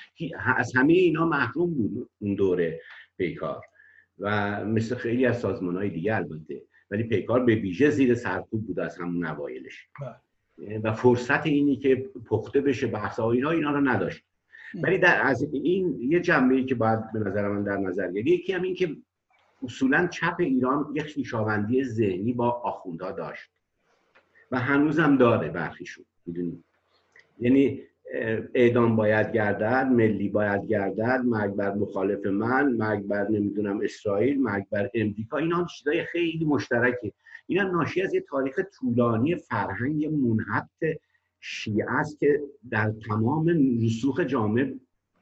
از 0.57 0.77
همه 0.77 0.93
اینا 0.93 1.27
محروم 1.27 1.75
بود 1.75 2.11
اون 2.19 2.35
دوره 2.35 2.81
پیکار. 3.19 3.63
و 4.19 4.65
مثل 4.65 4.95
خیلی 4.95 5.27
از 5.27 5.39
سازمان 5.41 5.77
های 5.77 5.91
دیگه 5.91 6.17
البته. 6.17 6.63
ولی 6.91 7.03
پیکار 7.03 7.45
به 7.45 7.55
ویژه 7.55 7.91
زیر 7.91 8.15
سرکوب 8.15 8.67
بود 8.67 8.81
از 8.81 8.99
همون 8.99 9.27
نوایلش 9.27 9.89
بله. 10.01 10.79
و 10.79 10.93
فرصت 10.93 11.47
اینی 11.47 11.77
که 11.77 11.97
پخته 12.27 12.61
بشه 12.61 12.87
بحث 12.87 13.21
اینا 13.21 13.51
اینا 13.51 13.71
رو 13.71 13.81
نداشت. 13.81 14.25
ولی 14.83 14.99
در 14.99 15.21
از 15.27 15.43
این 15.53 15.99
یه 16.01 16.21
جنبه 16.21 16.55
ای 16.55 16.65
که 16.65 16.75
باید 16.75 17.13
به 17.13 17.19
نظر 17.19 17.49
من 17.49 17.65
در 17.65 17.77
نظر 17.77 18.13
گرفت 18.13 18.27
یکی 18.27 18.53
هم 18.53 18.63
این 18.63 18.75
که 18.75 18.97
اصولا 19.63 20.07
چپ 20.07 20.37
ایران 20.39 20.93
یک 20.95 21.15
خویشاوندی 21.15 21.85
ذهنی 21.85 22.33
با 22.33 22.51
آخوندها 22.51 23.13
داشت. 23.13 23.51
و 24.51 24.59
هنوزم 24.59 25.17
داره 25.17 25.49
برخیشون 25.49 26.05
می‌دونید 26.27 26.65
یعنی 27.41 27.83
اعدام 28.55 28.97
باید 28.97 29.33
گردد 29.33 29.87
ملی 29.93 30.29
باید 30.29 30.67
گردد 30.67 31.21
مرگ 31.25 31.55
بر 31.55 31.75
مخالف 31.75 32.27
من 32.27 32.73
مرگ 32.73 33.07
بر 33.07 33.29
نمی‌دونم 33.29 33.81
اسرائیل 33.83 34.43
مرگ 34.43 34.65
بر 34.71 34.91
امریکا 34.95 35.37
اینا 35.39 35.67
چیزای 35.67 36.05
خیلی 36.05 36.45
مشترکه 36.45 37.13
اینا 37.47 37.63
ناشی 37.63 38.03
از 38.03 38.15
یه 38.15 38.21
تاریخ 38.21 38.61
طولانی 38.79 39.37
فرهنگ 39.37 40.07
منحط 40.07 40.99
شیعه 41.41 41.91
است 41.91 42.19
که 42.19 42.41
در 42.71 42.93
تمام 43.09 43.49
رسوخ 43.85 44.21
جامعه 44.21 44.75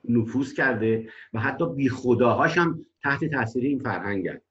نفوذ 0.08 0.52
کرده 0.52 1.08
و 1.34 1.40
حتی 1.40 1.74
بی 1.74 1.88
خداهاش 1.88 2.58
هم 2.58 2.86
تحت 3.02 3.24
تاثیر 3.24 3.64
این 3.64 3.78
فرهنگ 3.78 4.28
هست. 4.28 4.46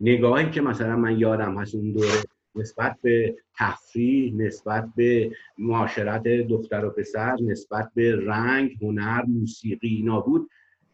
نگاهی 0.00 0.50
که 0.50 0.60
مثلا 0.60 0.96
من 0.96 1.18
یادم 1.18 1.58
هست 1.58 1.74
اون 1.74 1.92
دوره 1.92 2.08
نسبت 2.54 2.96
به 3.02 3.36
تفریح 3.58 4.34
نسبت 4.34 4.88
به 4.96 5.30
معاشرت 5.58 6.22
دختر 6.22 6.84
و 6.84 6.90
پسر 6.90 7.36
نسبت 7.42 7.90
به 7.94 8.16
رنگ 8.26 8.78
هنر 8.82 9.22
موسیقی 9.22 9.88
اینا 9.88 10.20
بود. 10.20 10.50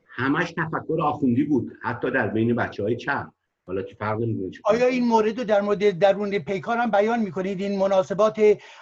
همش 0.07 0.53
تفکر 0.53 1.01
آخوندی 1.03 1.45
بود 1.45 1.73
حتی 1.83 2.11
در 2.11 2.29
بین 2.29 2.55
بچه 2.55 2.83
های 2.83 2.97
چپ. 2.97 3.27
حالا 3.67 3.83
که 3.83 3.95
فرق 3.95 4.21
آیا 4.65 4.87
این 4.87 5.05
مورد 5.05 5.39
رو 5.39 5.45
در 5.45 5.61
مورد 5.61 5.99
درون 5.99 6.39
پیکار 6.39 6.77
هم 6.77 6.91
بیان 6.91 7.21
می‌کنید؟ 7.21 7.61
این 7.61 7.79
مناسبات 7.79 8.41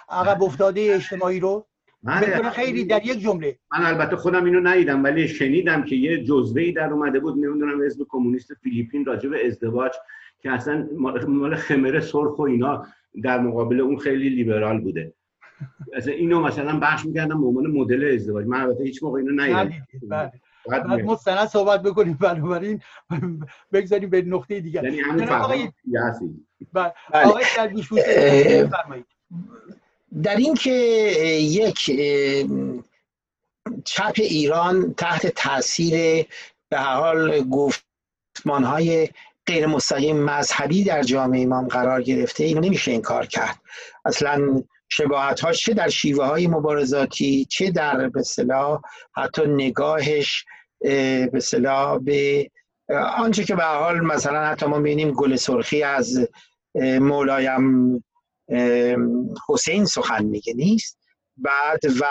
عقب 0.09 0.43
افتاده 0.43 0.87
اجتماعی 0.93 1.39
رو؟ 1.39 1.65
من 2.03 2.49
خیلی 2.49 2.85
در 2.85 3.05
یک 3.05 3.19
جمله. 3.19 3.59
من 3.71 3.85
البته 3.85 4.15
خودم 4.15 4.45
اینو 4.45 4.59
ندیدم 4.59 5.03
ولی 5.03 5.27
شنیدم 5.27 5.83
که 5.83 5.95
یه 5.95 6.23
جزوه 6.23 6.61
ای 6.61 6.71
در 6.71 6.93
اومده 6.93 7.19
بود. 7.19 7.33
نمی‌دونم 7.33 7.85
حزب 7.85 8.05
کمونیست 8.09 8.53
فیلیپین 8.53 9.05
راجع 9.05 9.29
به 9.29 9.47
ازدواج 9.47 9.91
که 10.39 10.51
اصلا 10.51 10.87
مال 11.27 11.55
خمره 11.55 11.99
سرخ 11.99 12.39
و 12.39 12.41
اینا 12.41 12.87
در 13.23 13.39
مقابل 13.39 13.81
اون 13.81 13.97
خیلی 13.97 14.29
لیبرال 14.29 14.81
بوده. 14.81 15.13
اصلا 15.93 16.13
اینو 16.13 16.39
مثلا 16.39 16.79
بخش 16.79 17.05
می‌کردم 17.05 17.41
به 17.41 17.47
عنوان 17.47 17.67
مدل 17.67 18.13
ازدواج. 18.13 18.45
من 18.45 18.61
البته 18.61 18.83
هیچ 18.83 19.03
موقع 19.03 19.19
اینو 19.19 19.41
ندیدم 19.41 19.87
بله 20.09 20.31
بعد 20.67 21.05
مستند 21.05 21.47
صحبت 21.47 21.81
بکنیم 21.81 22.17
بنابراین 22.21 22.81
بگذاریم 23.73 24.09
به 24.09 24.21
نقطه 24.21 24.59
دیگر. 24.59 24.83
یعنی 24.83 24.99
همین 24.99 25.29
آقای 25.29 25.71
بله. 26.73 26.93
آقای 27.13 27.43
در 30.23 30.35
اینکه 30.35 30.71
یک 31.41 31.91
چپ 33.85 34.13
ایران 34.15 34.93
تحت 34.93 35.27
تاثیر 35.27 36.25
به 36.69 36.77
حال 36.77 37.49
گفتمان 37.49 38.63
های 38.63 39.09
غیر 39.47 39.65
مستقیم 39.65 40.17
مذهبی 40.23 40.83
در 40.83 41.03
جامعه 41.03 41.41
امام 41.41 41.67
قرار 41.67 42.01
گرفته 42.01 42.43
اینو 42.43 42.61
نمیشه 42.61 42.91
این 42.91 43.01
کار 43.01 43.25
کرد. 43.25 43.59
اصلا 44.05 44.63
شباهت 44.89 45.39
ها 45.39 45.53
چه 45.53 45.73
در 45.73 45.89
شیوه 45.89 46.25
های 46.25 46.47
مبارزاتی 46.47 47.45
چه 47.45 47.71
در 47.71 48.09
به 48.09 48.23
حتی 49.15 49.41
نگاهش 49.47 50.45
به 50.81 51.29
به 52.03 52.49
آنچه 53.17 53.43
که 53.43 53.55
به 53.55 53.63
حال 53.63 53.99
مثلا 53.99 54.45
حتی 54.45 54.65
ما 54.65 54.79
بینیم 54.79 55.11
گل 55.11 55.35
سرخی 55.35 55.83
از 55.83 56.29
مولایم 57.01 58.03
حسین 59.49 59.85
سخن 59.85 60.23
میگه 60.25 60.53
نیست؟ 60.53 60.97
بعد 61.37 61.79
و 62.01 62.05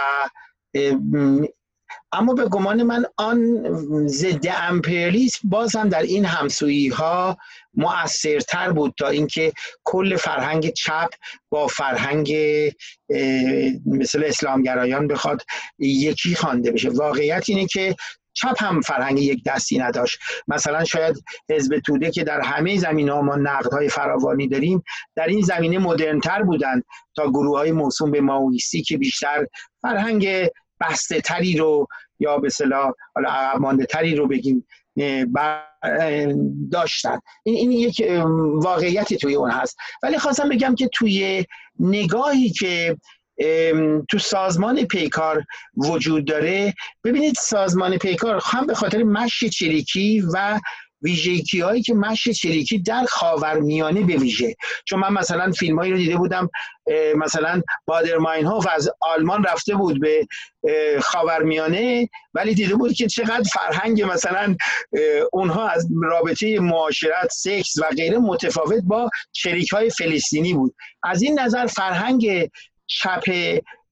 اما 2.13 2.35
به 2.35 2.45
گمان 2.45 2.83
من 2.83 3.05
آن 3.17 3.65
ضد 4.07 4.47
امپریالیسم 4.63 5.49
باز 5.49 5.77
هم 5.77 5.89
در 5.89 6.03
این 6.03 6.25
همسویی 6.25 6.89
ها 6.89 7.37
مؤثرتر 7.75 8.73
بود 8.73 8.95
تا 8.99 9.09
اینکه 9.09 9.53
کل 9.85 10.17
فرهنگ 10.17 10.73
چپ 10.73 11.09
با 11.51 11.67
فرهنگ 11.67 12.35
مثل 13.87 14.23
اسلامگرایان 14.27 15.09
بخواد 15.09 15.43
یکی 15.79 16.35
خوانده 16.35 16.73
بشه. 16.73 16.91
واقعیت 16.91 17.45
اینه 17.49 17.67
که 17.67 17.97
چپ 18.37 18.63
هم 18.63 18.81
فرهنگ 18.81 19.21
یک 19.21 19.45
دستی 19.45 19.79
نداشت. 19.79 20.19
مثلا 20.49 20.85
شاید 20.85 21.25
حزب 21.51 21.79
توده 21.79 22.11
که 22.11 22.25
در 22.25 22.41
همه 22.41 22.79
زمین 22.79 23.09
ها 23.09 23.23
ما 23.23 23.37
نقد 23.37 23.89
فراوانی 23.89 24.49
داریم 24.49 24.83
در 25.17 25.27
این 25.27 25.41
زمینه 25.41 25.79
مدرنتر 25.79 26.43
بودند 26.43 26.85
تا 27.17 27.31
گروه 27.31 27.59
های 27.59 27.73
موسوم 27.73 28.11
به 28.11 28.21
ماویستی 28.21 28.83
که 28.83 28.99
بیشتر 28.99 29.47
فرهنگ 29.83 30.49
بسته 30.81 31.21
تری 31.21 31.57
رو 31.57 31.89
یا 32.19 32.39
به 32.39 32.49
حالا 33.15 33.29
عقب 33.29 33.61
مانده 33.61 33.87
تری 33.87 34.15
رو 34.15 34.29
بگیم 34.29 34.67
داشتن. 36.71 37.19
این, 37.43 37.57
این 37.57 37.73
یک 37.73 38.03
واقعیتی 38.55 39.17
توی 39.17 39.35
اون 39.35 39.51
هست. 39.51 39.77
ولی 40.03 40.19
خواستم 40.19 40.49
بگم 40.49 40.75
که 40.75 40.89
توی 40.89 41.45
نگاهی 41.81 42.51
که 42.51 42.97
تو 44.09 44.19
سازمان 44.19 44.85
پیکار 44.85 45.45
وجود 45.77 46.25
داره 46.25 46.75
ببینید 47.05 47.35
سازمان 47.39 47.99
پیکار 47.99 48.41
هم 48.45 48.67
به 48.67 48.75
خاطر 48.75 49.03
مشی 49.03 49.49
چریکی 49.49 50.21
و 50.35 50.61
ویژگی 51.07 51.61
هایی 51.61 51.83
که 51.83 51.95
مشی 51.95 52.35
چریکی 52.35 52.79
در 52.79 53.05
خاورمیانه 53.09 54.03
به 54.03 54.17
ویژه. 54.17 54.55
چون 54.85 55.01
من 55.01 55.13
مثلا 55.13 55.53
فیلم 55.53 55.79
هایی 55.79 55.93
رو 55.93 55.99
دیده 55.99 56.17
بودم 56.17 56.49
مثلا 57.17 57.63
بادرماین 57.87 58.47
ها 58.47 58.61
از 58.75 58.91
آلمان 59.01 59.45
رفته 59.45 59.75
بود 59.75 60.01
به 60.01 60.27
خاورمیانه 61.01 62.09
ولی 62.35 62.55
دیده 62.55 62.75
بود 62.75 62.93
که 62.93 63.07
چقدر 63.07 63.45
فرهنگ 63.53 64.03
مثلا 64.03 64.57
اونها 65.33 65.69
از 65.69 65.89
رابطه 66.03 66.61
معاشرت 66.61 67.29
سکس 67.33 67.79
و 67.79 67.95
غیره 67.97 68.19
متفاوت 68.19 68.83
با 68.85 69.11
چریک 69.33 69.73
های 69.73 69.91
فلسطینی 69.91 70.55
بود. 70.55 70.75
از 71.03 71.23
این 71.23 71.41
نظر 71.41 71.67
فرهنگ 71.67 72.49
چپ 72.87 73.25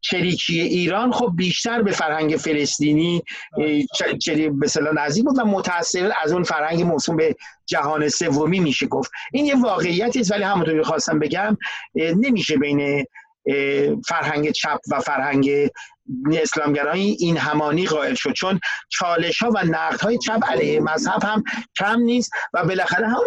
چریکی 0.00 0.60
ایران 0.60 1.12
خب 1.12 1.32
بیشتر 1.36 1.82
به 1.82 1.92
فرهنگ 1.92 2.36
فلسطینی 2.36 3.22
به 3.56 4.68
نزدیک 4.96 5.24
بود 5.24 5.38
و 5.38 5.44
متاثر 5.44 6.12
از 6.22 6.32
اون 6.32 6.42
فرهنگ 6.42 6.82
موسوم 6.82 7.16
به 7.16 7.36
جهان 7.66 8.08
سومی 8.08 8.60
میشه 8.60 8.86
گفت. 8.86 9.10
این 9.32 9.44
یه 9.44 9.62
واقعیتی 9.62 10.20
است 10.20 10.32
ولی 10.32 10.42
همونطوری 10.42 10.82
خواستم 10.82 11.18
بگم 11.18 11.56
نمیشه 11.94 12.56
بین 12.56 13.06
فرهنگ 14.08 14.50
چپ 14.50 14.78
و 14.90 15.00
فرهنگ 15.00 15.50
اسلامگرایی 16.32 17.16
این 17.18 17.36
همانی 17.36 17.86
قائل 17.86 18.14
شد 18.14 18.32
چون 18.32 18.60
چالش 18.88 19.42
ها 19.42 19.50
و 19.50 19.64
نقد 19.64 20.00
های 20.00 20.18
چپ 20.18 20.44
علیه 20.50 20.80
مذهب 20.80 21.24
هم 21.24 21.44
کم 21.78 22.00
نیست 22.00 22.30
و 22.54 22.64
بالاخره 22.64 23.08
هم 23.08 23.20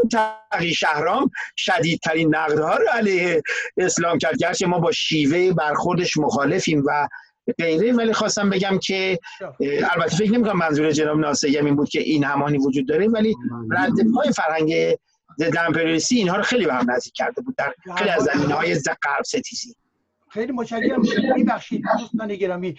تقی 0.51 0.73
شهرام 0.73 1.31
شدیدترین 1.57 2.35
نقد 2.35 2.59
ها 2.59 2.75
رو 2.75 2.87
علیه 2.93 3.41
اسلام 3.77 4.17
کرد. 4.17 4.37
گرچه 4.37 4.67
ما 4.67 4.79
با 4.79 4.91
شیوه 4.91 5.53
برخوردش 5.53 6.17
مخالفیم 6.17 6.83
و 6.85 7.07
غیره 7.59 7.93
ولی 7.93 8.13
خواستم 8.13 8.49
بگم 8.49 8.79
که 8.79 9.19
البته 9.59 10.15
فکر 10.15 10.31
نمی 10.31 10.43
کنم 10.43 10.57
منظور 10.57 10.91
جناب 10.91 11.19
ناصری 11.19 11.57
این 11.57 11.75
بود 11.75 11.89
که 11.89 11.99
این 11.99 12.23
همانی 12.23 12.57
وجود 12.57 12.87
داره 12.87 13.07
ولی 13.07 13.35
رد 13.71 14.11
پای 14.15 14.31
فرهنگ 14.31 14.97
دمپریسی 15.53 16.15
اینها 16.15 16.35
رو 16.35 16.43
خیلی 16.43 16.65
به 16.65 16.73
هم 16.73 16.91
نزدیک 16.91 17.13
کرده 17.13 17.41
بود 17.41 17.55
در 17.55 17.73
خیلی 17.97 18.09
از 18.09 18.23
زمینه 18.23 18.53
های 18.53 18.75
غرب 18.75 19.23
ستیزی. 19.23 19.75
خیلی 20.37 20.51
متشکرم 20.51 21.01
میبخشید 21.35 21.83
دوستان 21.99 22.35
گرامی 22.35 22.75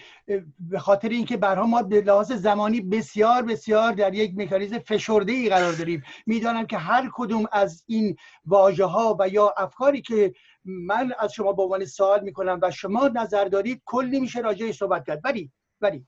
به 0.59 0.79
خاطر 0.79 1.09
اینکه 1.09 1.37
برها 1.37 1.65
ما 1.65 1.83
به 1.83 2.01
لحاظ 2.01 2.31
زمانی 2.31 2.81
بسیار 2.81 3.41
بسیار 3.41 3.91
در 3.91 4.13
یک 4.13 4.37
مکانیزم 4.37 4.79
فشرده 4.79 5.31
ای 5.31 5.49
قرار 5.49 5.73
داریم. 5.73 6.03
می‌دانم 6.25 6.65
که 6.65 6.77
هر 6.77 7.09
کدوم 7.13 7.45
از 7.51 7.83
این 7.87 8.15
واژه 8.45 8.85
ها 8.85 9.17
و 9.19 9.29
یا 9.29 9.53
افکاری 9.57 10.01
که 10.01 10.33
من 10.65 11.13
از 11.19 11.33
شما 11.33 11.53
به 11.53 11.63
عنوان 11.63 11.85
سوال 11.85 12.23
می‌کنم 12.23 12.59
و 12.61 12.71
شما 12.71 13.07
نظر 13.07 13.45
دارید 13.45 13.81
کلی 13.85 14.19
میشه 14.19 14.39
راجعش 14.39 14.77
صحبت 14.77 15.07
کرد. 15.07 15.21
ولی 15.23 15.51
ولی 15.81 16.05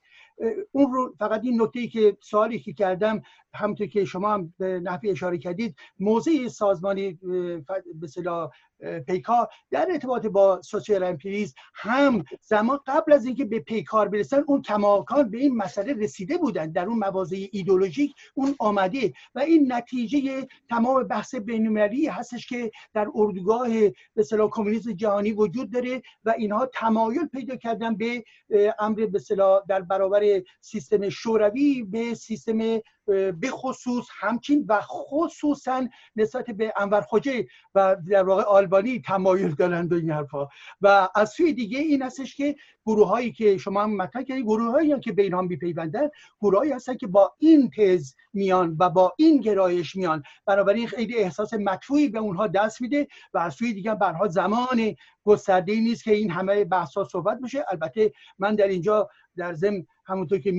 اون 0.72 0.94
رو 0.94 1.16
فقط 1.20 1.42
این 1.44 1.62
نکته 1.62 1.80
ای 1.80 1.88
که 1.88 2.18
سوالی 2.22 2.60
که 2.60 2.74
کردم 2.74 3.22
همونطور 3.54 3.88
که 3.88 4.06
شما 4.06 4.34
هم 4.34 4.54
به 4.58 4.80
نحوی 4.80 5.10
اشاره 5.10 5.38
کردید 5.38 5.76
موضع 6.00 6.48
سازمانی 6.48 7.20
به 7.96 8.08
پیکار 9.08 9.48
در 9.72 9.88
ارتباط 9.92 10.26
با 10.26 10.62
سوسیال 10.62 11.04
امپریز 11.04 11.56
هم 11.74 12.24
زمان 12.42 12.80
قبل 12.88 13.14
از 13.14 13.26
اینکه 13.26 13.46
به 13.46 13.60
پیکار 13.60 14.10
برسن 14.10 14.44
اون 14.48 14.62
کماکان 14.62 15.30
به 15.30 15.38
این 15.38 15.56
مسئله 15.56 15.94
رسیده 15.94 16.38
بودن. 16.38 16.72
در 16.72 16.86
اون 16.86 16.98
مواضع 16.98 17.38
ایدولوژیک 17.52 18.14
اون 18.34 18.56
آمده 18.60 19.14
و 19.36 19.40
این 19.40 19.74
نتیجه 19.74 20.48
تمام 20.70 21.04
بحث 21.04 21.36
بینالمللی 21.36 22.08
هستش 22.08 22.48
که 22.48 22.72
در 22.94 23.08
اردوگاه 23.16 23.70
به 23.70 23.94
اصطلاح 24.18 24.50
کمونیسم 24.50 24.94
جهانی 24.94 25.32
وجود 25.32 25.72
داره 25.72 26.02
و 26.26 26.34
اینها 26.38 26.66
تمایل 26.66 27.26
پیدا 27.26 27.56
کردن 27.56 27.96
به 27.98 28.24
امر 28.80 29.06
به 29.06 29.20
در 29.70 29.82
برابر 29.82 30.42
سیستم 30.62 31.10
شوروی 31.10 31.84
به 31.84 32.14
سیستم 32.14 32.80
به 33.08 33.50
خصوص 33.50 34.08
همچین 34.20 34.66
و 34.70 34.82
خصوصا 34.82 35.88
نسبت 36.16 36.46
به 36.46 36.74
انور 36.78 37.02
خوجه 37.02 37.48
و 37.76 37.98
در 38.10 38.24
واقع 38.24 38.44
آلبانی 38.44 39.02
تمایل 39.02 39.56
دارند 39.56 39.94
و 39.94 39.96
این 39.96 40.12
حرفا. 40.12 40.48
و 40.82 41.10
از 41.16 41.30
سوی 41.30 41.54
دیگه 41.54 41.80
این 41.80 42.02
هستش 42.02 42.36
که 42.36 42.56
گروه 42.86 43.08
هایی 43.08 43.32
که 43.32 43.58
شما 43.58 43.84
هم 43.84 43.96
مطرح 43.96 44.24
کردید 44.24 44.44
گروه 44.44 44.72
هایی 44.72 45.00
که 45.00 45.12
به 45.12 45.24
اینها 45.24 45.42
میپیوندن 45.42 46.10
گروه 46.42 46.58
هایی 46.58 46.72
هستن 46.72 46.98
که 46.98 47.08
با 47.08 47.34
این 47.38 47.72
تز 47.78 48.16
میان 48.34 48.78
و 48.80 48.90
با 48.90 49.14
این 49.18 49.42
گرایش 49.42 49.96
میان. 49.96 50.24
بنابراین 50.46 50.88
خیلی 50.88 51.18
احساس 51.18 51.54
مدفوعی 51.54 52.10
به 52.10 52.20
اونها 52.20 52.48
دست 52.48 52.82
میده 52.82 53.08
و 53.34 53.38
از 53.38 53.54
سوی 53.54 53.74
دیگه 53.74 53.96
برها 53.96 54.28
زمان 54.28 54.96
گسترده 55.24 55.76
نیست 55.76 56.04
که 56.04 56.12
این 56.12 56.32
همه 56.32 56.66
بحث 56.66 56.98
صحبت 57.12 57.40
بشه. 57.40 57.66
البته 57.72 58.14
من 58.40 58.56
در 58.56 58.68
اینجا 58.68 59.10
در 59.38 59.54
ضمن 59.54 59.86
همونطور 60.06 60.40
که 60.40 60.52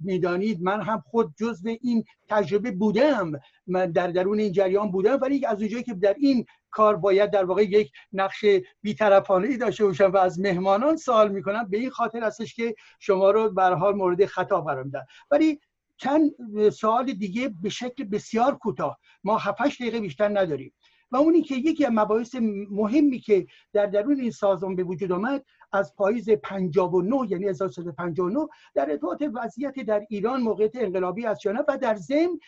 می‌دانید 0.00 0.62
من 0.62 0.80
هم 0.80 1.02
خود 1.06 1.34
جزو 1.38 1.68
این 1.80 2.04
تجربه 2.28 2.70
بودم. 2.70 3.32
من 3.66 3.92
در 3.92 4.06
درون 4.06 4.38
این 4.38 4.52
جریان 4.52 4.90
بودم 4.90 5.18
ولی 5.22 5.46
از 5.46 5.60
اونجایی 5.60 5.82
که 5.82 5.94
در 5.94 6.14
این 6.18 6.46
کار 6.70 6.96
باید 6.96 7.30
در 7.30 7.44
واقع 7.44 7.62
یک 7.62 7.92
نقش 8.12 8.44
بیطرفانه 8.82 9.48
ای 9.48 9.56
داشته 9.56 9.84
باشم 9.84 10.10
و 10.12 10.16
از 10.16 10.40
مهمانان 10.40 10.96
سوال 10.96 11.32
می‌کنم 11.32 11.68
به 11.70 11.78
این 11.78 11.90
خاطر 11.90 12.24
هستش 12.24 12.54
که 12.54 12.74
شما 13.00 13.30
رو 13.30 13.50
به 13.50 13.62
حال 13.62 13.94
مورد 13.94 14.26
خطا 14.26 14.60
قرار 14.60 14.82
میدن 14.82 15.02
ولی 15.30 15.60
چند 15.96 16.30
سوال 16.70 17.12
دیگه 17.12 17.50
به 17.62 17.68
شکل 17.68 18.04
بسیار 18.04 18.56
کوتاه. 18.58 18.98
ما 19.24 19.38
7 19.38 19.62
دقیقه 19.62 20.00
بیشتر 20.00 20.28
نداریم. 20.28 20.72
و 21.10 21.16
اونی 21.16 21.42
که 21.42 21.54
یکی 21.54 21.84
از 21.84 21.92
مباحث 21.94 22.36
مهمی 22.70 23.18
که 23.18 23.46
در 23.72 23.86
درون 23.86 24.20
این 24.20 24.30
سازمان 24.30 24.76
به 24.76 24.82
وجود 24.82 25.12
آمد 25.12 25.44
از 25.76 25.94
پاییز 25.96 26.30
59 26.30 27.16
یعنی 27.28 27.48
1359 27.48 28.48
در 28.74 28.90
ارتباط 28.90 29.22
وضعیت 29.34 29.80
در 29.80 30.06
ایران 30.10 30.40
موقعیت 30.40 30.76
انقلابی 30.76 31.26
از 31.26 31.40
جانب 31.40 31.64
و 31.68 31.78
در 31.78 31.94
ضمن 31.94 32.38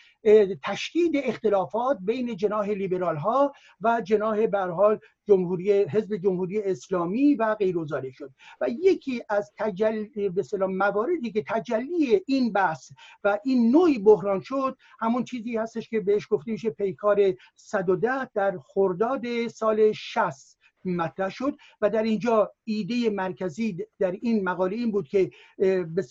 تشدید 0.63 1.11
اختلافات 1.15 1.97
بین 2.01 2.35
جناح 2.35 2.69
لیبرال 2.69 3.15
ها 3.15 3.53
و 3.81 4.01
جناح 4.01 4.47
برحال 4.47 4.99
جمهوری 5.27 5.71
حزب 5.71 6.15
جمهوری 6.15 6.61
اسلامی 6.61 7.35
و 7.35 7.55
غیر 7.55 7.75
شد. 8.11 8.31
و 8.61 8.69
یکی 8.69 9.21
از 9.29 9.51
تجلی 9.57 10.29
به 10.29 10.43
مواردی 10.67 11.31
که 11.31 11.43
تجلی 11.47 12.21
این 12.27 12.53
بحث 12.53 12.91
و 13.23 13.39
این 13.43 13.71
نوعی 13.71 13.99
بحران 13.99 14.41
شد 14.41 14.77
همون 14.99 15.23
چیزی 15.23 15.57
هستش 15.57 15.89
که 15.89 15.99
بهش 15.99 16.27
گفته 16.29 16.51
میشه 16.51 16.69
پیکار 16.69 17.33
110 17.55 18.25
در 18.33 18.57
خرداد 18.57 19.47
سال 19.47 19.91
60 19.91 20.58
مطرح 20.85 21.29
شد 21.29 21.57
و 21.81 21.89
در 21.89 22.03
اینجا 22.03 22.51
ایده 22.63 23.09
مرکزی 23.09 23.77
در 23.99 24.11
این 24.11 24.43
مقاله 24.43 24.75
این 24.75 24.91
بود 24.91 25.07
که 25.07 25.31
به 25.57 26.05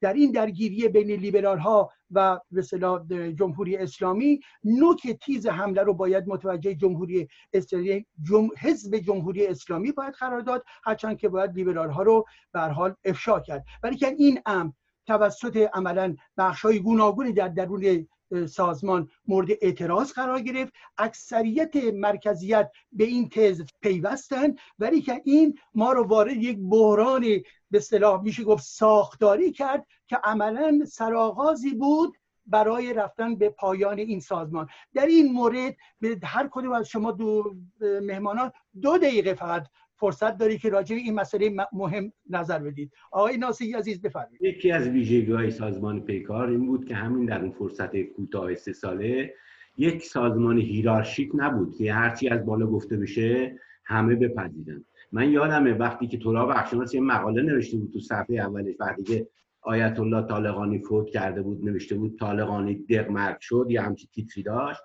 در 0.00 0.12
این 0.12 0.32
درگیری 0.32 0.88
بین 0.88 1.10
لیبرال 1.10 1.58
ها 1.58 1.90
و 2.10 2.40
به 2.50 3.32
جمهوری 3.32 3.76
اسلامی 3.76 4.40
نوک 4.64 5.18
تیز 5.22 5.46
حمله 5.46 5.82
رو 5.82 5.94
باید 5.94 6.28
متوجه 6.28 6.74
جمهوری 6.74 7.28
اسلامی 7.52 8.06
جم... 8.22 8.48
حزب 8.58 8.96
جمهوری 8.96 9.46
اسلامی 9.46 9.92
باید 9.92 10.14
قرار 10.14 10.40
داد 10.40 10.64
هرچند 10.84 11.18
که 11.18 11.28
باید 11.28 11.50
لیبرال 11.50 11.90
ها 11.90 12.02
رو 12.02 12.24
به 12.52 12.60
حال 12.60 12.94
افشا 13.04 13.40
کرد. 13.40 13.64
ولی 13.82 13.96
که 13.96 14.06
این 14.18 14.40
امر 14.46 14.70
توسط 15.06 15.68
عملا 15.74 16.16
بخش 16.36 16.62
های 16.62 16.80
گوناگونی 16.80 17.32
در 17.32 17.48
درون 17.48 18.06
سازمان 18.48 19.10
مورد 19.26 19.48
اعتراض 19.60 20.12
قرار 20.12 20.40
گرفت. 20.40 20.72
اکثریت 20.98 21.76
مرکزیت 21.76 22.70
به 22.92 23.04
این 23.04 23.28
تز 23.28 23.62
پیوستند 23.80 24.58
ولی 24.78 25.02
که 25.02 25.22
این 25.24 25.58
ما 25.74 25.92
رو 25.92 26.04
وارد 26.06 26.36
یک 26.36 26.58
بحران 26.70 27.24
به 27.70 27.80
صلاح 27.80 28.22
میشه 28.22 28.44
گفت 28.44 28.64
ساختاری 28.64 29.52
کرد 29.52 29.86
که 30.06 30.16
عملا 30.16 30.84
سرآغازی 30.84 31.70
بود 31.70 32.16
برای 32.46 32.92
رفتن 32.92 33.36
به 33.36 33.48
پایان 33.50 33.98
این 33.98 34.20
سازمان. 34.20 34.68
در 34.94 35.06
این 35.06 35.32
مورد 35.32 35.76
به 36.00 36.18
هر 36.22 36.48
کدوم 36.50 36.72
از 36.72 36.88
شما 36.88 37.12
دو 37.12 37.54
مهمانان 37.80 38.52
دو 38.82 38.98
دقیقه 38.98 39.34
فقط 39.34 39.66
فرصت 39.96 40.38
داری 40.38 40.58
که 40.58 40.68
راجع 40.68 40.96
این 40.96 41.14
مسئله 41.14 41.50
مهم 41.72 42.12
نظر 42.30 42.58
بدید. 42.58 42.92
آقای 43.12 43.36
ناصری 43.36 43.72
عزیز 43.72 44.02
بفرمایید. 44.02 44.42
یکی 44.42 44.72
از 44.72 44.88
ویژگی‌های 44.88 45.50
سازمان 45.50 46.00
پیکار 46.00 46.48
این 46.48 46.66
بود 46.66 46.84
که 46.84 46.94
همین 46.94 47.26
در 47.26 47.40
اون 47.40 47.50
فرصت 47.50 47.96
کوتاه 47.96 48.54
سه 48.54 48.72
ساله 48.72 49.34
یک 49.76 50.04
سازمان 50.04 50.58
هیرارشیک 50.58 51.30
نبود 51.34 51.76
که 51.76 51.92
هرچی 51.92 52.28
از 52.28 52.46
بالا 52.46 52.66
گفته 52.66 52.96
بشه 52.96 53.58
همه 53.84 54.14
بپذیرن. 54.14 54.84
من 55.12 55.30
یادمه 55.30 55.72
وقتی 55.72 56.06
که 56.06 56.18
تراب 56.18 56.50
بخشناس 56.50 56.94
یه 56.94 57.00
مقاله 57.00 57.42
نوشته 57.42 57.76
بود 57.76 57.92
تو 57.92 58.00
صفحه 58.00 58.36
اولش 58.36 58.74
وقتی 58.80 59.02
که 59.02 59.26
آیت 59.62 60.00
الله 60.00 60.22
طالقانی 60.22 60.78
فوت 60.78 61.10
کرده 61.10 61.42
بود 61.42 61.64
نوشته 61.64 61.94
بود 61.94 62.18
طالقانی 62.18 62.74
دقمرگ 62.74 63.40
شد 63.40 63.66
یا 63.68 63.82
همچی 63.82 64.08
تیتری 64.12 64.42
داشت. 64.42 64.80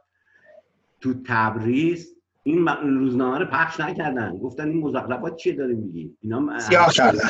تو 1.02 1.14
تبریز 1.26 2.21
این 2.44 2.68
روزنامه 2.68 3.40
رو 3.40 3.46
پخش 3.46 3.80
نکردن. 3.80 4.38
گفتن 4.38 4.68
این 4.68 4.78
مزخرفات 4.78 5.36
چیه 5.36 5.54
داره 5.54 5.74
میگی؟ 5.74 6.18
اینا 6.22 6.60
سیاه 6.60 6.94
کردن. 6.94 7.30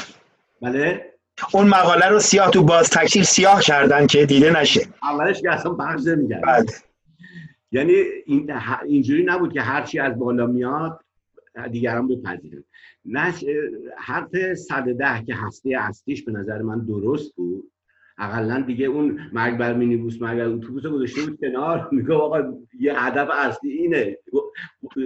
بله. 0.61 1.13
اون 1.53 1.67
مقاله 1.67 2.05
رو 2.05 2.19
سیاه 2.19 2.51
تو 2.51 2.63
باز 2.63 2.89
تکشیر 2.89 3.23
سیاه 3.23 3.61
کردن 3.61 4.07
که 4.07 4.25
دیده 4.25 4.59
نشه. 4.59 4.87
اولش 5.03 5.41
که 5.41 5.51
اصلا 5.51 5.73
پخش 5.73 6.07
نمی‌کردن. 6.07 6.47
بله. 6.47 6.65
یعنی 7.71 7.93
این 8.25 8.53
اینجوری 8.85 9.23
نبود 9.23 9.53
که 9.53 9.61
هرچی 9.61 9.99
از 9.99 10.19
بالا 10.19 10.47
میاد 10.47 11.03
دیگران 11.71 12.07
بپذیرن. 12.07 12.63
نش 13.05 13.45
حرف 13.97 14.53
110 14.53 15.23
که 15.23 15.35
هسته 15.35 15.75
اصلیش 15.79 16.23
به 16.23 16.31
نظر 16.31 16.61
من 16.61 16.79
درست 16.79 17.35
بود. 17.35 17.71
اقلا 18.17 18.61
دیگه 18.61 18.85
اون 18.85 19.19
مرگ 19.33 19.57
بر 19.57 19.73
مینیبوس 19.73 20.21
مرگ 20.21 20.39
اتوبوس 20.39 20.85
گذاشته 20.85 21.21
بود 21.21 21.39
کنار. 21.39 21.89
میگه 21.91 22.13
آقا 22.13 22.53
یه 22.79 23.05
هدف 23.05 23.29
اصلی 23.33 23.71
اینه. 23.71 24.17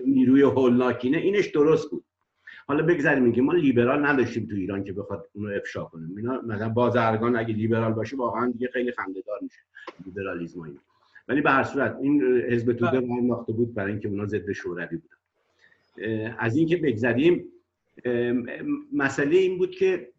نیروی 0.06 0.42
هولناکینه 0.42 1.18
اینش 1.18 1.48
درست 1.48 1.92
بود. 1.92 2.04
حالا 2.68 2.86
بگذاریم 2.86 3.24
اینکه 3.24 3.42
ما 3.42 3.54
لیبرال 3.54 4.06
نداشتیم 4.06 4.46
تو 4.46 4.56
ایران 4.56 4.84
که 4.84 4.94
بخواد 4.94 5.30
اونو 5.34 5.56
افشا 5.56 5.84
کنیم 5.84 6.18
اینا 6.18 6.42
مثلا 6.42 6.70
بازرگان 6.70 7.36
اگه 7.36 7.54
لیبرال 7.54 7.94
باشه 7.94 8.18
واقعا 8.18 8.52
دیگه 8.52 8.68
خیلی 8.74 8.92
خنده‌دار 8.92 9.40
میشه. 9.42 9.60
لیبرالیسم 10.06 10.62
این 10.62 10.80
ولی 11.28 11.42
به 11.42 11.52
هر 11.52 11.64
صورت 11.64 11.98
این 12.02 12.24
حزب 12.50 12.74
توده 12.74 13.00
ناخته 13.00 13.54
بود 13.54 13.74
برای 13.74 13.92
اینکه 13.92 14.08
اونا 14.08 14.26
ضد 14.26 14.52
شوروی 14.52 14.98
بودن. 14.98 16.36
از 16.40 16.58
اینکه 16.58 16.78
بگذریم 16.78 17.46
مسئله 18.94 19.38
این 19.38 19.58
بود 19.58 19.72
که 19.72 20.10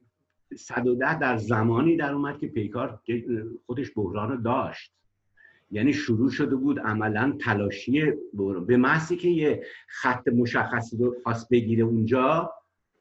110 0.55 1.18
در 1.18 1.36
زمانی 1.36 1.97
در 1.97 2.12
اومد 2.12 2.38
که 2.38 2.47
پیکار 2.49 3.01
خودش 3.66 3.90
بحران 3.97 4.42
داشت. 4.42 4.92
یعنی 5.70 5.92
شروع 5.92 6.30
شده 6.30 6.57
بود 6.57 6.80
عملا 6.80 7.36
تلاشی 7.40 8.12
به 8.66 8.76
محضی 8.76 9.16
که 9.16 9.28
یه 9.28 9.64
خط 9.88 10.28
مشخصی 10.28 10.97
رو 10.97 11.16
خواست 11.22 11.49
بگیره 11.49 11.84
اونجا 11.84 12.53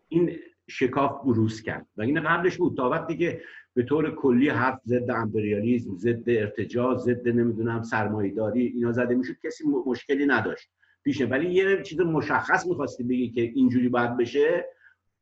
این 0.07 0.31
شکاف 0.67 1.23
بروز 1.25 1.61
کرد. 1.61 1.87
و 1.97 2.01
این 2.01 2.19
قبلش 2.21 2.57
بود. 2.57 2.77
تا 2.77 2.89
وقتی 2.89 3.17
که 3.17 3.41
به 3.73 3.83
طور 3.83 4.15
کلی 4.15 4.49
حرف 4.49 4.79
ضد 4.85 5.11
امپریالیسم 5.11 5.97
ضد 5.97 6.29
ارتجاع 6.29 6.97
ضد 6.97 7.27
نمی‌دونم 7.27 7.83
سرمایه‌داری 7.83 8.65
اینا 8.65 8.91
زده 8.91 9.15
می‌شد 9.15 9.35
کسی 9.43 9.63
مشکلی 9.85 10.25
نداشت. 10.25 10.69
پیشه 11.03 11.25
ولی 11.25 11.51
یه 11.51 11.81
چیز 11.83 11.99
مشخص 11.99 12.67
می‌خواستی 12.67 13.03
بگی 13.03 13.29
که 13.29 13.41
اینجوری 13.41 13.89
باید 13.89 14.17
بشه 14.17 14.65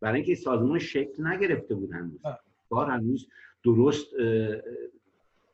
برای 0.03 0.15
اینکه 0.15 0.35
سازمان 0.35 0.79
شکل 0.79 1.27
نگرفته 1.27 1.75
بود 1.75 1.91
هنوز 1.91 2.21
کار 2.69 2.89
هنوز 2.89 3.27
درست 3.63 4.07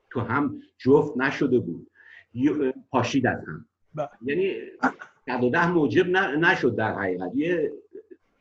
تو 0.10 0.20
هم 0.20 0.62
جفت 0.78 1.18
نشده 1.18 1.60
بود. 1.60 1.88
پاشید 2.92 3.28
از 3.28 3.38
هم. 3.48 3.66
یعنی 4.22 4.56
ده 5.52 5.72
موجب 5.72 6.08
نشد 6.08 6.76
در 6.76 6.94
حقیقت. 6.94 7.32
یه 7.36 7.72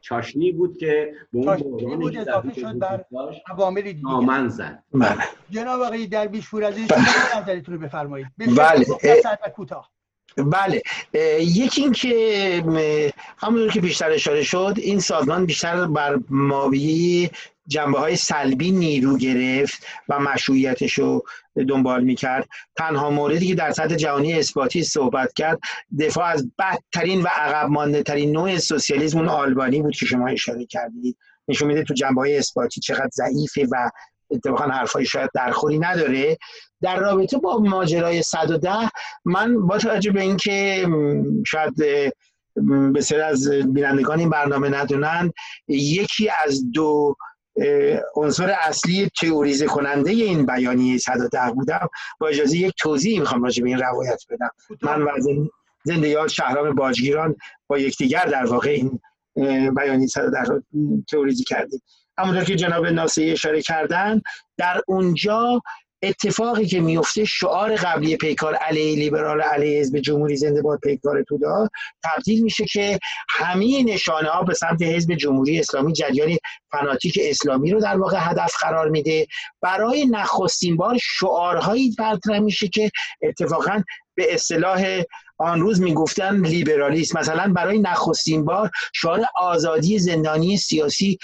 چاشنی 0.00 0.52
بود 0.52 0.76
که 0.76 1.14
به 1.32 1.38
اون 1.38 1.98
بود 1.98 2.16
اضافه 2.16 2.54
شد 2.54 2.78
بر 2.78 3.04
عوامل 3.46 3.82
دیگه. 3.82 4.02
نامن 4.02 4.48
زد. 4.48 4.82
بله. 4.92 5.16
جناب 5.50 5.80
آقای 5.80 6.06
درویش 6.06 6.50
پور 6.50 6.64
عزیز 6.64 6.88
نظرتون 7.36 7.74
رو 7.74 7.80
بفرمایید؟ 7.80 8.26
بله. 8.38 8.84
کوتاه. 9.54 9.90
بله. 10.38 10.82
یکی 11.40 11.82
این 11.82 11.92
که 11.92 12.64
همونطور 13.38 13.72
که 13.72 13.80
بیشتر 13.80 14.10
اشاره 14.10 14.42
شد 14.42 14.74
این 14.76 15.00
سازمان 15.00 15.46
بیشتر 15.46 15.86
بر 15.86 16.18
ماوی 16.30 17.30
جنبه 17.66 17.98
های 17.98 18.16
سلبی 18.16 18.70
نیرو 18.70 19.16
گرفت 19.16 19.86
و 20.08 20.18
مشروعیتش 20.18 20.92
رو 20.92 21.24
دنبال 21.68 22.04
می‌کرد. 22.04 22.48
تنها 22.76 23.10
موردی 23.10 23.46
که 23.46 23.54
در 23.54 23.70
سطح 23.72 23.94
جهانی 23.96 24.32
اثباتی 24.32 24.82
صحبت 24.82 25.32
کرد 25.32 25.58
دفاع 26.00 26.26
از 26.26 26.50
بدترین 26.58 27.22
و 27.22 27.26
عقب 27.26 27.68
مانده 27.68 28.02
ترین 28.02 28.32
نوع 28.32 28.58
سوسیالیسم 28.58 29.28
آلبانی 29.28 29.82
بود 29.82 29.96
که 29.96 30.06
شما 30.06 30.28
اشاره 30.28 30.66
کردید. 30.66 31.16
نشون 31.48 31.68
میده 31.68 31.82
تو 31.82 31.94
جنبه 31.94 32.20
های 32.20 32.38
اثباتی 32.38 32.80
چقدر 32.80 33.10
ضعیفه 33.12 33.66
و 33.72 33.90
اتفاقا 34.30 34.64
حرفای 34.64 35.04
شاید 35.06 35.30
درخوری 35.34 35.78
نداره. 35.78 36.38
در 36.82 36.96
رابطه 37.00 37.38
با 37.38 37.58
ماجرای 37.58 38.22
110 38.22 38.70
من 39.24 39.66
با 39.66 39.78
توجه 39.78 40.10
به 40.10 40.20
اینکه 40.20 40.86
شاید 41.46 41.74
بسیار 42.94 43.20
از 43.20 43.48
بینندگان 43.48 44.18
این 44.18 44.30
برنامه 44.30 44.68
ندونن 44.68 45.32
یکی 45.68 46.30
از 46.44 46.70
دو 46.72 47.14
عنصر 48.14 48.56
اصلی 48.60 49.10
تئوریزه 49.20 49.66
کننده 49.66 50.10
این 50.10 50.46
بیانیه 50.46 50.98
110 50.98 51.52
بودم. 51.54 51.88
با 52.20 52.28
اجازه 52.28 52.58
یک 52.58 52.74
توضیح 52.78 53.20
می‌خوام 53.20 53.42
راجع 53.42 53.62
به 53.62 53.68
این 53.68 53.78
روایت 53.78 54.22
بدم. 54.30 54.50
من 54.82 55.02
و 55.02 55.08
زنده 55.84 56.08
یاد 56.08 56.28
شهرام 56.28 56.74
باجگیران 56.74 57.36
با 57.66 57.78
یکدیگر 57.78 58.24
در 58.24 58.46
واقع 58.46 58.70
این 58.70 59.00
بیانیه 59.74 60.06
110 60.06 60.42
رو 60.42 60.62
کردیم. 61.48 61.82
همونطور 62.18 62.44
که 62.44 62.56
جناب 62.56 62.86
ناصری 62.86 63.32
اشاره 63.32 63.62
کردن 63.62 64.20
در 64.58 64.80
اونجا 64.86 65.60
اتفاقی 66.02 66.66
که 66.66 66.80
میفته 66.80 67.24
شعار 67.24 67.76
قبلی 67.76 68.16
پیکار 68.16 68.54
علیه 68.54 68.96
لیبرال 68.96 69.40
علیه 69.40 69.80
حزب 69.80 69.98
جمهوری 69.98 70.36
زنده 70.36 70.62
باد 70.62 70.78
پیکار 70.78 71.22
تودا 71.22 71.68
تبدیل 72.04 72.42
میشه 72.42 72.64
که 72.64 72.98
همه 73.28 73.82
نشانه 73.82 74.28
ها 74.28 74.42
به 74.42 74.54
سمت 74.54 74.82
حزب 74.82 75.14
جمهوری 75.14 75.60
اسلامی 75.60 75.92
جریان 75.92 76.36
فناتیک 76.70 77.18
اسلامی 77.22 77.70
رو 77.70 77.80
در 77.80 77.96
واقع 77.96 78.18
هدف 78.20 78.54
قرار 78.60 78.88
میده. 78.88 79.26
برای 79.60 80.06
نخستین 80.06 80.76
بار 80.76 80.98
شعارهایی 81.02 81.96
مطرح 81.98 82.38
میشه 82.38 82.68
که 82.68 82.90
اتفاقا 83.22 83.82
به 84.14 84.34
اصطلاح 84.34 85.02
آن 85.38 85.60
روز 85.60 85.80
می‌گفتن 85.80 86.46
لیبرالیسم 86.46 87.18
مثلا 87.18 87.52
برای 87.52 87.78
نخستین 87.78 88.44
بار 88.44 88.70
شعار 88.94 89.24
آزادی 89.36 89.98
زندانی 89.98 90.56
سیاسی 90.56 91.18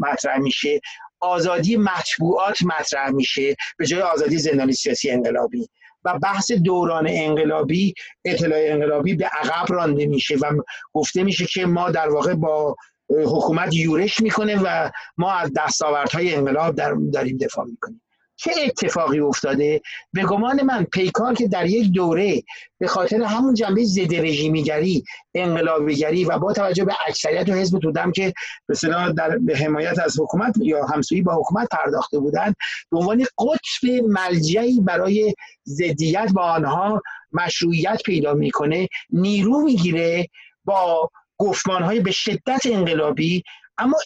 مطرح 0.00 0.38
میشه. 0.38 0.80
آزادی 1.20 1.76
مطبوعات 1.76 2.62
مطرح 2.62 3.10
میشه 3.10 3.56
به 3.78 3.86
جای 3.86 4.02
آزادی 4.02 4.38
زندانی 4.38 4.72
سیاسی 4.72 5.10
انقلابی. 5.10 5.68
و 6.04 6.18
بحث 6.18 6.52
دوران 6.52 7.06
انقلابی 7.10 7.94
اطلاع 8.24 8.58
انقلابی 8.62 9.14
به 9.14 9.26
عقب 9.26 9.72
رانده 9.72 10.06
میشه 10.06 10.36
و 10.36 10.62
گفته 10.92 11.22
میشه 11.22 11.46
که 11.46 11.66
ما 11.66 11.90
در 11.90 12.08
واقع 12.08 12.34
با 12.34 12.76
حکومت 13.10 13.74
یورش 13.74 14.20
می‌کنه 14.20 14.60
و 14.62 14.90
ما 15.16 15.32
از 15.32 15.50
دستاوردهای 15.56 16.34
انقلاب 16.34 16.74
در 16.74 16.94
داریم 17.12 17.36
دفاع 17.36 17.64
می‌کنیم. 17.64 18.02
چه 18.36 18.50
اتفاقی 18.66 19.20
افتاده؟ 19.20 19.80
به 20.12 20.22
گمان 20.22 20.62
من 20.62 20.84
پیکار 20.84 21.34
که 21.34 21.48
در 21.48 21.66
یک 21.66 21.92
دوره 21.92 22.42
به 22.78 22.86
خاطر 22.86 23.22
همون 23.22 23.54
جنبه 23.54 23.84
ضد 23.84 24.14
رژیمیگری 24.14 25.04
انقلابیگری 25.34 26.24
و 26.24 26.38
با 26.38 26.52
توجه 26.52 26.84
به 26.84 26.94
اکثریت 27.08 27.48
و 27.48 27.52
حزب 27.52 27.78
تودم 27.78 28.12
که 28.12 28.32
به 28.66 28.74
در 29.16 29.38
به 29.38 29.56
حمایت 29.56 29.98
از 29.98 30.20
حکومت 30.20 30.54
یا 30.60 30.86
همسویی 30.86 31.22
با 31.22 31.34
حکومت 31.34 31.68
پرداخته 31.70 32.18
بودند 32.18 32.56
به 32.90 32.98
عنوان 32.98 33.24
قطب 33.38 34.04
ملجعی 34.08 34.80
برای 34.80 35.34
ضدیت 35.68 36.30
با 36.34 36.42
آنها 36.42 37.02
مشروعیت 37.32 38.02
پیدا 38.04 38.34
می‌کنه 38.34 38.88
نیرو 39.10 39.60
می‌گیره 39.60 40.28
با 40.64 41.10
گفتمان 41.38 41.82
های 41.82 42.00
به 42.00 42.10
شدت 42.10 42.60
انقلابی 42.64 43.42
اما 43.78 43.96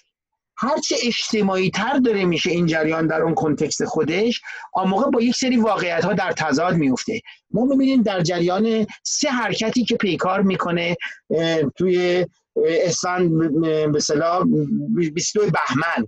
هرچه 0.58 0.96
اجتماعی 1.02 1.70
تر 1.70 1.98
داره 1.98 2.24
میشه 2.24 2.50
این 2.50 2.66
جریان 2.66 3.06
در 3.06 3.22
اون 3.22 3.34
کنتکست 3.34 3.84
خودش 3.84 4.40
آن 4.72 4.88
موقع 4.88 5.10
با 5.10 5.22
یک 5.22 5.36
سری 5.36 5.56
واقعیت 5.56 6.04
ها 6.04 6.12
در 6.12 6.32
تضاد 6.32 6.74
میفته 6.74 7.20
ما 7.50 7.66
ببینیم 7.66 8.02
در 8.02 8.20
جریان 8.20 8.86
سه 9.02 9.30
حرکتی 9.30 9.84
که 9.84 9.96
پیکار 9.96 10.42
می‌کنه 10.42 10.96
توی 11.76 12.26
اسفند 12.66 13.30
به 13.92 14.00
صلاح 14.00 14.44
22 14.94 15.50
بهمن. 15.50 16.06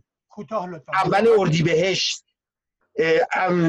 اول 0.95 1.29
اردیبهشت 1.39 2.25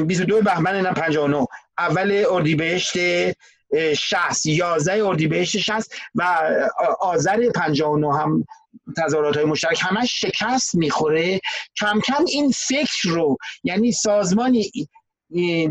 22 0.06 0.42
بهمن 0.42 0.80
نه 0.80 0.92
59 0.92 1.46
اول 1.78 2.24
اردیبهشت 2.30 2.92
60 3.96 4.46
11 4.46 5.04
اردیبهشت 5.06 5.58
60 5.58 5.92
و 6.14 6.38
آذر 7.00 7.50
59 7.50 8.18
هم 8.18 8.44
تظاهرات 8.96 9.36
های 9.36 9.44
مشترک 9.44 9.80
همش 9.82 10.20
شکست 10.20 10.74
می‌خوره. 10.74 11.40
کم 11.80 12.00
کم 12.00 12.24
این 12.28 12.50
فکر 12.50 13.08
رو 13.08 13.36
یعنی 13.64 13.92
سازمانی 13.92 14.70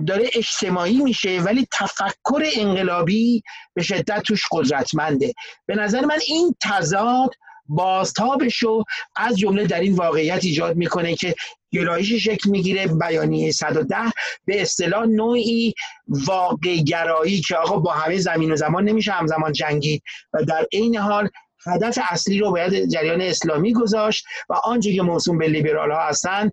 داره 0.07 0.29
اجتماعی 0.33 0.97
میشه 0.97 1.41
ولی 1.41 1.67
تفکر 1.71 2.43
انقلابی 2.55 3.43
به 3.73 3.83
شدت 3.83 4.23
توش 4.23 4.43
قدرتمنده. 4.51 5.33
به 5.65 5.75
نظر 5.75 6.05
من 6.05 6.19
این 6.27 6.55
تضاد 6.61 7.29
بازتابش 7.69 8.57
رو 8.57 8.83
از 9.15 9.37
جمله 9.37 9.67
در 9.67 9.79
این 9.79 9.95
واقعیت 9.95 10.43
ایجاد 10.43 10.75
می‌کنه 10.75 11.15
که 11.15 11.35
گرایش 11.71 12.13
شکل 12.13 12.49
می‌گیره. 12.49 12.87
بیانیه 12.87 13.51
110 13.51 13.95
به 14.45 14.61
اصطلاح 14.61 15.05
نوعی 15.05 15.73
واقع 16.07 16.75
گرایی 16.75 17.41
که 17.41 17.55
آقا 17.55 17.77
با 17.77 17.91
همه 17.91 18.17
زمین 18.17 18.51
و 18.51 18.55
زمان 18.55 18.83
نمیشه 18.83 19.11
همزمان 19.11 19.51
جنگید 19.51 20.03
و 20.33 20.43
در 20.43 20.67
عین 20.73 20.97
حال 20.97 21.29
هدف 21.67 21.99
اصلی 22.09 22.39
رو 22.39 22.51
باید 22.51 22.89
جریان 22.89 23.21
اسلامی 23.21 23.73
گذاشت 23.73 24.25
و 24.49 24.53
آنچه 24.63 24.93
که 24.93 25.01
موسوم 25.01 25.37
به 25.37 25.47
لیبرال 25.47 25.91
ها 25.91 26.07
هستن 26.07 26.49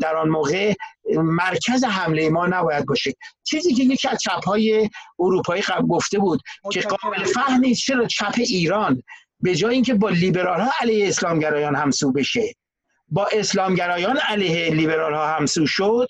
در 0.00 0.16
آن 0.16 0.28
موقع 0.28 0.74
مرکز 1.14 1.84
حمله 1.84 2.30
ما 2.30 2.46
نباید 2.46 2.86
باشه. 2.86 3.12
چیزی 3.44 3.74
که 3.74 3.82
یکی 3.82 4.08
از 4.08 4.18
چپ 4.20 4.44
های 4.44 4.90
اروپایی 5.18 5.62
گفته 5.88 6.18
بود 6.18 6.40
که 6.72 6.80
قابل 6.80 7.24
فهم 7.24 7.60
نیست 7.60 7.82
چرا 7.86 8.06
چپ 8.06 8.34
ایران 8.36 9.02
به 9.40 9.54
جای 9.54 9.74
اینکه 9.74 9.94
با 9.94 10.08
لیبرال 10.08 10.60
ها 10.60 10.70
علیه 10.80 11.08
اسلامگرایان 11.08 11.76
همسو 11.76 12.12
بشه 12.12 12.54
با 13.08 13.28
اسلامگرایان 13.32 14.16
علیه 14.16 14.70
لیبرال 14.70 15.14
ها 15.14 15.26
همسو 15.26 15.66
شد 15.66 16.08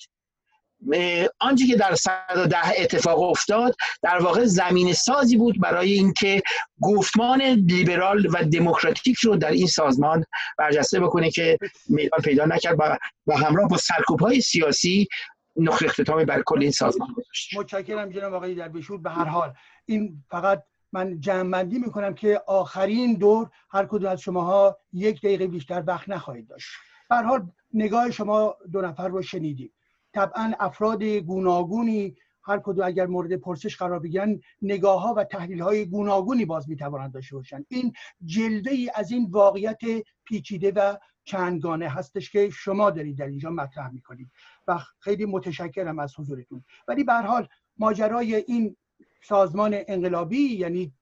آنچه 1.41 1.67
که 1.67 1.77
در 1.77 1.95
110 1.95 2.59
اتفاق 2.79 3.23
افتاد 3.23 3.77
در 4.03 4.19
واقع 4.19 4.45
زمین 4.45 4.93
سازی 4.93 5.37
بود 5.37 5.61
برای 5.61 5.93
اینکه 5.93 6.43
گفتمان 6.81 7.43
لیبرال 7.43 8.27
و 8.33 8.45
دموکراتیک 8.45 9.19
رو 9.19 9.37
در 9.37 9.51
این 9.51 9.67
سازمان 9.67 10.25
برجسته 10.59 11.01
بکنه 11.01 11.31
که 11.31 11.59
میدان 11.89 12.21
پیدا 12.21 12.45
نکرد 12.45 12.99
و 13.27 13.37
همراه 13.37 13.69
با 13.69 13.77
سرکوب 13.77 14.21
های 14.21 14.41
سیاسی 14.41 15.09
نقطه 15.57 15.85
اختتامی 15.85 16.25
بر 16.25 16.43
کل 16.43 16.63
این 16.63 16.71
سازمان 16.71 17.09
گذاشت. 17.17 17.57
متشکرم 17.57 18.11
جناب 18.11 18.35
آقای 18.35 18.55
درویشور 18.55 19.01
به 19.01 19.11
هر 19.11 19.25
حال 19.25 19.53
این 19.87 20.25
فقط 20.31 20.63
من 20.93 21.21
جمعبندی 21.21 21.79
می‌کنم 21.79 22.15
که 22.15 22.43
آخرین 22.47 23.15
دور 23.15 23.51
هر 23.71 23.87
کدوم 23.87 24.11
از 24.11 24.21
شماها 24.21 24.79
یک 24.93 25.19
دقیقه 25.19 25.47
بیشتر 25.47 25.85
وقت 25.87 26.09
نخواهید 26.09 26.47
داشت. 26.49 26.69
به 27.11 27.17
حال 27.17 27.51
نگاه 27.75 28.11
شما 28.11 28.57
دو 28.73 28.81
نفر 28.81 29.09
رو 29.09 29.23
شنیدیم. 29.23 29.73
طبعا 30.15 30.53
افراد 30.61 31.03
گوناگونی 31.03 32.17
هر 32.43 32.59
کدوم 32.59 32.85
اگر 32.85 33.07
مورد 33.07 33.37
پرسش 33.37 33.77
قرار 33.77 33.99
بگیرن 33.99 34.41
نگاه 34.63 35.03
ها 35.03 35.15
و 35.15 35.25
تحلیل 35.25 35.61
های 35.61 35.87
گوناگونی 35.87 36.45
باز 36.45 36.69
می‌توانند 36.69 37.13
داشته 37.13 37.37
باشند. 37.37 37.67
این 37.69 37.93
جلوه 38.25 38.73
ای 38.73 38.91
از 38.95 39.11
این 39.11 39.29
واقعیت 39.31 39.81
پیچیده 40.25 40.73
و 40.77 40.97
چندگانه 41.25 41.89
هستش 41.89 42.31
که 42.31 42.51
شما 42.51 42.91
دارید 42.91 43.19
در 43.19 43.27
اینجا 43.27 43.51
مطرح 43.51 43.91
می‌کنید. 43.91 44.31
و 44.69 44.79
خیلی 44.99 45.25
متشکرم 45.25 45.99
از 45.99 46.19
حضورتون. 46.19 46.65
ولی 46.89 47.05
به 47.05 47.15
حال 47.15 47.49
ماجرای 47.79 48.35
این 48.35 48.77
سازمان 49.21 49.79
انقلابی 49.89 50.57
یعنی 50.57 50.93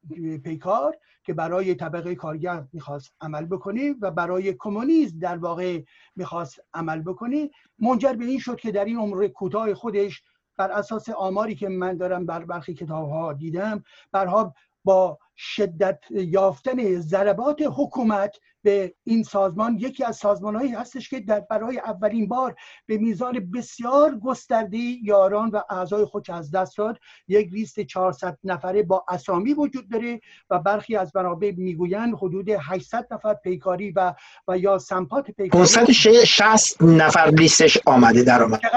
پیکار 0.45 0.97
که 1.23 1.35
برای 1.35 1.75
طبقه 1.75 2.15
کارگر 2.15 2.65
می‌خواست 2.73 3.13
عمل 3.21 3.45
بکنه 3.45 3.95
و 4.01 4.11
برای 4.11 4.55
کمونیسم 4.59 5.19
در 5.19 5.37
واقع 5.37 5.83
می‌خواست 6.17 6.61
عمل 6.75 7.03
بکنه 7.03 7.51
منجر 7.79 8.13
به 8.13 8.25
این 8.25 8.39
شد 8.39 8.57
که 8.57 8.73
در 8.73 8.85
این 8.85 8.97
عمر 8.97 9.29
کوتاه 9.29 9.75
خودش 9.75 10.23
بر 10.57 10.71
اساس 10.71 11.09
آماری 11.09 11.55
که 11.55 11.69
من 11.69 11.97
دارم 11.97 12.27
بر 12.27 12.45
برخی 12.45 12.75
کتاب 12.75 13.11
ها 13.11 13.33
دیدم 13.33 13.85
برها 14.13 14.55
با 14.87 15.19
شدت 15.37 15.99
یافتن 16.11 17.01
ضربات 17.01 17.63
حکومت 17.77 18.37
به 18.63 18.95
این 19.05 19.23
سازمان 19.23 19.77
یکی 19.81 20.05
از 20.05 20.17
سازمان 20.17 20.57
هایی 20.57 20.73
هستش 20.73 21.09
که 21.09 21.21
در 21.21 21.41
برای 21.41 21.79
اولین 21.79 22.29
بار 22.29 22.55
به 22.87 22.99
میزان 22.99 23.51
بسیار 23.51 24.19
گسترده 24.19 24.79
یاران 24.79 25.51
و 25.51 25.61
اعضای 25.71 26.05
خود 26.05 26.31
از 26.31 26.51
دست 26.51 26.79
داد 26.79 26.99
یک 27.29 27.53
لیست 27.53 27.81
400 27.81 28.39
نفره 28.45 28.83
با 28.83 29.05
اسامی 29.09 29.55
وجود 29.55 29.91
داره 29.91 30.21
و 30.51 30.59
برخی 30.59 30.97
از 30.97 31.17
منابع 31.17 31.53
می‌گویند 31.57 32.15
حدود 32.15 32.49
800 32.49 33.07
نفر 33.11 33.35
پیکاری 33.35 33.91
و 33.91 34.15
و 34.49 34.59
یا 34.59 34.79
سمپات 34.79 35.31
پیکاری 35.31 35.51
560 35.51 36.83
نفر 36.83 37.31
لیستش 37.31 37.79
آمده 37.87 38.23
در 38.23 38.43
آمده. 38.43 38.69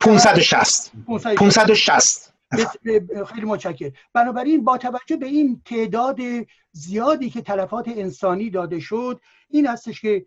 560 0.00 0.92
560 1.36 2.29
خیلی 3.26 3.46
متشکر 3.46 3.92
بنابراین 4.12 4.64
با 4.64 4.78
توجه 4.78 5.16
به 5.16 5.26
این 5.26 5.62
تعداد 5.64 6.18
زیادی 6.72 7.30
که 7.30 7.40
تلفات 7.42 7.88
انسانی 7.88 8.50
داده 8.50 8.80
شد 8.80 9.20
این 9.48 9.66
هستش 9.66 10.00
که 10.00 10.26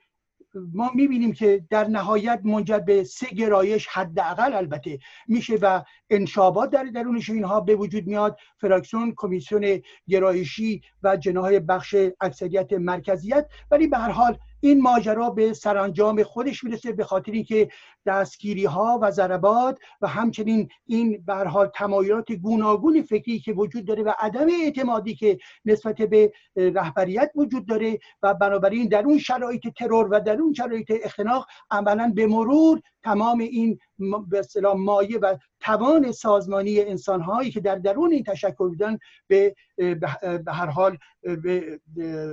ما 0.73 0.91
می‌بینیم 0.95 1.33
که 1.33 1.65
در 1.69 1.87
نهایت 1.87 2.41
منجر 2.43 2.79
به 2.79 3.03
سه 3.03 3.29
گرایش 3.29 3.87
حداقل 3.87 4.53
البته 4.53 4.99
میشه 5.27 5.55
و 5.61 5.83
انشابات 6.09 6.69
در 6.69 6.83
درونش 6.83 7.29
اینها 7.29 7.59
به 7.59 7.75
وجود 7.75 8.07
میاد. 8.07 8.37
فراکسیون 8.57 9.13
کمیسیون 9.17 9.81
گرایشی 10.07 10.81
و 11.03 11.17
جناح 11.17 11.59
بخش 11.59 11.95
اکثریت 12.21 12.73
مرکزیت. 12.73 13.47
ولی 13.71 13.87
به 13.87 13.97
هر 13.97 14.09
حال 14.09 14.37
این 14.63 14.81
ماجرا 14.81 15.29
به 15.29 15.53
سرانجام 15.53 16.23
خودش 16.23 16.63
می‌رسه 16.63 16.91
به 16.91 17.03
خاطر 17.03 17.31
اینکه 17.31 17.69
دستگیری 18.05 18.65
ها 18.65 18.99
و 19.01 19.11
ضربات 19.11 19.79
و 20.01 20.07
همچنین 20.07 20.69
این 20.85 21.23
به 21.25 21.33
حال 21.35 21.67
تمایلات 21.75 22.31
گوناگون 22.31 23.01
فکری 23.01 23.39
که 23.39 23.53
وجود 23.53 23.85
داره 23.85 24.03
و 24.03 24.13
عدم 24.19 24.47
اعتمادی 24.63 25.15
که 25.15 25.37
نسبت 25.65 25.95
به 25.95 26.31
رهبریت 26.55 27.31
وجود 27.35 27.67
داره 27.67 27.99
و 28.21 28.33
بنابراین 28.33 28.87
در 28.87 29.03
اون 29.05 29.17
شرایط 29.17 29.67
ترور 29.67 30.07
و 30.11 30.19
در 30.19 30.37
اون 30.41 30.53
شرایط 30.53 30.91
اختناق 31.03 31.45
عملا 31.71 32.11
به 32.15 32.27
مرور 32.27 32.81
تمام 33.03 33.39
این 33.39 33.79
به 34.29 34.39
اصطلاح 34.39 34.75
مایه 34.75 35.19
و 35.19 35.37
توان 35.59 36.11
سازمانی 36.11 36.81
انسان 36.81 37.21
هایی 37.21 37.51
که 37.51 37.59
در 37.59 37.75
درون 37.75 38.11
این 38.11 38.23
تشکل 38.23 38.67
بودن 38.67 38.97
به 39.27 39.55
به 39.77 40.51
هر 40.53 40.65
حال 40.65 40.97
به 41.21 41.79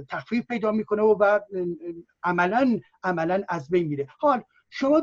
تخفیف 0.09 0.47
پیدا 0.47 0.73
می‌کنه 0.73 1.03
و 1.03 1.41
عملا 2.23 2.81
عملا 3.05 3.43
از 3.49 3.71
بین 3.71 3.87
میره. 3.87 4.09
حال 4.19 4.43
شما 4.71 5.03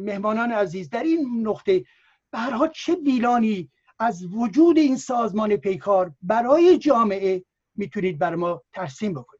مهمانان 0.00 0.52
عزیز 0.52 0.90
در 0.90 1.02
این 1.02 1.48
نقطه 1.48 1.84
به 2.32 2.38
هر 2.38 2.50
حال 2.50 2.70
چه 2.74 2.94
ویلانی 2.94 3.70
از 3.98 4.24
وجود 4.34 4.78
این 4.78 4.96
سازمان 4.96 5.56
پیکار 5.56 6.12
برای 6.22 6.78
جامعه 6.78 7.44
می‌تونید 7.76 8.18
بر 8.18 8.34
ما 8.34 8.62
ترسیم 8.72 9.12
بکنید؟ 9.14 9.35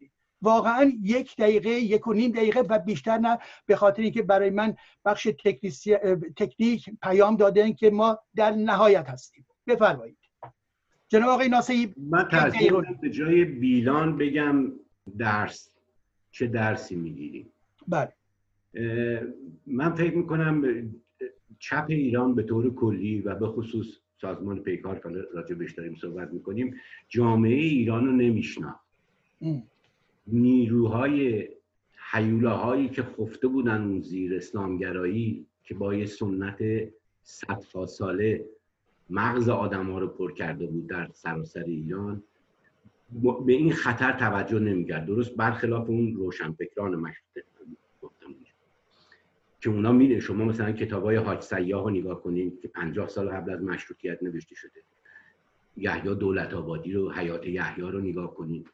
واقعا 0.47 0.93
یک 1.03 1.37
دقیقه 1.37 1.71
یک 1.71 2.07
و 2.07 2.13
نیم 2.13 2.33
دقیقه 2.33 2.61
و 2.61 2.79
بیشتر 2.79 3.19
نه 3.19 3.39
به 3.67 3.77
خاطر 3.77 4.03
اینکه 4.03 4.23
برای 4.23 4.51
من 4.51 4.75
بخش 5.05 5.29
تکنیک 6.37 6.91
پیام 7.03 7.37
دادن 7.37 7.73
که 7.73 7.91
ما 7.91 8.19
در 8.37 8.51
نهایت 8.51 9.09
هستیم. 9.09 9.47
بفرمایید. 9.67 10.17
جناب 11.09 11.29
آقای 11.29 11.49
ناصری 11.49 11.95
من 11.97 12.29
به 13.03 13.11
جای 13.11 13.45
بیلان 13.45 14.17
بگم 14.17 14.73
درس 15.19 15.71
چه 16.31 16.47
درسی 16.47 16.97
می‌گیریم. 16.97 17.47
بله. 17.89 18.13
من 19.67 19.95
فکر 19.95 20.15
می‌کنم 20.17 20.55
چپ 21.59 21.87
ایران 21.89 22.35
به 22.35 22.43
طور 22.43 22.75
کلی 22.75 23.21
و 23.21 23.35
به 23.35 23.49
خصوص 23.49 23.87
سازمان 24.21 24.59
پیکار 24.59 24.99
که 24.99 25.09
راجع 25.35 25.55
بهش 25.55 25.73
داریم 25.73 25.95
صحبت 25.95 26.31
می‌کنیم 26.33 26.81
جامعه 27.09 27.55
ایران 27.55 28.07
رو 28.07 28.13
نمیشناخت. 28.13 28.87
نیروهای 30.27 31.49
حیولاهایی 32.11 32.89
که 32.89 33.03
خفته 33.03 33.49
بودن 33.49 33.83
اون 33.83 34.01
زیر 34.01 34.35
اسلامگرایی 34.35 35.47
که 35.65 35.75
با 35.75 35.95
یه 35.95 36.07
سنت 36.07 36.63
صد 37.23 37.61
ساله 37.87 38.45
مغز 39.11 39.49
آدم 39.49 39.91
ها 39.91 39.99
رو 39.99 40.07
پر 40.07 40.33
کرده 40.33 40.67
بود 40.67 40.87
در 40.87 41.09
سراسر 41.13 41.65
ایران 41.65 42.23
به 43.47 43.53
این 43.53 43.73
خطر 43.73 44.13
توجه 44.13 44.59
نمی‌کرد. 44.59 45.07
درست 45.07 45.37
برخلاف 45.37 45.89
اون 45.89 46.15
روشنفکران 46.15 46.95
مشروطه 46.95 47.45
گفتم 48.03 48.27
که 49.61 49.71
اونا 49.71 49.93
میده. 49.93 50.21
شما 50.21 50.45
مثلا 50.45 50.73
کتاب 50.73 51.05
های 51.05 51.17
حاج 51.17 51.41
سیاه 51.41 51.85
رو 51.85 51.91
نگاه 51.91 52.23
کنید 52.23 52.61
که 52.61 52.69
پنجاه 52.69 53.09
سال 53.09 53.29
قبل 53.29 53.53
از 53.53 53.63
مشروطیت 53.63 54.23
نوشته 54.23 54.55
شده. 54.55 54.83
یحیی 55.77 56.15
دولت 56.15 56.55
آبادی 56.55 56.93
رو 56.93 57.13
حیات 57.13 57.47
یحیی 57.47 57.83
رو 57.83 58.01
نگاه 58.01 58.35
کنید 58.35 58.67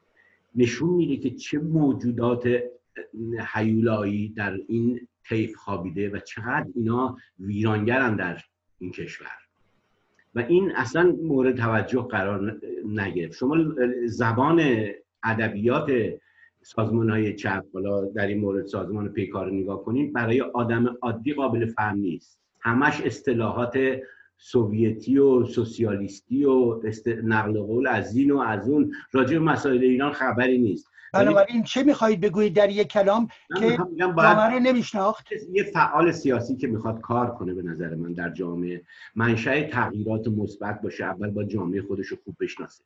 نشون 0.55 0.91
میده 0.91 1.17
که 1.17 1.31
چه 1.31 1.59
موجودات 1.59 2.49
حیولایی 3.55 4.29
در 4.29 4.59
این 4.69 5.09
طیف 5.29 5.57
خوابیده 5.57 6.11
و 6.11 6.19
چقدر 6.19 6.67
اینا 6.75 7.17
ویرانگرن 7.39 8.17
در 8.17 8.41
این 8.79 8.91
کشور. 8.91 9.43
و 10.35 10.41
این 10.41 10.73
اصلا 10.77 11.17
مورد 11.23 11.57
توجه 11.57 12.03
قرار 12.03 12.61
نگرفت. 12.87 13.37
شما 13.37 13.57
زبان 14.07 14.87
ادبیات 15.23 15.91
سازمان 16.63 17.11
های 17.11 17.35
چپ 17.35 17.65
حالا 17.73 18.05
در 18.05 18.27
این 18.27 18.39
مورد 18.39 18.67
سازمان 18.67 19.09
پیکار 19.09 19.51
نگاه 19.51 19.85
کنید 19.85 20.13
برای 20.13 20.41
آدم 20.41 20.97
عادی 21.03 21.33
قابل 21.33 21.67
فهم 21.67 21.99
نیست. 21.99 22.39
همش 22.61 23.01
اصطلاحات 23.01 23.79
سوویتی 24.45 25.19
و 25.19 25.45
سوسیالیستی 25.45 26.45
و 26.45 26.81
نقل 27.25 27.61
قول 27.61 27.87
از 27.87 28.17
این 28.17 28.31
و 28.31 28.39
از 28.39 28.69
اون. 28.69 28.93
راجع 29.13 29.39
به 29.39 29.45
مسائل 29.45 29.83
ایران 29.83 30.13
خبری 30.13 30.59
نیست. 30.59 30.89
بنابراین 31.15 31.63
چه 31.63 31.83
می‌خواهید 31.83 32.21
بگویید 32.21 32.57
در 32.57 32.71
یک 32.71 32.89
کلام 32.89 33.29
که 33.59 33.79
جامعه 33.99 34.59
نمیشناخت؟ 34.59 35.27
یه 35.53 35.63
فعال 35.63 36.13
سیاسی 36.13 36.57
که 36.57 36.67
می‌خواد 36.67 37.01
کار 37.01 37.35
کنه 37.35 37.55
به 37.55 37.63
نظر 37.63 37.95
من 37.95 38.13
در 38.13 38.31
جامعه 38.31 38.83
منشأ 39.15 39.63
تغییرات 39.63 40.29
مثبت 40.29 40.81
باشه 40.83 41.05
اول 41.05 41.31
با 41.31 41.45
جامعه 41.45 41.83
خودش 41.83 42.07
رو 42.07 42.17
خوب 42.25 42.37
بشناسه. 42.41 42.85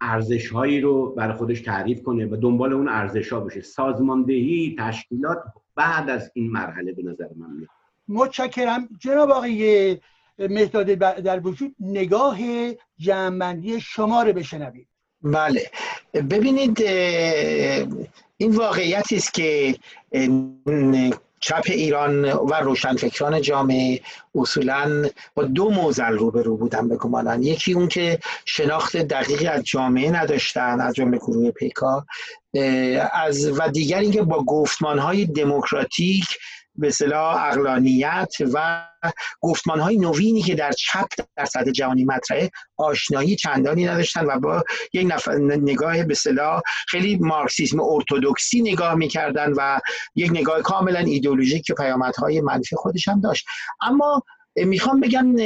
ارزش 0.00 0.48
هایی 0.48 0.80
رو 0.80 1.14
برای 1.14 1.36
خودش 1.36 1.60
تعریف 1.60 2.02
کنه 2.02 2.26
و 2.26 2.36
دنبال 2.36 2.72
اون 2.72 2.88
ارزش 2.88 3.32
ها 3.32 3.40
باشه. 3.40 3.60
سازماندهی 3.60 4.76
تشکیلات 4.78 5.42
بعد 5.74 6.10
از 6.10 6.30
این 6.34 6.50
مرحله 6.50 6.92
به 6.92 7.02
نظر 7.02 7.28
من 7.36 7.50
میاد. 7.50 7.68
متشکرم. 8.08 8.88
جناب 8.98 9.30
آقای 9.30 9.98
مهداد 10.38 10.86
در 10.86 11.40
وجود 11.40 11.74
نگاه 11.80 12.38
جمعبندی 12.98 13.80
شما 13.80 14.22
رو 14.22 14.32
بشنوید. 14.32 14.88
بله. 15.22 15.70
ببینید 16.14 16.80
این 18.36 18.56
واقعیتی 18.56 19.16
است 19.16 19.34
که 19.34 19.74
چپ 21.44 21.62
ایران 21.66 22.32
و 22.32 22.54
روشنفکران 22.54 23.42
جامعه 23.42 24.00
اصولا 24.34 25.08
با 25.34 25.44
دو 25.44 25.70
موزل 25.70 26.12
روبرو 26.12 26.56
بودن 26.56 26.88
به 26.88 26.96
گمانن 26.96 27.42
یکی 27.42 27.72
اون 27.72 27.88
که 27.88 28.18
شناخت 28.44 28.96
دقیقی 28.96 29.46
از 29.46 29.62
جامعه 29.62 30.10
نداشتن 30.10 30.80
از 30.80 30.94
جمله 30.94 31.16
گروه 31.16 31.50
پیکا 31.50 32.06
از 33.12 33.46
و 33.58 33.68
دیگر 33.68 33.98
اینکه 33.98 34.22
با 34.22 34.44
گفتمان 34.44 34.98
های 34.98 35.26
دموکراتیک 35.26 36.24
به 36.76 36.90
صلاح 36.90 37.44
اقلانیت 37.44 38.34
و 38.52 38.86
گفتمان 39.40 39.80
های 39.80 39.96
نوینی 39.96 40.42
که 40.42 40.54
در 40.54 40.72
چپ 40.72 41.06
در 41.36 41.44
سطح 41.44 41.70
جهانی 41.70 42.04
مطرحه 42.04 42.50
آشنایی 42.76 43.36
چندانی 43.36 43.84
نداشتن 43.84 44.24
و 44.24 44.40
با 44.40 44.64
یک 44.92 45.12
نگاه 45.48 46.02
به 46.02 46.14
صلاح 46.14 46.60
خیلی 46.88 47.16
مارکسیسم 47.16 47.80
ارتودکسی 47.80 48.62
نگاه 48.62 48.94
می‌کردن 48.94 49.52
و 49.52 49.80
یک 50.14 50.30
نگاه 50.30 50.62
کاملا 50.62 50.98
ایدئولوژیک 50.98 51.64
که 51.64 51.74
پیامدهای 51.74 52.40
منفی 52.40 52.76
خودش 52.76 53.08
هم 53.08 53.20
داشت. 53.20 53.46
اما 53.80 54.22
می‌خوام 54.56 55.00
بگم 55.00 55.36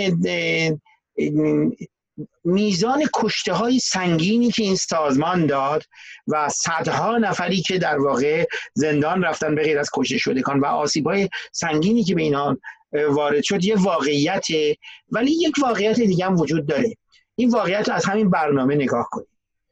میزان 2.45 3.03
کشته 3.15 3.53
های 3.53 3.79
سنگینی 3.79 4.51
که 4.51 4.63
این 4.63 4.77
سازمان 4.77 5.47
داد 5.47 5.85
و 6.27 6.49
صدها 6.49 7.19
نفری 7.19 7.61
که 7.61 7.79
در 7.79 7.99
واقع 7.99 8.47
زندان 8.75 9.23
رفتن 9.23 9.55
به 9.55 9.63
غیر 9.63 9.79
از 9.79 9.91
کشته 9.95 10.19
شدگان 10.19 10.61
و 10.61 10.67
آسیب 10.67 11.07
های 11.07 11.29
سنگینی 11.53 12.05
که 12.05 12.15
به 12.15 12.23
اینا 12.23 12.57
وارد 12.93 13.43
شد 13.43 13.65
یه 13.65 13.77
واقعیته 13.77 14.77
ولی 15.11 15.31
یک 15.31 15.55
واقعیت 15.63 16.01
دیگه 16.01 16.27
هم 16.27 16.37
وجود 16.37 16.67
داره. 16.67 16.97
این 17.37 17.51
واقعیت 17.51 17.89
رو 17.89 17.95
از 17.95 18.05
همین 18.05 18.31
برنامه 18.31 18.75
نگاه 18.75 19.09
کنید. 19.11 19.29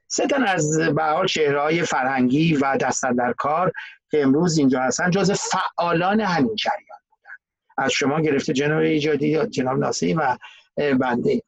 سه 0.07 0.27
از 0.47 0.79
به 0.79 1.03
حال 1.03 1.29
های 1.37 1.83
فرهنگی 1.83 2.57
و 2.57 2.77
دستن 2.77 3.15
در 3.15 3.33
کار 3.33 3.73
که 4.11 4.23
امروز 4.23 4.59
اینجا 4.59 4.81
هستن 4.81 5.11
جز 5.11 5.31
فعالان 5.31 6.21
همین 6.21 6.55
جریان 6.55 6.99
بودن. 7.11 7.35
از 7.79 7.93
شما 7.93 8.21
گرفته 8.21 8.53
جناب 8.53 8.79
ایجادی 8.79 9.47
جناب 9.47 9.79
ناصری 9.79 10.15
و 10.15 10.37
بنده. 10.77 11.43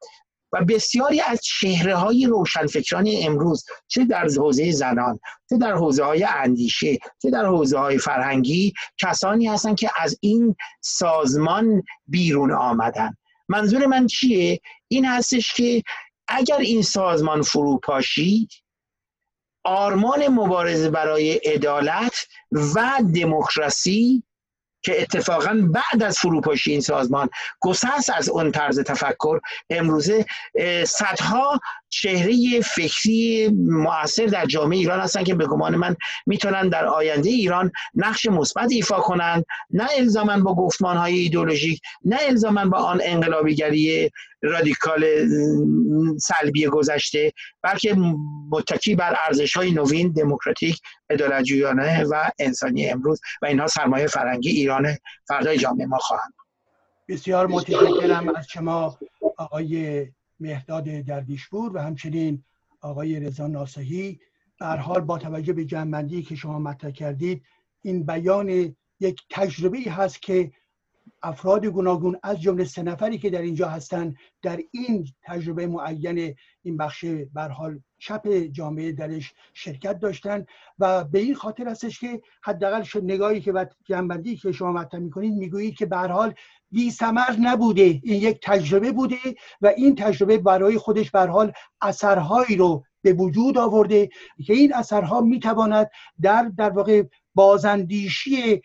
و 0.53 0.65
بسیاری 0.65 1.21
از 1.21 1.41
چهره 1.41 1.95
های 1.95 2.25
روشنفکران 2.25 3.07
امروز 3.21 3.65
چه 3.87 4.05
در 4.05 4.27
حوزه 4.37 4.71
زنان 4.71 5.19
چه 5.49 5.57
در 5.57 5.73
حوزه 5.73 6.03
های 6.03 6.23
اندیشه 6.23 6.97
چه 7.21 7.29
در 7.29 7.45
حوزه 7.45 7.77
های 7.77 7.97
فرهنگی 7.97 8.73
کسانی 8.97 9.47
هستند 9.47 9.77
که 9.77 9.89
از 9.97 10.17
این 10.21 10.55
سازمان 10.81 11.83
بیرون 12.07 12.51
آمدن. 12.51 13.15
منظور 13.49 13.85
من 13.85 14.07
چیه؟ 14.07 14.59
این 14.87 15.05
هستش 15.05 15.53
که 15.53 15.83
اگر 16.27 16.57
این 16.57 16.81
سازمان 16.81 17.41
فرو 17.41 17.77
پاشید 17.77 18.49
آرمان 19.63 20.27
مبارزه 20.27 20.89
برای 20.89 21.31
عدالت 21.33 22.27
و 22.75 22.99
دموکراسی 23.15 24.23
که 24.81 25.01
اتفاقا 25.01 25.61
بعد 25.73 26.03
از 26.03 26.17
فروپاشی 26.19 26.71
این 26.71 26.81
سازمان 26.81 27.29
گسست 27.59 28.09
از 28.15 28.29
اون 28.29 28.51
طرز 28.51 28.79
تفکر. 28.79 29.39
امروزه 29.69 30.25
صدها 30.85 31.59
چهره 31.89 32.61
فکری 32.61 33.49
موثر 33.67 34.25
در 34.25 34.45
جامعه 34.45 34.77
ایران 34.77 34.99
هستن 34.99 35.23
که 35.23 35.35
به 35.35 35.45
گمان 35.45 35.75
من 35.75 35.95
می‌تونن 36.25 36.69
در 36.69 36.85
آینده 36.85 37.29
ایران 37.29 37.71
نقش 37.95 38.25
مثبت 38.25 38.71
ایفا 38.71 38.99
کنند 38.99 39.45
نه 39.71 39.87
الزاما 39.97 40.39
با 40.39 40.55
گفتمان 40.55 40.97
های 40.97 41.13
ایدولوژیک 41.13 41.81
نه 42.05 42.17
الزاما 42.21 42.65
با 42.65 42.77
آن 42.77 43.01
انقلابیگری 43.03 44.09
رادیکال 44.41 45.05
سلبی 46.17 46.67
گذشته 46.67 47.33
بلکه 47.61 47.95
متکی 48.51 48.95
بر 48.95 49.15
ارزش 49.27 49.57
های 49.57 49.71
نوین 49.71 50.11
دموکراتیک 50.11 50.81
عدالتجویانه 51.09 52.03
و 52.03 52.29
انسانی 52.39 52.89
امروز 52.89 53.21
و 53.41 53.45
اینها 53.45 53.67
سرمایه 53.67 54.07
فرنگی 54.07 54.49
ایران 54.49 54.97
فردای 55.27 55.57
جامعه 55.57 55.85
ما 55.85 55.97
خواهند 55.97 56.33
بسیار 57.07 57.47
متشکرم 57.47 58.35
از 58.35 58.47
شما 58.47 58.97
آقای 59.37 60.05
مهداد 60.39 61.01
دردیشپور 61.01 61.75
و 61.75 61.79
همچنین 61.79 62.43
آقای 62.81 63.19
رضا 63.19 63.47
ناسهی 63.47 64.19
در 64.59 64.77
حال 64.77 65.01
با 65.01 65.17
توجه 65.17 65.53
به 65.53 65.65
جنبندی 65.65 66.23
که 66.23 66.35
شما 66.35 66.59
مطرح 66.59 66.91
کردید 66.91 67.43
این 67.81 68.03
بیان 68.05 68.75
یک 68.99 69.21
تجربه 69.29 69.79
هست 69.91 70.21
که 70.21 70.51
افراد 71.23 71.65
گوناگون 71.65 72.19
از 72.23 72.41
جمله 72.41 72.63
سه 72.63 72.83
نفری 72.83 73.17
که 73.17 73.29
در 73.29 73.41
اینجا 73.41 73.67
هستند 73.67 74.15
در 74.41 74.59
این 74.71 75.07
تجربه 75.23 75.67
معین 75.67 76.35
این 76.63 76.77
بخش 76.77 77.05
بر 77.33 77.49
حال 77.49 77.79
چپ 77.97 78.27
جامعه 78.51 78.91
درش 78.91 79.33
شرکت 79.53 79.99
داشتن 79.99 80.45
و 80.79 81.03
به 81.03 81.19
این 81.19 81.35
خاطر 81.35 81.67
هستش 81.67 81.99
که 81.99 82.21
حداقل 82.43 82.83
نگاهی 83.03 83.41
که 83.41 83.51
و 83.51 83.65
جنبندی 83.85 84.37
که 84.37 84.51
شما 84.51 84.71
مطرح 84.71 85.01
می‌کنید 85.01 85.33
می‌گویید 85.33 85.75
که 85.75 85.85
به 85.85 85.97
حال 85.97 86.33
بی 86.71 86.91
سمر 86.91 87.35
نبوده. 87.39 87.81
این 87.81 88.01
یک 88.03 88.39
تجربه 88.43 88.91
بوده 88.91 89.17
و 89.61 89.67
این 89.67 89.95
تجربه 89.95 90.37
برای 90.37 90.77
خودش 90.77 91.11
به 91.11 91.19
حال 91.19 91.51
اثرهایی 91.81 92.55
رو 92.55 92.83
به 93.01 93.13
وجود 93.13 93.57
آورده 93.57 94.09
که 94.45 94.53
این 94.53 94.73
اثرها 94.73 95.21
می‌تواند 95.21 95.89
در 96.21 96.51
در 96.57 96.69
واقع 96.69 97.03
بازندیشی 97.35 98.61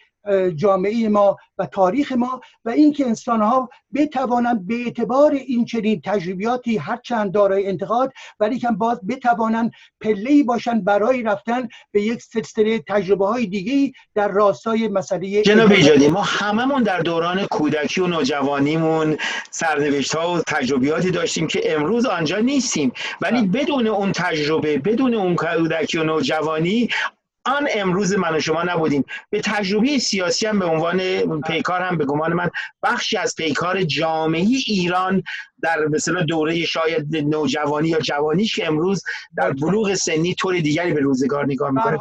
جامعه 0.57 1.09
ما 1.09 1.37
و 1.59 1.67
تاریخ 1.67 2.13
ما 2.13 2.41
و 2.65 2.71
اینکه 2.71 3.07
انسان 3.07 3.43
ها 3.43 3.69
بتوانند 3.95 4.67
به 4.67 4.75
اعتبار 4.75 5.33
این 5.33 5.65
چنین 5.65 6.01
تجربیاتی 6.05 6.77
هرچند 6.77 7.33
دارای 7.33 7.67
انتقاد 7.67 8.13
ولی 8.41 8.59
که 8.59 8.69
باز 8.69 9.01
بتوانند 9.09 9.71
پله 10.01 10.43
باشند 10.43 10.85
برای 10.85 11.23
رفتن 11.23 11.69
به 11.93 12.03
یک 12.03 12.23
سلسله 12.23 12.79
تجربه 12.89 13.27
های 13.27 13.47
دیگه 13.47 13.93
در 14.15 14.29
راستای 14.29 14.89
مسئله 14.89 15.43
جناب 15.43 15.73
ایجادی 15.73 16.09
ما 16.09 16.23
هممون 16.23 16.83
در 16.83 17.01
دوران 17.01 17.47
کودکی 17.47 18.01
و 18.01 18.07
نوجوانیمون 18.07 19.17
سرنوشت 19.51 20.15
ها 20.15 20.35
و 20.35 20.41
تجربیاتی 20.47 21.11
داشتیم 21.11 21.47
که 21.47 21.75
امروز 21.75 22.07
آنجا 22.07 22.39
نیستیم. 22.39 22.93
ولی 23.21 23.47
بدون 23.47 23.87
اون 23.87 24.13
تجربه 24.13 24.79
بدون 24.79 25.15
اون 25.15 25.37
کودکی 25.37 25.99
و 25.99 26.05
نوجوانی 26.05 26.89
الان 27.47 27.69
امروز 27.75 28.15
من 28.15 28.37
و 28.37 28.41
شما 28.41 28.63
نبودیم. 28.63 29.05
به 29.31 29.41
تجربه 29.41 29.99
سیاسی 29.99 30.47
هم 30.47 30.59
به 30.59 30.65
عنوان 30.65 30.99
پیکار 31.41 31.83
هم 31.83 31.99
به 31.99 32.05
گمان 32.05 32.33
من 32.33 32.51
بخشی 32.83 33.17
از 33.17 33.35
پیکار 33.37 33.83
جامعه 33.83 34.47
ایران 34.67 35.23
در 35.63 35.87
مثلا 35.87 36.23
دوره 36.23 36.65
شاید 36.65 37.17
نوجوانی 37.17 37.89
یا 37.89 37.99
جوانیش 37.99 38.57
که 38.57 38.67
امروز 38.67 39.03
در 39.37 39.53
بلوغ 39.53 39.95
سنی 39.95 40.35
طور 40.35 40.59
دیگری 40.59 40.93
به 40.93 41.01
روزگار 41.01 41.47
نگاه 41.47 41.71
می‌کنه. 41.71 41.99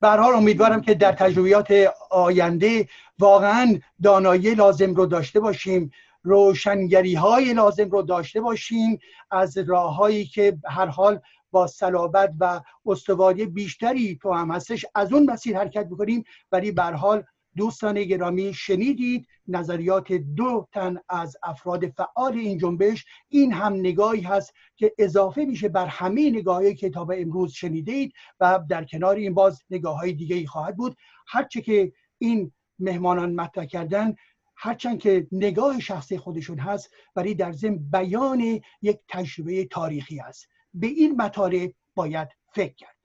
به 0.00 0.08
حال 0.08 0.34
امیدوارم 0.34 0.80
که 0.80 0.94
در 0.94 1.12
تجربیات 1.12 1.74
آینده 2.10 2.88
واقعا 3.18 3.78
دانایی 4.02 4.54
لازم 4.54 4.94
رو 4.94 5.06
داشته 5.06 5.40
باشیم 5.40 5.90
روشنگری 6.22 7.14
های 7.14 7.54
لازم 7.54 7.90
رو 7.90 8.02
داشته 8.02 8.40
باشیم 8.40 8.98
از 9.30 9.58
راههایی 9.58 10.26
که 10.26 10.56
هر 10.66 10.86
حال 10.86 11.20
با 11.54 11.66
صلابت 11.66 12.34
و 12.40 12.60
استواری 12.86 13.46
بیشتری 13.46 14.18
تو 14.22 14.32
هم 14.32 14.50
هستش. 14.50 14.86
از 14.94 15.12
اون 15.12 15.30
مسیر 15.30 15.58
حرکت 15.58 15.88
بکنیم 15.88 16.24
ولی 16.52 16.72
به 16.72 16.82
حال 16.82 17.24
دوستان 17.56 18.04
گرامی 18.04 18.54
شنیدید 18.54 19.26
نظریات 19.48 20.12
دو 20.12 20.68
تن 20.72 20.96
از 21.08 21.36
افراد 21.42 21.88
فعال 21.88 22.32
این 22.32 22.58
جنبش. 22.58 23.04
این 23.28 23.52
هم 23.52 23.72
نگاهی 23.72 24.20
هست 24.20 24.52
که 24.76 24.94
اضافه 24.98 25.44
میشه 25.44 25.68
بر 25.68 25.86
همه 25.86 26.30
نگاهی 26.30 26.74
کتاب 26.74 27.12
امروز 27.16 27.52
شنیدید 27.52 28.12
و 28.40 28.60
در 28.68 28.84
کنار 28.84 29.16
این 29.16 29.34
باز 29.34 29.62
نگاه 29.70 29.96
های 29.96 30.12
دیگه 30.12 30.36
ای 30.36 30.46
خواهد 30.46 30.76
بود. 30.76 30.96
هرچه 31.26 31.60
که 31.60 31.92
این 32.18 32.52
مهمانان 32.78 33.34
مطرح 33.34 33.64
کردن 33.64 34.14
هرچند 34.56 34.98
که 34.98 35.26
نگاه 35.32 35.80
شخصی 35.80 36.18
خودشون 36.18 36.58
هست 36.58 36.90
ولی 37.16 37.34
در 37.34 37.52
ضمن 37.52 37.78
بیان 37.78 38.60
یک 38.82 38.98
تجربه 39.08 39.64
تاریخی 39.64 40.20
است 40.20 40.48
به 40.74 40.86
این 40.86 41.16
مطالب 41.22 41.74
باید 41.94 42.28
فکر 42.54 42.74
کرد. 42.74 42.96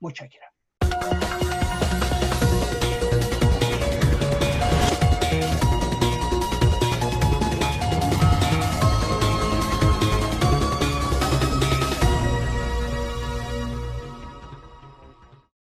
متشکرم. 0.00 0.55